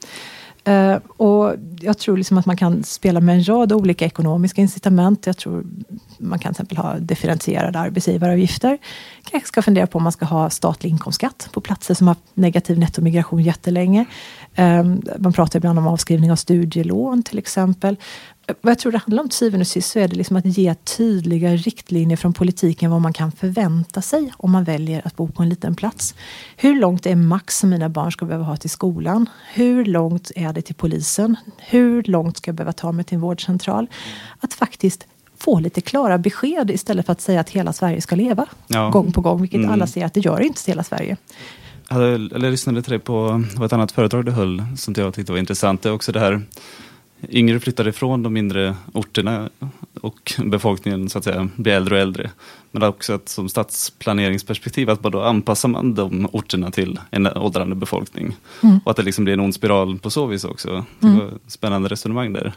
Uh, 0.67 0.95
och 1.17 1.55
jag 1.81 1.97
tror 1.97 2.17
liksom 2.17 2.37
att 2.37 2.45
man 2.45 2.57
kan 2.57 2.83
spela 2.83 3.19
med 3.19 3.35
en 3.35 3.47
rad 3.47 3.71
olika 3.73 4.05
ekonomiska 4.05 4.61
incitament. 4.61 5.27
Jag 5.27 5.37
tror 5.37 5.65
man 6.17 6.39
kan 6.39 6.53
till 6.53 6.63
exempel 6.63 6.77
ha 6.77 6.97
differentierade 6.99 7.79
arbetsgivaravgifter. 7.79 8.77
Kanske 9.23 9.47
ska 9.47 9.61
fundera 9.61 9.87
på 9.87 9.97
om 9.97 10.03
man 10.03 10.11
ska 10.11 10.25
ha 10.25 10.49
statlig 10.49 10.89
inkomstskatt 10.89 11.49
på 11.51 11.61
platser 11.61 11.93
som 11.93 12.07
har 12.07 12.15
negativ 12.33 12.79
nettomigration 12.79 13.43
jättelänge. 13.43 14.05
Uh, 14.59 14.95
man 15.17 15.33
pratar 15.33 15.59
ibland 15.59 15.79
om 15.79 15.87
avskrivning 15.87 16.31
av 16.31 16.35
studielån 16.35 17.23
till 17.23 17.37
exempel. 17.37 17.97
Vad 18.61 18.71
jag 18.71 18.79
tror 18.79 18.91
det 18.91 18.97
handlar 18.97 19.23
om 19.23 19.29
till 19.29 19.37
syvende 19.37 19.63
och 19.63 19.67
sist 19.67 19.91
så 19.91 19.99
är 19.99 20.07
det 20.07 20.15
liksom 20.15 20.35
att 20.35 20.45
ge 20.45 20.75
tydliga 20.75 21.55
riktlinjer 21.55 22.17
från 22.17 22.33
politiken 22.33 22.91
vad 22.91 23.01
man 23.01 23.13
kan 23.13 23.31
förvänta 23.31 24.01
sig 24.01 24.33
om 24.37 24.51
man 24.51 24.63
väljer 24.63 25.01
att 25.07 25.15
bo 25.15 25.27
på 25.27 25.43
en 25.43 25.49
liten 25.49 25.75
plats. 25.75 26.15
Hur 26.57 26.79
långt 26.79 27.05
är 27.05 27.15
max 27.15 27.57
som 27.57 27.69
mina 27.69 27.89
barn 27.89 28.11
ska 28.11 28.25
behöva 28.25 28.45
ha 28.45 28.57
till 28.57 28.69
skolan? 28.69 29.29
Hur 29.53 29.85
långt 29.85 30.31
är 30.35 30.53
det 30.53 30.61
till 30.61 30.75
polisen? 30.75 31.35
Hur 31.57 32.03
långt 32.03 32.37
ska 32.37 32.49
jag 32.49 32.55
behöva 32.55 32.73
ta 32.73 32.91
mig 32.91 33.05
till 33.05 33.15
en 33.15 33.21
vårdcentral? 33.21 33.87
Att 34.39 34.53
faktiskt 34.53 35.07
få 35.37 35.59
lite 35.59 35.81
klara 35.81 36.17
besked 36.17 36.71
istället 36.71 37.05
för 37.05 37.13
att 37.13 37.21
säga 37.21 37.39
att 37.39 37.49
hela 37.49 37.73
Sverige 37.73 38.01
ska 38.01 38.15
leva 38.15 38.45
ja. 38.67 38.89
gång 38.89 39.11
på 39.11 39.21
gång, 39.21 39.41
vilket 39.41 39.57
mm. 39.57 39.71
alla 39.71 39.87
ser 39.87 40.05
att 40.05 40.13
det 40.13 40.19
gör 40.25 40.41
inte 40.41 40.61
hela 40.67 40.83
Sverige. 40.83 41.17
Jag, 41.87 41.95
hade, 41.95 42.13
eller 42.13 42.51
lyssnade 42.51 42.81
till 42.81 42.91
dig 42.91 42.99
på, 42.99 43.43
ett 43.65 43.73
annat 43.73 43.91
företag 43.91 44.25
du 44.25 44.31
höll 44.31 44.63
som 44.77 44.93
jag 44.97 45.13
tyckte 45.13 45.31
var 45.31 45.39
intressant. 45.39 45.81
Det 45.81 45.89
är 45.89 45.93
också 45.93 46.11
det 46.11 46.19
här 46.19 46.41
yngre 47.29 47.59
flyttar 47.59 47.87
ifrån 47.87 48.23
de 48.23 48.33
mindre 48.33 48.75
orterna 48.93 49.49
och 50.01 50.33
befolkningen 50.45 51.09
så 51.09 51.17
att 51.17 51.23
säga 51.23 51.49
blir 51.55 51.73
äldre 51.73 51.95
och 51.95 52.01
äldre. 52.01 52.31
Men 52.71 52.83
också 52.83 53.13
att 53.13 53.29
som 53.29 53.49
stadsplaneringsperspektiv 53.49 54.89
att 54.89 55.03
då 55.03 55.21
anpassar 55.21 55.69
man 55.69 55.93
de 55.93 56.29
orterna 56.31 56.71
till 56.71 56.99
en 57.11 57.27
åldrande 57.27 57.75
befolkning. 57.75 58.35
Mm. 58.63 58.79
Och 58.85 58.91
att 58.91 58.97
det 58.97 59.03
liksom 59.03 59.23
blir 59.23 59.33
en 59.33 59.39
ond 59.39 59.55
spiral 59.55 59.99
på 59.99 60.09
så 60.09 60.25
vis 60.25 60.43
också. 60.43 60.85
Det 60.99 61.07
mm. 61.07 61.19
var 61.19 61.25
ett 61.25 61.51
spännande 61.51 61.89
resonemang 61.89 62.33
där. 62.33 62.53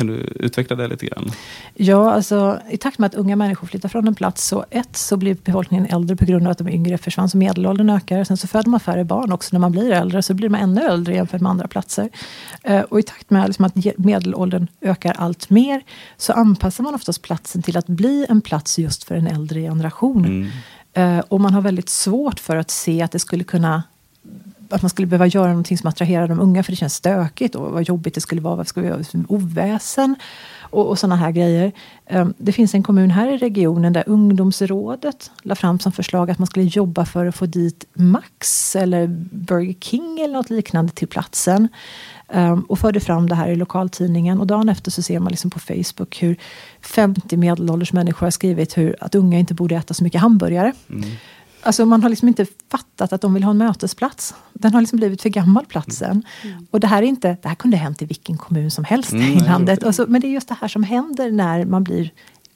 Kan 0.00 0.06
du 0.06 0.14
utveckla 0.34 0.76
det 0.76 0.88
lite 0.88 1.06
grann? 1.06 1.30
Ja, 1.74 2.12
alltså, 2.12 2.60
i 2.70 2.76
takt 2.76 2.98
med 2.98 3.06
att 3.06 3.14
unga 3.14 3.36
människor 3.36 3.66
flyttar 3.66 3.88
från 3.88 4.08
en 4.08 4.14
plats, 4.14 4.46
så 4.46 4.64
ett 4.70 4.96
så 4.96 5.16
blir 5.16 5.36
befolkningen 5.44 5.86
äldre 5.86 6.16
på 6.16 6.24
grund 6.24 6.46
av 6.46 6.50
att 6.50 6.58
de 6.58 6.68
yngre 6.68 6.98
försvann, 6.98 7.28
så 7.28 7.36
medelåldern 7.36 7.90
ökar. 7.90 8.24
Sen 8.24 8.36
så 8.36 8.48
föder 8.48 8.70
man 8.70 8.80
färre 8.80 9.04
barn 9.04 9.32
också 9.32 9.48
när 9.52 9.60
man 9.60 9.72
blir 9.72 9.90
äldre, 9.90 10.22
så 10.22 10.34
blir 10.34 10.48
man 10.48 10.60
ännu 10.60 10.80
äldre 10.80 11.14
jämfört 11.14 11.40
med 11.40 11.50
andra 11.50 11.68
platser. 11.68 12.08
Eh, 12.62 12.80
och 12.80 12.98
i 12.98 13.02
takt 13.02 13.30
med 13.30 13.46
liksom, 13.46 13.64
att 13.64 13.98
medelåldern 13.98 14.66
ökar 14.80 15.14
allt 15.18 15.50
mer, 15.50 15.82
så 16.16 16.32
anpassar 16.32 16.84
man 16.84 16.94
oftast 16.94 17.22
platsen 17.22 17.62
till 17.62 17.76
att 17.76 17.86
bli 17.86 18.26
en 18.28 18.40
plats 18.40 18.78
just 18.78 19.04
för 19.04 19.14
en 19.14 19.26
äldre 19.26 19.60
generation. 19.60 20.24
Mm. 20.24 20.48
Eh, 20.92 21.24
och 21.28 21.40
man 21.40 21.54
har 21.54 21.60
väldigt 21.60 21.88
svårt 21.88 22.40
för 22.40 22.56
att 22.56 22.70
se 22.70 23.02
att 23.02 23.12
det 23.12 23.18
skulle 23.18 23.44
kunna 23.44 23.82
att 24.72 24.82
man 24.82 24.90
skulle 24.90 25.06
behöva 25.06 25.26
göra 25.26 25.48
någonting 25.48 25.78
som 25.78 25.88
attraherar 25.88 26.28
de 26.28 26.40
unga 26.40 26.62
för 26.62 26.72
det 26.72 26.76
känns 26.76 26.94
stökigt 26.94 27.54
och 27.54 27.72
vad 27.72 27.82
jobbigt 27.82 28.14
det 28.14 28.20
skulle 28.20 28.40
vara. 28.40 28.56
Vad 28.56 28.66
ska 28.66 28.80
vi 28.80 28.88
göra? 28.88 29.02
Oväsen 29.28 30.16
och, 30.60 30.88
och 30.88 30.98
sådana 30.98 31.16
här 31.16 31.30
grejer. 31.30 31.72
Ehm, 32.06 32.34
det 32.38 32.52
finns 32.52 32.74
en 32.74 32.82
kommun 32.82 33.10
här 33.10 33.34
i 33.34 33.38
regionen 33.38 33.92
där 33.92 34.04
ungdomsrådet 34.06 35.30
la 35.42 35.54
fram 35.54 35.78
som 35.78 35.92
förslag 35.92 36.30
att 36.30 36.38
man 36.38 36.46
skulle 36.46 36.64
jobba 36.64 37.04
för 37.04 37.26
att 37.26 37.36
få 37.36 37.46
dit 37.46 37.84
Max 37.94 38.76
eller 38.76 39.06
Burger 39.32 39.74
King 39.80 40.20
eller 40.20 40.34
något 40.34 40.50
liknande 40.50 40.92
till 40.92 41.08
platsen. 41.08 41.68
Ehm, 42.28 42.60
och 42.60 42.78
förde 42.78 43.00
fram 43.00 43.28
det 43.28 43.34
här 43.34 43.48
i 43.48 43.56
lokaltidningen. 43.56 44.40
Och 44.40 44.46
dagen 44.46 44.68
efter 44.68 44.90
så 44.90 45.02
ser 45.02 45.20
man 45.20 45.30
liksom 45.30 45.50
på 45.50 45.58
Facebook 45.58 46.22
hur 46.22 46.36
50 46.80 47.36
medelålders 47.36 47.92
människor 47.92 48.26
har 48.26 48.30
skrivit 48.30 48.78
hur, 48.78 48.96
att 49.00 49.14
unga 49.14 49.38
inte 49.38 49.54
borde 49.54 49.76
äta 49.76 49.94
så 49.94 50.04
mycket 50.04 50.20
hamburgare. 50.20 50.72
Mm. 50.90 51.10
Alltså 51.62 51.86
man 51.86 52.02
har 52.02 52.10
liksom 52.10 52.28
inte 52.28 52.46
fattat 52.70 53.12
att 53.12 53.20
de 53.20 53.34
vill 53.34 53.44
ha 53.44 53.50
en 53.50 53.58
mötesplats. 53.58 54.34
Den 54.52 54.74
har 54.74 54.80
liksom 54.80 54.98
blivit 54.98 55.22
för 55.22 55.28
gammal 55.28 55.66
platsen. 55.66 56.22
Mm. 56.42 56.66
Och 56.70 56.80
det 56.80 56.86
här, 56.86 57.02
är 57.02 57.06
inte, 57.06 57.36
det 57.42 57.48
här 57.48 57.54
kunde 57.54 57.76
ha 57.76 57.84
hänt 57.84 58.02
i 58.02 58.04
vilken 58.04 58.38
kommun 58.38 58.70
som 58.70 58.84
helst 58.84 59.12
mm, 59.12 59.28
i 59.28 59.40
landet. 59.40 59.84
Alltså, 59.84 60.06
men 60.08 60.20
det 60.20 60.26
är 60.26 60.30
just 60.30 60.48
det 60.48 60.56
här 60.60 60.68
som 60.68 60.82
händer 60.82 61.30
när 61.30 61.64
man 61.64 61.84
blir 61.84 62.10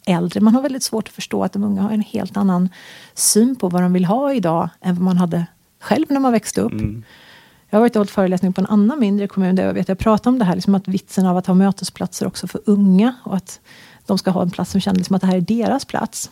äldre. 0.07 0.41
Man 0.41 0.55
har 0.55 0.63
väldigt 0.63 0.83
svårt 0.83 1.09
att 1.09 1.15
förstå 1.15 1.45
att 1.45 1.53
de 1.53 1.65
unga 1.65 1.83
har 1.83 1.91
en 1.91 2.01
helt 2.01 2.37
annan 2.37 2.69
syn 3.15 3.57
på 3.57 3.69
vad 3.69 3.83
de 3.83 3.93
vill 3.93 4.05
ha 4.05 4.33
idag 4.33 4.69
än 4.81 4.95
vad 4.95 5.05
man 5.05 5.17
hade 5.17 5.47
själv 5.81 6.07
när 6.09 6.21
man 6.21 6.33
växte 6.33 6.61
upp. 6.61 6.73
Mm. 6.73 7.05
Jag 7.71 7.77
har 7.77 7.81
varit 7.81 7.97
och 7.97 8.01
hållit 8.01 8.11
föreläsning 8.11 8.53
på 8.53 8.61
en 8.61 8.67
annan 8.67 9.01
mindre 9.01 9.29
kommun 9.29 9.57
där 9.57 9.67
jag 9.67 9.75
vet 9.75 9.89
jag 9.89 9.99
pratar 9.99 10.31
om 10.31 10.39
det 10.39 10.45
här, 10.45 10.55
liksom 10.55 10.75
att 10.75 10.89
vitsen 10.89 11.27
av 11.27 11.37
att 11.37 11.47
ha 11.47 11.55
mötesplatser 11.55 12.27
också 12.27 12.47
för 12.47 12.61
unga 12.65 13.15
och 13.25 13.37
att 13.37 13.61
de 14.07 14.19
ska 14.19 14.31
ha 14.31 14.43
en 14.43 14.51
plats 14.51 14.71
som 14.71 14.81
känner 14.81 14.99
liksom 14.99 15.17
att 15.17 15.21
det 15.21 15.27
här 15.27 15.37
är 15.37 15.41
deras 15.41 15.85
plats. 15.85 16.31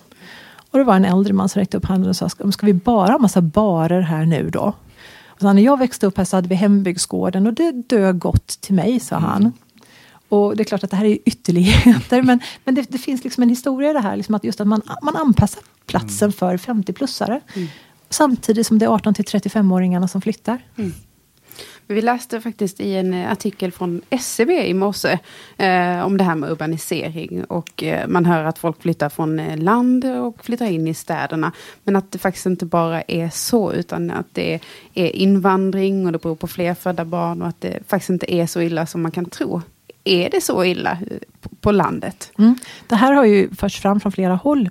Och 0.73 0.79
det 0.79 0.85
var 0.85 0.97
en 0.97 1.05
äldre 1.05 1.33
man 1.33 1.49
som 1.49 1.61
räckte 1.61 1.77
upp 1.77 1.85
handen 1.85 2.11
och 2.11 2.17
sa, 2.17 2.29
ska 2.29 2.67
vi 2.67 2.75
bara 2.75 3.13
ha 3.13 3.19
massa 3.19 3.41
barer 3.41 4.01
här 4.01 4.25
nu 4.25 4.51
då? 4.51 4.75
Och 5.27 5.41
så 5.41 5.53
när 5.53 5.63
jag 5.63 5.79
växte 5.79 6.07
upp 6.07 6.19
här 6.19 6.25
så 6.25 6.37
hade 6.37 6.49
vi 6.49 6.55
hembygdsgården 6.55 7.47
och 7.47 7.53
det 7.53 7.73
dög 7.73 8.19
gott 8.19 8.47
till 8.47 8.75
mig, 8.75 9.01
sa 9.01 9.17
mm. 9.17 9.31
han. 9.31 9.53
Och 10.29 10.57
det 10.57 10.63
är 10.63 10.65
klart 10.65 10.85
att 10.85 10.91
det 10.91 10.97
här 10.97 11.05
är 11.05 11.19
ytterligheter, 11.25 12.23
men, 12.23 12.41
men 12.65 12.75
det, 12.75 12.83
det, 12.89 12.99
finns 12.99 13.25
liksom 13.25 13.43
en 13.43 13.49
historia 13.49 13.91
i 13.91 13.93
det 13.93 14.01
här, 14.01 14.17
liksom 14.17 14.35
att 14.35 14.45
just 14.45 14.61
att 14.61 14.67
man, 14.67 14.83
man 15.03 15.17
anpassar 15.17 15.63
platsen 15.87 16.27
mm. 16.27 16.33
för 16.33 16.57
50-plussare. 16.57 17.41
Mm. 17.55 17.69
Samtidigt 18.11 18.67
som 18.67 18.79
det 18.79 18.85
är 18.85 18.91
18 18.91 19.15
till 19.15 19.25
35-åringarna 19.25 20.07
som 20.07 20.21
flyttar. 20.21 20.65
Mm. 20.77 20.93
Vi 21.93 22.03
läste 22.03 22.41
faktiskt 22.41 22.81
i 22.81 22.95
en 22.95 23.15
eh, 23.15 23.33
artikel 23.33 23.73
från 23.73 24.03
SCB 24.11 24.67
i 24.67 24.75
morse 24.75 25.19
eh, 25.57 26.07
om 26.07 26.17
det 26.17 26.25
här 26.25 26.35
med 26.35 26.51
urbanisering. 26.51 27.45
Och 27.45 27.83
eh, 27.83 28.09
man 28.09 28.25
hör 28.25 28.45
att 28.45 28.59
folk 28.59 28.83
flyttar 28.83 29.09
från 29.09 29.39
eh, 29.39 29.59
land 29.59 30.05
och 30.05 30.45
flyttar 30.45 30.67
in 30.67 30.89
i 30.89 30.95
städerna. 30.95 31.53
Men 31.85 31.97
att 31.97 32.13
det 32.13 32.19
faktiskt 32.19 32.47
inte 32.47 32.67
bara 32.67 33.03
är 33.03 33.29
så, 33.29 33.73
utan 33.73 34.11
att 34.11 34.27
det 34.33 34.61
är 34.95 35.17
invandring 35.17 36.07
och 36.07 36.13
det 36.13 36.19
beror 36.19 36.37
på 36.37 36.47
fler 36.47 36.75
födda 36.75 37.05
barn 37.05 37.43
och 37.43 37.49
att 37.49 37.61
det 37.61 37.79
faktiskt 37.87 38.11
inte 38.11 38.35
är 38.35 38.47
så 38.47 38.61
illa 38.61 38.87
som 38.87 39.03
man 39.03 39.11
kan 39.11 39.25
tro. 39.25 39.63
Är 40.05 40.31
det 40.31 40.41
så 40.41 40.65
illa 40.65 40.91
eh, 40.93 41.19
på, 41.61 41.73
landet? 41.73 42.33
Mm. 42.39 42.57
Det 42.89 42.97
här 42.97 43.13
har 43.13 43.25
ju 43.25 43.55
förts 43.55 43.81
fram 43.81 44.01
från 44.01 44.13
flera 44.13 44.35
håll. 44.35 44.71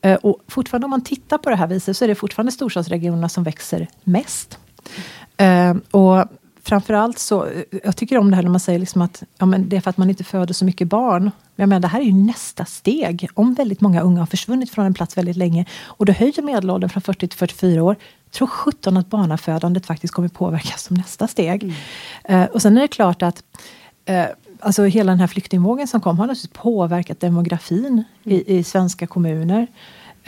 Eh, 0.00 0.14
och 0.14 0.40
fortfarande 0.48 0.84
om 0.84 0.90
man 0.90 1.04
tittar 1.04 1.38
på 1.38 1.50
det 1.50 1.56
här 1.56 1.66
viset 1.66 1.96
så 1.96 2.04
är 2.04 2.08
det 2.08 2.14
fortfarande 2.14 2.52
storstadsregionerna 2.52 3.28
som 3.28 3.44
växer 3.44 3.86
mest. 4.04 4.58
Och 5.90 6.24
framförallt 6.68 7.18
så, 7.18 7.48
jag 7.84 7.96
tycker 7.96 8.18
om 8.18 8.30
det 8.30 8.36
här 8.36 8.42
när 8.42 8.50
man 8.50 8.60
säger 8.60 8.78
liksom 8.78 9.02
att 9.02 9.22
ja, 9.38 9.46
men 9.46 9.68
det 9.68 9.76
är 9.76 9.80
för 9.80 9.90
att 9.90 9.96
man 9.96 10.10
inte 10.10 10.24
föder 10.24 10.54
så 10.54 10.64
mycket 10.64 10.88
barn. 10.88 11.30
Jag 11.56 11.68
menar, 11.68 11.80
det 11.80 11.88
här 11.88 12.00
är 12.00 12.04
ju 12.04 12.12
nästa 12.12 12.64
steg. 12.64 13.28
Om 13.34 13.54
väldigt 13.54 13.80
många 13.80 14.00
unga 14.00 14.20
har 14.20 14.26
försvunnit 14.26 14.70
från 14.70 14.86
en 14.86 14.94
plats 14.94 15.16
väldigt 15.16 15.36
länge 15.36 15.66
och 15.84 16.06
då 16.06 16.12
höjer 16.12 16.42
medelåldern 16.42 16.90
från 16.90 17.02
40 17.02 17.28
till 17.28 17.38
44 17.38 17.82
år. 17.82 17.96
Tror 18.30 18.48
17 18.48 18.96
att 18.96 19.10
barnafödandet 19.10 19.86
faktiskt 19.86 20.14
kommer 20.14 20.28
påverkas 20.28 20.82
som 20.82 20.96
nästa 20.96 21.28
steg. 21.28 21.62
Mm. 21.62 22.42
Uh, 22.42 22.48
och 22.48 22.62
sen 22.62 22.76
är 22.76 22.80
det 22.80 22.88
klart 22.88 23.22
att 23.22 23.42
uh, 24.10 24.24
alltså 24.60 24.84
hela 24.84 25.12
den 25.12 25.20
här 25.20 25.26
flyktingvågen 25.26 25.88
som 25.88 26.00
kom 26.00 26.18
har 26.18 26.26
naturligtvis 26.26 26.62
påverkat 26.62 27.20
demografin 27.20 27.86
mm. 27.86 28.04
i, 28.24 28.58
i 28.58 28.64
svenska 28.64 29.06
kommuner. 29.06 29.66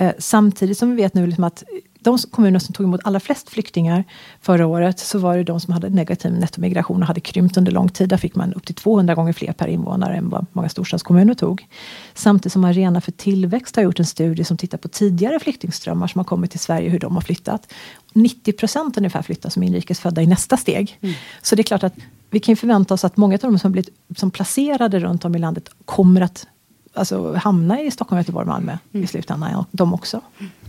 Uh, 0.00 0.10
samtidigt 0.18 0.78
som 0.78 0.90
vi 0.90 1.02
vet 1.02 1.14
nu 1.14 1.26
liksom 1.26 1.44
att 1.44 1.64
de 2.02 2.18
kommuner 2.18 2.58
som 2.58 2.74
tog 2.74 2.86
emot 2.86 3.00
allra 3.04 3.20
flest 3.20 3.50
flyktingar 3.50 4.04
förra 4.40 4.66
året 4.66 4.98
så 4.98 5.18
var 5.18 5.36
det 5.36 5.44
de 5.44 5.60
som 5.60 5.72
hade 5.72 5.88
negativ 5.88 6.32
nettomigration 6.32 7.02
och 7.02 7.06
hade 7.06 7.20
krympt 7.20 7.56
under 7.56 7.72
lång 7.72 7.88
tid. 7.88 8.08
Där 8.08 8.16
fick 8.16 8.34
man 8.34 8.54
upp 8.54 8.66
till 8.66 8.74
200 8.74 9.14
gånger 9.14 9.32
fler 9.32 9.52
per 9.52 9.66
invånare 9.66 10.16
än 10.16 10.28
vad 10.28 10.46
många 10.52 10.68
storstadskommuner 10.68 11.34
tog. 11.34 11.66
Samtidigt 12.14 12.52
som 12.52 12.64
Arena 12.64 13.00
för 13.00 13.12
tillväxt 13.12 13.76
har 13.76 13.82
gjort 13.82 13.98
en 13.98 14.06
studie 14.06 14.44
som 14.44 14.56
tittar 14.56 14.78
på 14.78 14.88
tidigare 14.88 15.40
flyktingströmmar 15.40 16.06
som 16.06 16.18
har 16.18 16.24
kommit 16.24 16.50
till 16.50 16.60
Sverige, 16.60 16.90
hur 16.90 16.98
de 16.98 17.14
har 17.14 17.22
flyttat. 17.22 17.72
90 18.12 18.52
procent 18.52 18.96
ungefär 18.96 19.22
flyttar 19.22 19.50
som 19.50 19.62
inrikesfödda 19.62 20.22
i 20.22 20.26
nästa 20.26 20.56
steg. 20.56 20.98
Mm. 21.00 21.14
Så 21.42 21.54
det 21.54 21.62
är 21.62 21.64
klart 21.64 21.82
att 21.82 21.94
vi 22.30 22.40
kan 22.40 22.56
förvänta 22.56 22.94
oss 22.94 23.04
att 23.04 23.16
många 23.16 23.34
av 23.34 23.40
de 23.40 23.58
som 23.58 23.72
blivit 23.72 23.94
som 24.16 24.30
placerade 24.30 24.98
runt 24.98 25.24
om 25.24 25.34
i 25.34 25.38
landet 25.38 25.68
kommer 25.84 26.20
att 26.20 26.46
alltså, 26.94 27.34
hamna 27.34 27.80
i 27.80 27.90
Stockholm, 27.90 28.18
Göteborg, 28.20 28.46
Malmö 28.46 28.78
mm. 28.92 29.04
i 29.04 29.06
slutändan. 29.06 29.64
De 29.70 29.94
också. 29.94 30.20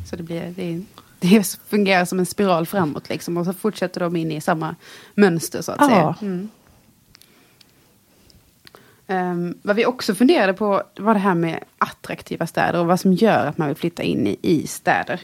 Så 0.10 0.16
det 0.16 0.24
blir, 0.24 0.54
det 0.56 0.64
är 0.64 0.82
det 1.22 1.58
fungerar 1.70 2.06
som 2.06 2.20
en 2.20 2.26
spiral 2.26 2.66
framåt 2.66 3.10
liksom. 3.10 3.38
Och 3.38 3.46
så 3.46 3.54
fortsätter 3.54 4.00
de 4.00 4.16
in 4.16 4.32
i 4.32 4.42
samma 4.42 4.76
mönster 5.16 5.62
så 5.62 5.72
att 5.72 5.82
ja. 5.82 5.88
säga. 5.88 6.16
Mm. 6.22 6.50
Um, 9.08 9.58
vad 9.62 9.76
vi 9.76 9.86
också 9.86 10.16
funderade 10.16 10.54
på 10.54 10.84
var 11.00 11.14
det 11.14 11.20
här 11.20 11.36
med 11.36 11.64
attraktiva 11.78 12.48
städer 12.48 12.80
och 12.80 12.86
vad 12.86 13.00
som 13.00 13.14
gör 13.14 13.46
att 13.46 13.58
man 13.58 13.68
vill 13.68 13.78
flytta 13.78 14.04
in 14.04 14.28
i, 14.28 14.38
i 14.42 14.68
städer. 14.68 15.22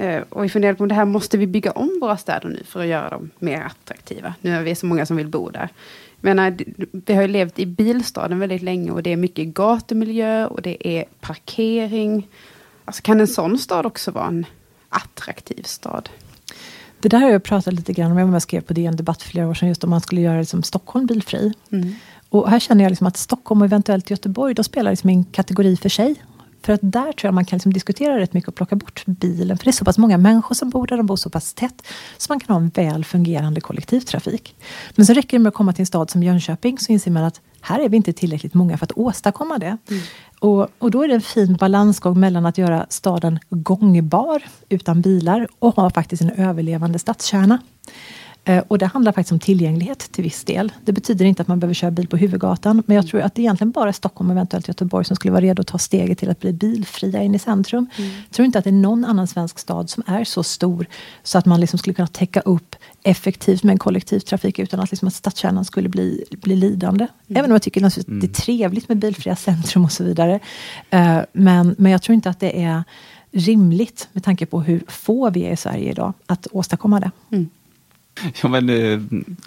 Uh, 0.00 0.20
och 0.28 0.44
vi 0.44 0.48
funderade 0.48 0.76
på 0.76 0.84
om 0.84 0.88
det 0.88 0.94
här 0.94 1.04
måste 1.04 1.38
vi 1.38 1.46
bygga 1.46 1.70
om 1.70 1.98
våra 2.00 2.16
städer 2.16 2.48
nu 2.48 2.62
för 2.64 2.80
att 2.80 2.86
göra 2.86 3.10
dem 3.10 3.30
mer 3.38 3.62
attraktiva. 3.62 4.34
Nu 4.40 4.56
är 4.56 4.62
vi 4.62 4.74
så 4.74 4.86
många 4.86 5.06
som 5.06 5.16
vill 5.16 5.28
bo 5.28 5.50
där. 5.50 5.68
Men 6.20 6.58
vi 6.90 7.14
har 7.14 7.22
ju 7.22 7.28
levt 7.28 7.58
i 7.58 7.66
bilstaden 7.66 8.38
väldigt 8.38 8.62
länge 8.62 8.90
och 8.90 9.02
det 9.02 9.12
är 9.12 9.16
mycket 9.16 9.46
gatumiljö 9.46 10.46
och 10.46 10.62
det 10.62 10.88
är 10.88 11.04
parkering. 11.20 12.28
Alltså 12.84 13.02
kan 13.02 13.20
en 13.20 13.28
sån 13.28 13.58
stad 13.58 13.86
också 13.86 14.10
vara 14.10 14.26
en 14.26 14.46
attraktiv 14.92 15.62
stad. 15.62 16.08
Det 17.00 17.08
där 17.08 17.18
har 17.18 17.30
jag 17.30 17.42
pratat 17.42 17.74
lite 17.74 17.92
grann 17.92 18.18
om. 18.18 18.32
Jag 18.32 18.42
skrev 18.42 18.60
på 18.60 18.72
DN 18.72 18.96
Debatt 18.96 19.22
för 19.22 19.28
flera 19.28 19.48
år 19.48 19.54
sedan, 19.54 19.68
just 19.68 19.84
om 19.84 19.90
man 19.90 20.00
skulle 20.00 20.20
göra 20.20 20.38
liksom 20.38 20.62
Stockholm 20.62 21.06
bilfri. 21.06 21.52
Mm. 21.72 21.94
Och 22.28 22.50
här 22.50 22.60
känner 22.60 22.84
jag 22.84 22.90
liksom 22.90 23.06
att 23.06 23.16
Stockholm 23.16 23.60
och 23.60 23.66
eventuellt 23.66 24.10
Göteborg, 24.10 24.54
de 24.54 24.64
spelar 24.64 24.90
liksom 24.90 25.10
en 25.10 25.24
kategori 25.24 25.76
för 25.76 25.88
sig. 25.88 26.14
För 26.62 26.72
att 26.72 26.80
där 26.82 27.12
tror 27.12 27.28
jag 27.28 27.34
man 27.34 27.44
kan 27.44 27.56
liksom 27.56 27.72
diskutera 27.72 28.18
rätt 28.18 28.32
mycket 28.32 28.48
och 28.48 28.54
plocka 28.54 28.76
bort 28.76 29.06
bilen. 29.06 29.58
För 29.58 29.64
det 29.64 29.70
är 29.70 29.72
så 29.72 29.84
pass 29.84 29.98
många 29.98 30.18
människor 30.18 30.54
som 30.54 30.70
bor 30.70 30.86
där, 30.86 30.96
de 30.96 31.06
bor 31.06 31.16
så 31.16 31.30
pass 31.30 31.54
tätt. 31.54 31.82
Så 32.18 32.32
man 32.32 32.40
kan 32.40 32.54
ha 32.54 32.60
en 32.60 32.68
väl 32.68 33.04
fungerande 33.04 33.60
kollektivtrafik. 33.60 34.54
Men 34.94 35.06
så 35.06 35.12
räcker 35.12 35.38
det 35.38 35.42
med 35.42 35.48
att 35.48 35.54
komma 35.54 35.72
till 35.72 35.82
en 35.82 35.86
stad 35.86 36.10
som 36.10 36.22
Jönköping 36.22 36.78
så 36.78 36.92
inser 36.92 37.10
man 37.10 37.24
att 37.24 37.40
här 37.62 37.80
är 37.80 37.88
vi 37.88 37.96
inte 37.96 38.12
tillräckligt 38.12 38.54
många 38.54 38.78
för 38.78 38.86
att 38.86 38.92
åstadkomma 38.92 39.58
det. 39.58 39.76
Mm. 39.90 40.02
Och, 40.38 40.68
och 40.78 40.90
då 40.90 41.02
är 41.02 41.08
det 41.08 41.14
en 41.14 41.20
fin 41.20 41.56
balansgång 41.56 42.20
mellan 42.20 42.46
att 42.46 42.58
göra 42.58 42.86
staden 42.88 43.38
gångbar 43.50 44.42
utan 44.68 45.00
bilar 45.00 45.48
och 45.58 45.76
ha 45.76 45.90
faktiskt 45.90 46.22
en 46.22 46.30
överlevande 46.30 46.98
stadskärna. 46.98 47.58
Eh, 48.44 48.64
och 48.68 48.78
det 48.78 48.86
handlar 48.86 49.12
faktiskt 49.12 49.32
om 49.32 49.38
tillgänglighet 49.38 49.98
till 49.98 50.24
viss 50.24 50.44
del. 50.44 50.72
Det 50.84 50.92
betyder 50.92 51.24
inte 51.24 51.42
att 51.42 51.48
man 51.48 51.60
behöver 51.60 51.74
köra 51.74 51.90
bil 51.90 52.08
på 52.08 52.16
huvudgatan. 52.16 52.82
Men 52.86 52.96
jag 52.96 53.06
tror 53.06 53.20
att 53.20 53.34
det 53.34 53.42
egentligen 53.42 53.70
bara 53.70 53.88
är 53.88 53.92
Stockholm 53.92 54.30
och 54.30 54.36
eventuellt 54.36 54.68
Göteborg 54.68 55.04
som 55.04 55.16
skulle 55.16 55.32
vara 55.32 55.44
redo 55.44 55.60
att 55.60 55.66
ta 55.66 55.78
steget 55.78 56.18
till 56.18 56.30
att 56.30 56.40
bli 56.40 56.52
bilfria 56.52 57.22
in 57.22 57.34
i 57.34 57.38
centrum. 57.38 57.86
Mm. 57.96 58.10
Jag 58.10 58.30
tror 58.30 58.46
inte 58.46 58.58
att 58.58 58.64
det 58.64 58.70
är 58.70 58.72
någon 58.72 59.04
annan 59.04 59.26
svensk 59.26 59.58
stad 59.58 59.90
som 59.90 60.02
är 60.06 60.24
så 60.24 60.42
stor 60.42 60.86
så 61.22 61.38
att 61.38 61.46
man 61.46 61.60
liksom 61.60 61.78
skulle 61.78 61.94
kunna 61.94 62.08
täcka 62.08 62.40
upp 62.40 62.71
effektivt 63.02 63.62
med 63.62 63.72
en 63.72 63.78
kollektivtrafik 63.78 64.58
utan 64.58 64.80
att, 64.80 64.90
liksom, 64.90 65.08
att 65.08 65.14
stadskärnan 65.14 65.64
skulle 65.64 65.88
bli, 65.88 66.24
bli 66.30 66.56
lidande. 66.56 67.06
Mm. 67.26 67.38
Även 67.38 67.50
om 67.50 67.54
jag 67.54 67.62
tycker 67.62 67.80
naturligtvis 67.80 68.08
mm. 68.08 68.20
det 68.20 68.26
är 68.26 68.42
trevligt 68.42 68.88
med 68.88 68.98
bilfria 68.98 69.36
centrum 69.36 69.84
och 69.84 69.92
så 69.92 70.04
vidare. 70.04 70.34
Uh, 70.94 71.20
men, 71.32 71.74
men 71.78 71.92
jag 71.92 72.02
tror 72.02 72.14
inte 72.14 72.30
att 72.30 72.40
det 72.40 72.62
är 72.62 72.84
rimligt 73.32 74.08
med 74.12 74.24
tanke 74.24 74.46
på 74.46 74.60
hur 74.60 74.84
få 74.88 75.30
vi 75.30 75.44
är 75.44 75.52
i 75.52 75.56
Sverige 75.56 75.90
idag 75.90 76.12
att 76.26 76.46
åstadkomma 76.50 77.00
det. 77.00 77.10
Mm. 77.30 77.48
Ja, 78.42 78.48
men, 78.48 78.68
eh, 78.68 79.00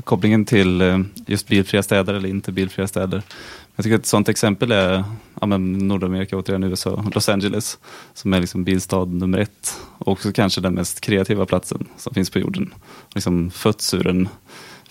kopplingen 0.03 0.45
till 0.45 0.81
eh, 0.81 0.99
just 1.25 1.47
bilfria 1.47 1.83
städer 1.83 2.13
eller 2.13 2.29
inte 2.29 2.51
bilfria 2.51 2.87
städer. 2.87 3.21
Jag 3.75 3.83
tycker 3.83 3.95
att 3.95 4.01
ett 4.01 4.07
sådant 4.07 4.29
exempel 4.29 4.71
är 4.71 5.03
ja, 5.41 5.47
men 5.47 5.87
Nordamerika, 5.87 6.37
återigen 6.37 6.63
USA, 6.63 7.03
Los 7.13 7.29
Angeles, 7.29 7.77
som 8.13 8.33
är 8.33 8.39
liksom 8.39 8.63
bilstad 8.63 9.05
nummer 9.05 9.37
ett. 9.37 9.79
Och 9.97 10.07
också 10.07 10.31
kanske 10.31 10.61
den 10.61 10.73
mest 10.73 11.01
kreativa 11.01 11.45
platsen 11.45 11.87
som 11.97 12.13
finns 12.13 12.29
på 12.29 12.39
jorden. 12.39 12.73
Liksom 13.15 13.51
fötts 13.51 13.93
ur 13.93 14.07
en 14.07 14.29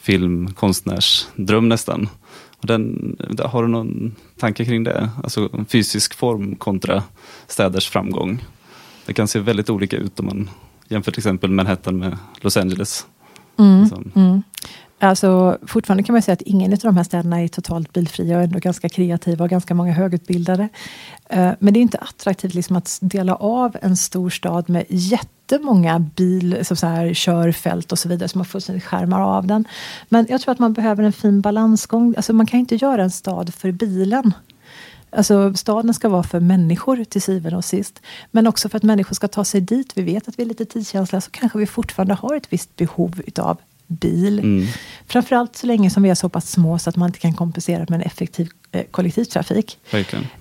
filmkonstnärsdröm 0.00 1.68
nästan. 1.68 2.08
Och 2.60 2.66
den, 2.66 3.16
har 3.38 3.62
du 3.62 3.68
någon 3.68 4.14
tanke 4.38 4.64
kring 4.64 4.84
det? 4.84 5.10
Alltså 5.22 5.64
fysisk 5.68 6.14
form 6.14 6.56
kontra 6.56 7.02
städers 7.46 7.88
framgång. 7.88 8.44
Det 9.06 9.12
kan 9.12 9.28
se 9.28 9.38
väldigt 9.38 9.70
olika 9.70 9.96
ut 9.96 10.20
om 10.20 10.26
man 10.26 10.50
jämför 10.88 11.12
till 11.12 11.20
exempel 11.20 11.50
Manhattan 11.50 11.98
med 11.98 12.18
Los 12.40 12.56
Angeles. 12.56 13.06
Mm, 13.58 13.82
liksom. 13.82 14.10
mm. 14.14 14.42
Alltså, 15.04 15.58
fortfarande 15.66 16.02
kan 16.02 16.12
man 16.12 16.22
säga 16.22 16.32
att 16.32 16.42
ingen 16.42 16.72
av 16.72 16.78
de 16.78 16.96
här 16.96 17.04
städerna 17.04 17.40
är 17.40 17.48
totalt 17.48 17.92
bilfria 17.92 18.36
och 18.36 18.42
ändå 18.42 18.58
ganska 18.58 18.88
kreativa 18.88 19.44
och 19.44 19.50
ganska 19.50 19.74
många 19.74 19.92
högutbildade. 19.92 20.68
Eh, 21.28 21.50
men 21.58 21.74
det 21.74 21.80
är 21.80 21.82
inte 21.82 21.98
attraktivt 21.98 22.54
liksom 22.54 22.76
att 22.76 22.98
dela 23.00 23.34
av 23.34 23.76
en 23.82 23.96
stor 23.96 24.30
stad 24.30 24.70
med 24.70 24.84
jättemånga 24.88 25.98
bil, 25.98 26.58
så 26.62 26.86
här, 26.86 27.14
körfält 27.14 27.92
och 27.92 27.98
så 27.98 28.08
vidare, 28.08 28.28
som 28.28 28.38
man 28.38 28.46
fullständigt 28.46 28.84
skärmar 28.84 29.20
av 29.20 29.46
den. 29.46 29.68
Men 30.08 30.26
jag 30.28 30.40
tror 30.40 30.52
att 30.52 30.58
man 30.58 30.72
behöver 30.72 31.02
en 31.02 31.12
fin 31.12 31.40
balansgång. 31.40 32.14
Alltså, 32.16 32.32
man 32.32 32.46
kan 32.46 32.60
inte 32.60 32.76
göra 32.76 33.02
en 33.02 33.10
stad 33.10 33.54
för 33.54 33.72
bilen. 33.72 34.32
Alltså, 35.10 35.54
staden 35.54 35.94
ska 35.94 36.08
vara 36.08 36.22
för 36.22 36.40
människor 36.40 37.04
till 37.04 37.22
syvende 37.22 37.56
och 37.56 37.64
sist. 37.64 38.00
Men 38.30 38.46
också 38.46 38.68
för 38.68 38.76
att 38.76 38.82
människor 38.82 39.14
ska 39.14 39.28
ta 39.28 39.44
sig 39.44 39.60
dit. 39.60 39.92
Vi 39.94 40.02
vet 40.02 40.28
att 40.28 40.38
vi 40.38 40.42
är 40.42 40.46
lite 40.46 40.64
tidskänsliga, 40.64 41.20
så 41.20 41.30
kanske 41.30 41.58
vi 41.58 41.66
fortfarande 41.66 42.14
har 42.14 42.36
ett 42.36 42.52
visst 42.52 42.76
behov 42.76 43.22
utav 43.26 43.58
bil. 43.86 44.38
Mm. 44.38 44.66
Framförallt 45.06 45.56
så 45.56 45.66
länge 45.66 45.90
som 45.90 46.02
vi 46.02 46.10
är 46.10 46.14
så 46.14 46.28
pass 46.28 46.50
små 46.50 46.78
så 46.78 46.90
att 46.90 46.96
man 46.96 47.08
inte 47.08 47.18
kan 47.18 47.34
kompensera 47.34 47.78
med 47.78 47.92
en 47.92 48.00
effektiv 48.00 48.48
eh, 48.72 48.84
kollektivtrafik. 48.90 49.78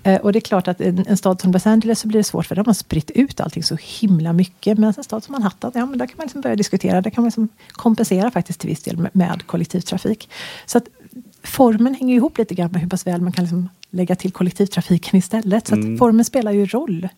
Eh, 0.03 0.21
och 0.21 0.33
det 0.33 0.39
är 0.39 0.41
klart 0.41 0.67
att 0.67 0.81
en, 0.81 1.05
en, 1.07 1.17
stad 1.17 1.41
som 1.41 1.51
Los 1.51 1.67
Angeles 1.67 1.99
så 1.99 2.07
blir 2.07 2.19
det 2.19 2.23
svårt 2.23 2.45
för 2.45 2.55
där 2.55 2.59
har 2.59 2.65
man 2.65 2.75
spritt 2.75 3.11
ut 3.11 3.39
allting 3.39 3.63
så 3.63 3.77
himla 3.81 4.33
mycket. 4.33 4.77
Men 4.77 4.93
en 4.97 5.03
stad 5.03 5.23
som 5.23 5.31
Manhattan, 5.31 5.71
ja 5.75 5.85
men 5.85 5.97
där 5.97 6.05
kan 6.05 6.17
man 6.17 6.25
liksom 6.25 6.41
börja 6.41 6.55
diskutera. 6.55 7.01
Där 7.01 7.09
kan 7.09 7.21
man 7.21 7.27
liksom 7.27 7.49
kompensera 7.71 8.31
faktiskt 8.31 8.59
till 8.59 8.69
viss 8.69 8.83
del 8.83 8.97
med, 8.97 9.11
med 9.13 9.43
kollektivtrafik. 9.45 10.29
Så 10.65 10.77
att 10.77 10.85
formen 11.43 11.95
hänger 11.95 12.15
ihop 12.15 12.37
lite 12.37 12.55
grann 12.55 12.71
med 12.71 12.81
hur 12.81 12.89
pass 12.89 13.07
väl 13.07 13.21
man 13.21 13.31
kan 13.31 13.43
liksom 13.43 13.69
lägga 13.89 14.15
till 14.15 14.31
kollektivtrafiken 14.31 15.19
istället. 15.19 15.67
Så 15.67 15.75
mm. 15.75 15.97
formen 15.97 16.25
spelar 16.25 16.51
ju 16.51 16.65
roll. 16.65 17.09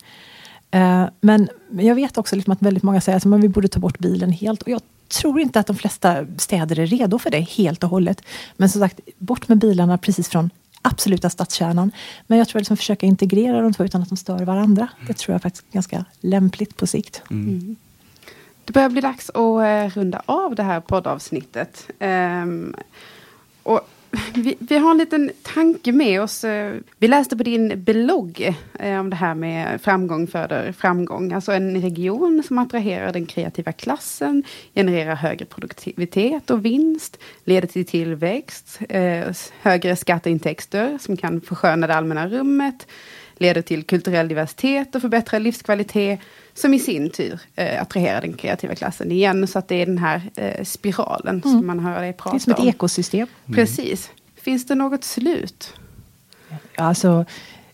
Uh, 0.76 1.06
men 1.22 1.50
jag 1.72 1.96
vet 1.96 2.18
också 2.18 2.36
liksom 2.36 2.54
att 2.54 2.62
väldigt 2.62 2.84
många 2.84 3.02
säger 3.02 3.18
att 3.18 3.44
vi 3.44 3.50
borde 3.50 3.68
ta 3.68 3.80
bort 3.80 4.00
bilen 4.00 4.32
helt. 4.32 4.62
Och 4.62 4.70
jag 4.70 4.82
tror 5.08 5.40
inte 5.40 5.60
att 5.60 5.68
de 5.68 5.76
flesta 5.76 6.26
städer 6.38 6.80
är 6.80 6.86
redo 6.86 7.20
för 7.20 7.30
det 7.30 7.40
helt 7.40 7.84
och 7.84 7.90
hållet. 7.90 8.22
Men 8.58 8.70
som 8.70 8.82
sagt, 8.82 9.00
bort 9.18 9.48
med 9.48 9.58
bilarna 9.58 9.98
precis 9.98 10.30
från 10.30 10.50
absoluta 10.82 11.30
stadskärnan. 11.30 11.92
Men 12.28 12.38
jag 12.38 12.48
tror 12.48 12.58
att 12.58 12.62
liksom 12.62 12.78
försöka 12.78 13.06
integrera 13.06 13.62
de 13.62 13.74
två 13.74 13.84
utan 13.84 14.02
att 14.02 14.10
de 14.10 14.18
stör 14.18 14.46
varandra. 14.46 14.88
Det 15.08 15.14
tror 15.14 15.34
jag 15.34 15.42
faktiskt 15.42 15.66
är 15.70 15.74
ganska 15.74 16.06
lämpligt 16.20 16.78
på 16.78 16.88
sikt. 16.88 17.22
Mm. 17.32 17.48
mm. 17.50 17.76
Det 18.66 18.74
börjar 18.74 18.90
bli 18.90 19.02
dags 19.02 19.30
att 19.30 19.36
uh, 19.36 20.00
runda 20.00 20.22
av 20.26 20.56
det 20.56 20.64
här 20.64 20.80
poddavsnittet. 20.80 21.90
Um, 22.00 22.76
och 23.64 23.90
vi, 24.34 24.56
vi, 24.60 24.78
har 24.78 24.92
en 24.92 24.98
liten 24.98 25.32
tanke 25.42 25.92
med 25.92 26.22
oss. 26.22 26.44
Eh, 26.44 26.74
vi 26.98 27.08
läste 27.08 27.38
på 27.38 27.44
din 27.44 27.84
blogg 27.84 28.56
eh, 28.80 29.00
om 29.00 29.10
det 29.10 29.16
här 29.16 29.36
med 29.36 29.82
framgång 29.82 30.28
föder 30.28 30.72
framgång. 30.72 31.34
Alltså 31.34 31.52
en 31.52 31.82
region 31.82 32.44
som 32.48 32.58
attraherar 32.58 33.14
den 33.14 33.26
kreativa 33.26 33.72
klassen, 33.72 34.44
genererar 34.76 35.16
högre 35.16 35.46
produktivitet 35.46 36.50
och 36.50 36.66
vinst, 36.66 37.18
leder 37.44 37.68
till 37.68 37.86
tillväxt, 37.86 38.80
eh, 38.90 39.28
högre 39.62 39.96
skatteintäkter 39.96 40.98
som 41.02 41.18
kan 41.18 41.42
försköna 41.42 41.88
det 41.88 41.96
allmänna 41.96 42.28
rummet, 42.28 42.88
leder 43.38 43.62
till 43.62 43.84
kulturell 43.84 44.28
diversitet 44.28 44.96
och 44.96 45.02
förbättrad 45.02 45.42
livskvalitet 45.42 46.20
som 46.56 46.74
i 46.74 46.80
sin 46.80 47.10
tur 47.10 47.40
eh, 47.56 47.82
attraherar 47.82 48.22
den 48.22 48.34
kreativa 48.34 48.76
klassen 48.76 49.12
igen. 49.12 49.48
Så 49.48 49.60
att 49.60 49.68
det 49.68 49.76
är 49.76 49.86
den 49.86 49.98
här 49.98 50.22
eh, 50.36 50.64
spiralen 50.64 51.42
mm. 51.42 51.42
som 51.42 51.68
man 51.68 51.80
hör 51.80 52.02
dig 52.02 52.14
prata 52.14 52.30
om. 52.30 52.38
Det 52.46 52.52
är 52.52 52.56
som 52.56 52.68
ett 52.68 52.76
ekosystem. 52.76 53.28
Mm. 53.46 53.56
Precis. 53.56 54.10
Finns 54.36 54.66
det 54.66 54.76
något 54.76 55.04
slut? 55.04 55.74
Alltså, 56.76 57.26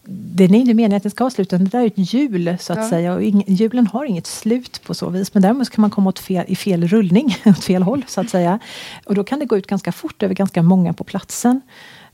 det 0.03 0.43
är 0.43 0.55
inte 0.55 0.73
meningen 0.73 0.97
att 0.97 1.03
det 1.03 1.09
ska 1.09 1.23
vara 1.23 1.31
slut, 1.31 1.49
det 1.49 1.57
där 1.57 1.81
är 1.81 1.85
ett 1.85 2.13
hjul 2.13 2.57
så 2.59 2.73
att 2.73 2.79
ja. 2.79 2.89
säga. 2.89 3.13
Och 3.13 3.23
hjulen 3.23 3.87
har 3.87 4.05
inget 4.05 4.27
slut 4.27 4.81
på 4.83 4.93
så 4.93 5.09
vis. 5.09 5.33
Men 5.33 5.43
däremot 5.43 5.69
kan 5.69 5.81
man 5.81 5.89
komma 5.89 6.09
åt 6.09 6.19
fel, 6.19 6.45
i 6.47 6.55
fel 6.55 6.87
rullning, 6.87 7.37
åt 7.45 7.63
fel 7.63 7.83
håll 7.83 8.03
så 8.07 8.21
att 8.21 8.29
säga. 8.29 8.59
Och 9.05 9.15
då 9.15 9.23
kan 9.23 9.39
det 9.39 9.45
gå 9.45 9.57
ut 9.57 9.67
ganska 9.67 9.91
fort 9.91 10.23
över 10.23 10.35
ganska 10.35 10.61
många 10.61 10.93
på 10.93 11.03
platsen. 11.03 11.61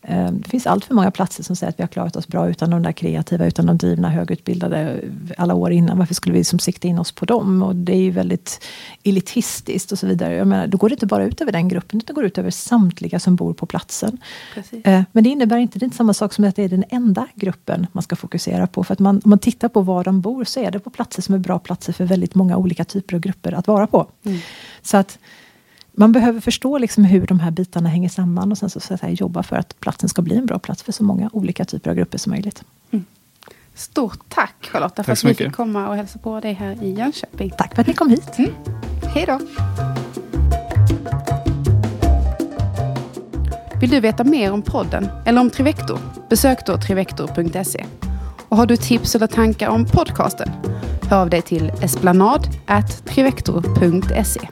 Eh, 0.10 0.32
det 0.32 0.50
finns 0.50 0.68
allt 0.68 0.86
för 0.86 0.94
många 0.94 1.12
platser 1.12 1.44
som 1.44 1.56
säger 1.56 1.70
att 1.70 1.80
vi 1.80 1.84
har 1.84 1.88
klarat 1.88 2.16
oss 2.16 2.28
bra 2.28 2.50
utan 2.50 2.70
de 2.70 2.84
där 2.84 2.92
kreativa, 2.92 3.46
utan 3.46 3.66
de 3.66 3.78
drivna, 3.78 4.10
högutbildade 4.10 5.02
alla 5.38 5.54
år 5.54 5.72
innan. 5.72 5.98
Varför 5.98 6.14
skulle 6.14 6.34
vi 6.34 6.40
liksom 6.40 6.60
sikta 6.60 6.88
in 6.88 7.00
oss 7.00 7.12
på 7.12 7.26
dem? 7.26 7.64
Och 7.64 7.76
det 7.76 7.94
är 7.94 8.02
ju 8.02 8.12
väldigt 8.12 8.64
elitistiskt 9.04 9.92
och 9.92 10.00
så 10.00 10.08
vidare. 10.08 10.36
Jag 10.36 10.48
menar, 10.48 10.68
då 10.68 10.78
går 10.78 10.90
det 10.90 10.94
inte 10.94 11.06
bara 11.06 11.26
ut 11.26 11.42
över 11.42 11.52
den 11.52 11.68
gruppen, 11.68 11.98
utan 11.98 12.06
det 12.08 12.14
går 12.14 12.26
ut 12.26 12.38
över 12.38 12.52
samtliga 12.52 13.20
som 13.20 13.36
bor 13.36 13.54
på 13.54 13.66
platsen. 13.66 14.18
Precis. 14.54 14.86
Eh, 14.86 15.04
men 15.12 15.24
det 15.24 15.30
innebär 15.30 15.58
inte, 15.58 15.80
det 15.80 15.86
inte 15.86 15.98
samma 15.98 16.14
sak 16.14 16.34
som 16.34 16.44
att 16.44 16.56
det 16.56 16.64
är 16.64 16.70
den 16.70 16.84
enda 16.90 17.28
gruppen 17.36 17.88
man 17.92 18.04
ska 18.04 18.16
fokusera 18.16 18.68
på. 18.68 18.84
För 18.84 18.94
att 18.94 19.00
man, 19.00 19.16
om 19.24 19.30
man 19.30 19.40
tittar 19.40 19.70
på 19.70 19.82
var 19.82 20.04
de 20.04 20.22
bor 20.22 20.44
så 20.44 20.60
är 20.60 20.72
det 20.72 20.80
på 20.80 20.90
platser 20.90 21.22
som 21.22 21.36
är 21.36 21.40
bra 21.40 21.60
platser 21.60 21.94
för 21.94 22.06
väldigt 22.06 22.36
många 22.36 22.58
olika 22.58 22.86
typer 22.86 23.16
av 23.16 23.22
grupper 23.22 23.52
att 23.52 23.68
vara 23.68 23.88
på. 23.88 24.08
Mm. 24.24 24.40
Så 24.82 24.98
att 24.98 25.20
man 26.00 26.12
behöver 26.12 26.40
förstå 26.40 26.78
liksom 26.78 27.04
hur 27.04 27.28
de 27.28 27.40
här 27.40 27.52
bitarna 27.52 27.90
hänger 27.90 28.10
samman 28.10 28.52
och 28.52 28.58
sen 28.58 28.70
så, 28.70 28.80
så 28.80 28.94
att 28.94 29.00
säga, 29.00 29.12
jobba 29.12 29.44
för 29.44 29.56
att 29.56 29.80
platsen 29.80 30.10
ska 30.10 30.22
bli 30.22 30.38
en 30.38 30.46
bra 30.46 30.60
plats 30.60 30.84
för 30.84 30.92
så 30.92 31.04
många 31.04 31.30
olika 31.34 31.66
typer 31.66 31.90
av 31.90 31.96
grupper 31.96 32.18
som 32.18 32.30
möjligt. 32.30 32.64
Mm. 32.92 33.06
Stort 33.74 34.20
tack 34.30 34.70
Charlotta 34.72 34.96
tack 34.96 35.06
för 35.06 35.12
att 35.12 35.24
vi 35.24 35.34
fick 35.34 35.54
komma 35.54 35.90
och 35.90 35.96
hälsa 35.96 36.20
på 36.20 36.40
dig 36.40 36.54
här 36.54 36.84
i 36.84 36.94
Jönköping. 36.94 37.52
Tack 37.58 37.76
för 37.76 37.82
att 37.82 37.88
ni 37.88 37.94
kom 37.94 38.10
hit. 38.10 38.38
Mm. 38.38 38.52
Hej 39.04 39.26
då. 39.26 39.40
Vill 43.82 43.90
du 43.90 44.00
veta 44.00 44.24
mer 44.24 44.52
om 44.52 44.62
podden 44.62 45.08
eller 45.26 45.42
om 45.42 45.50
Trivector? 45.50 46.00
Besök 46.30 46.66
då 46.66 46.78
trivector.se. 46.78 47.86
Och 48.50 48.58
har 48.58 48.66
du 48.66 48.78
tips 48.78 49.16
eller 49.16 49.28
tankar 49.28 49.70
om 49.70 49.86
podcasten? 49.86 50.50
Hör 51.10 51.22
av 51.22 51.30
dig 51.30 51.42
till 51.42 51.72
esplanad.trivector.se. 51.82 54.50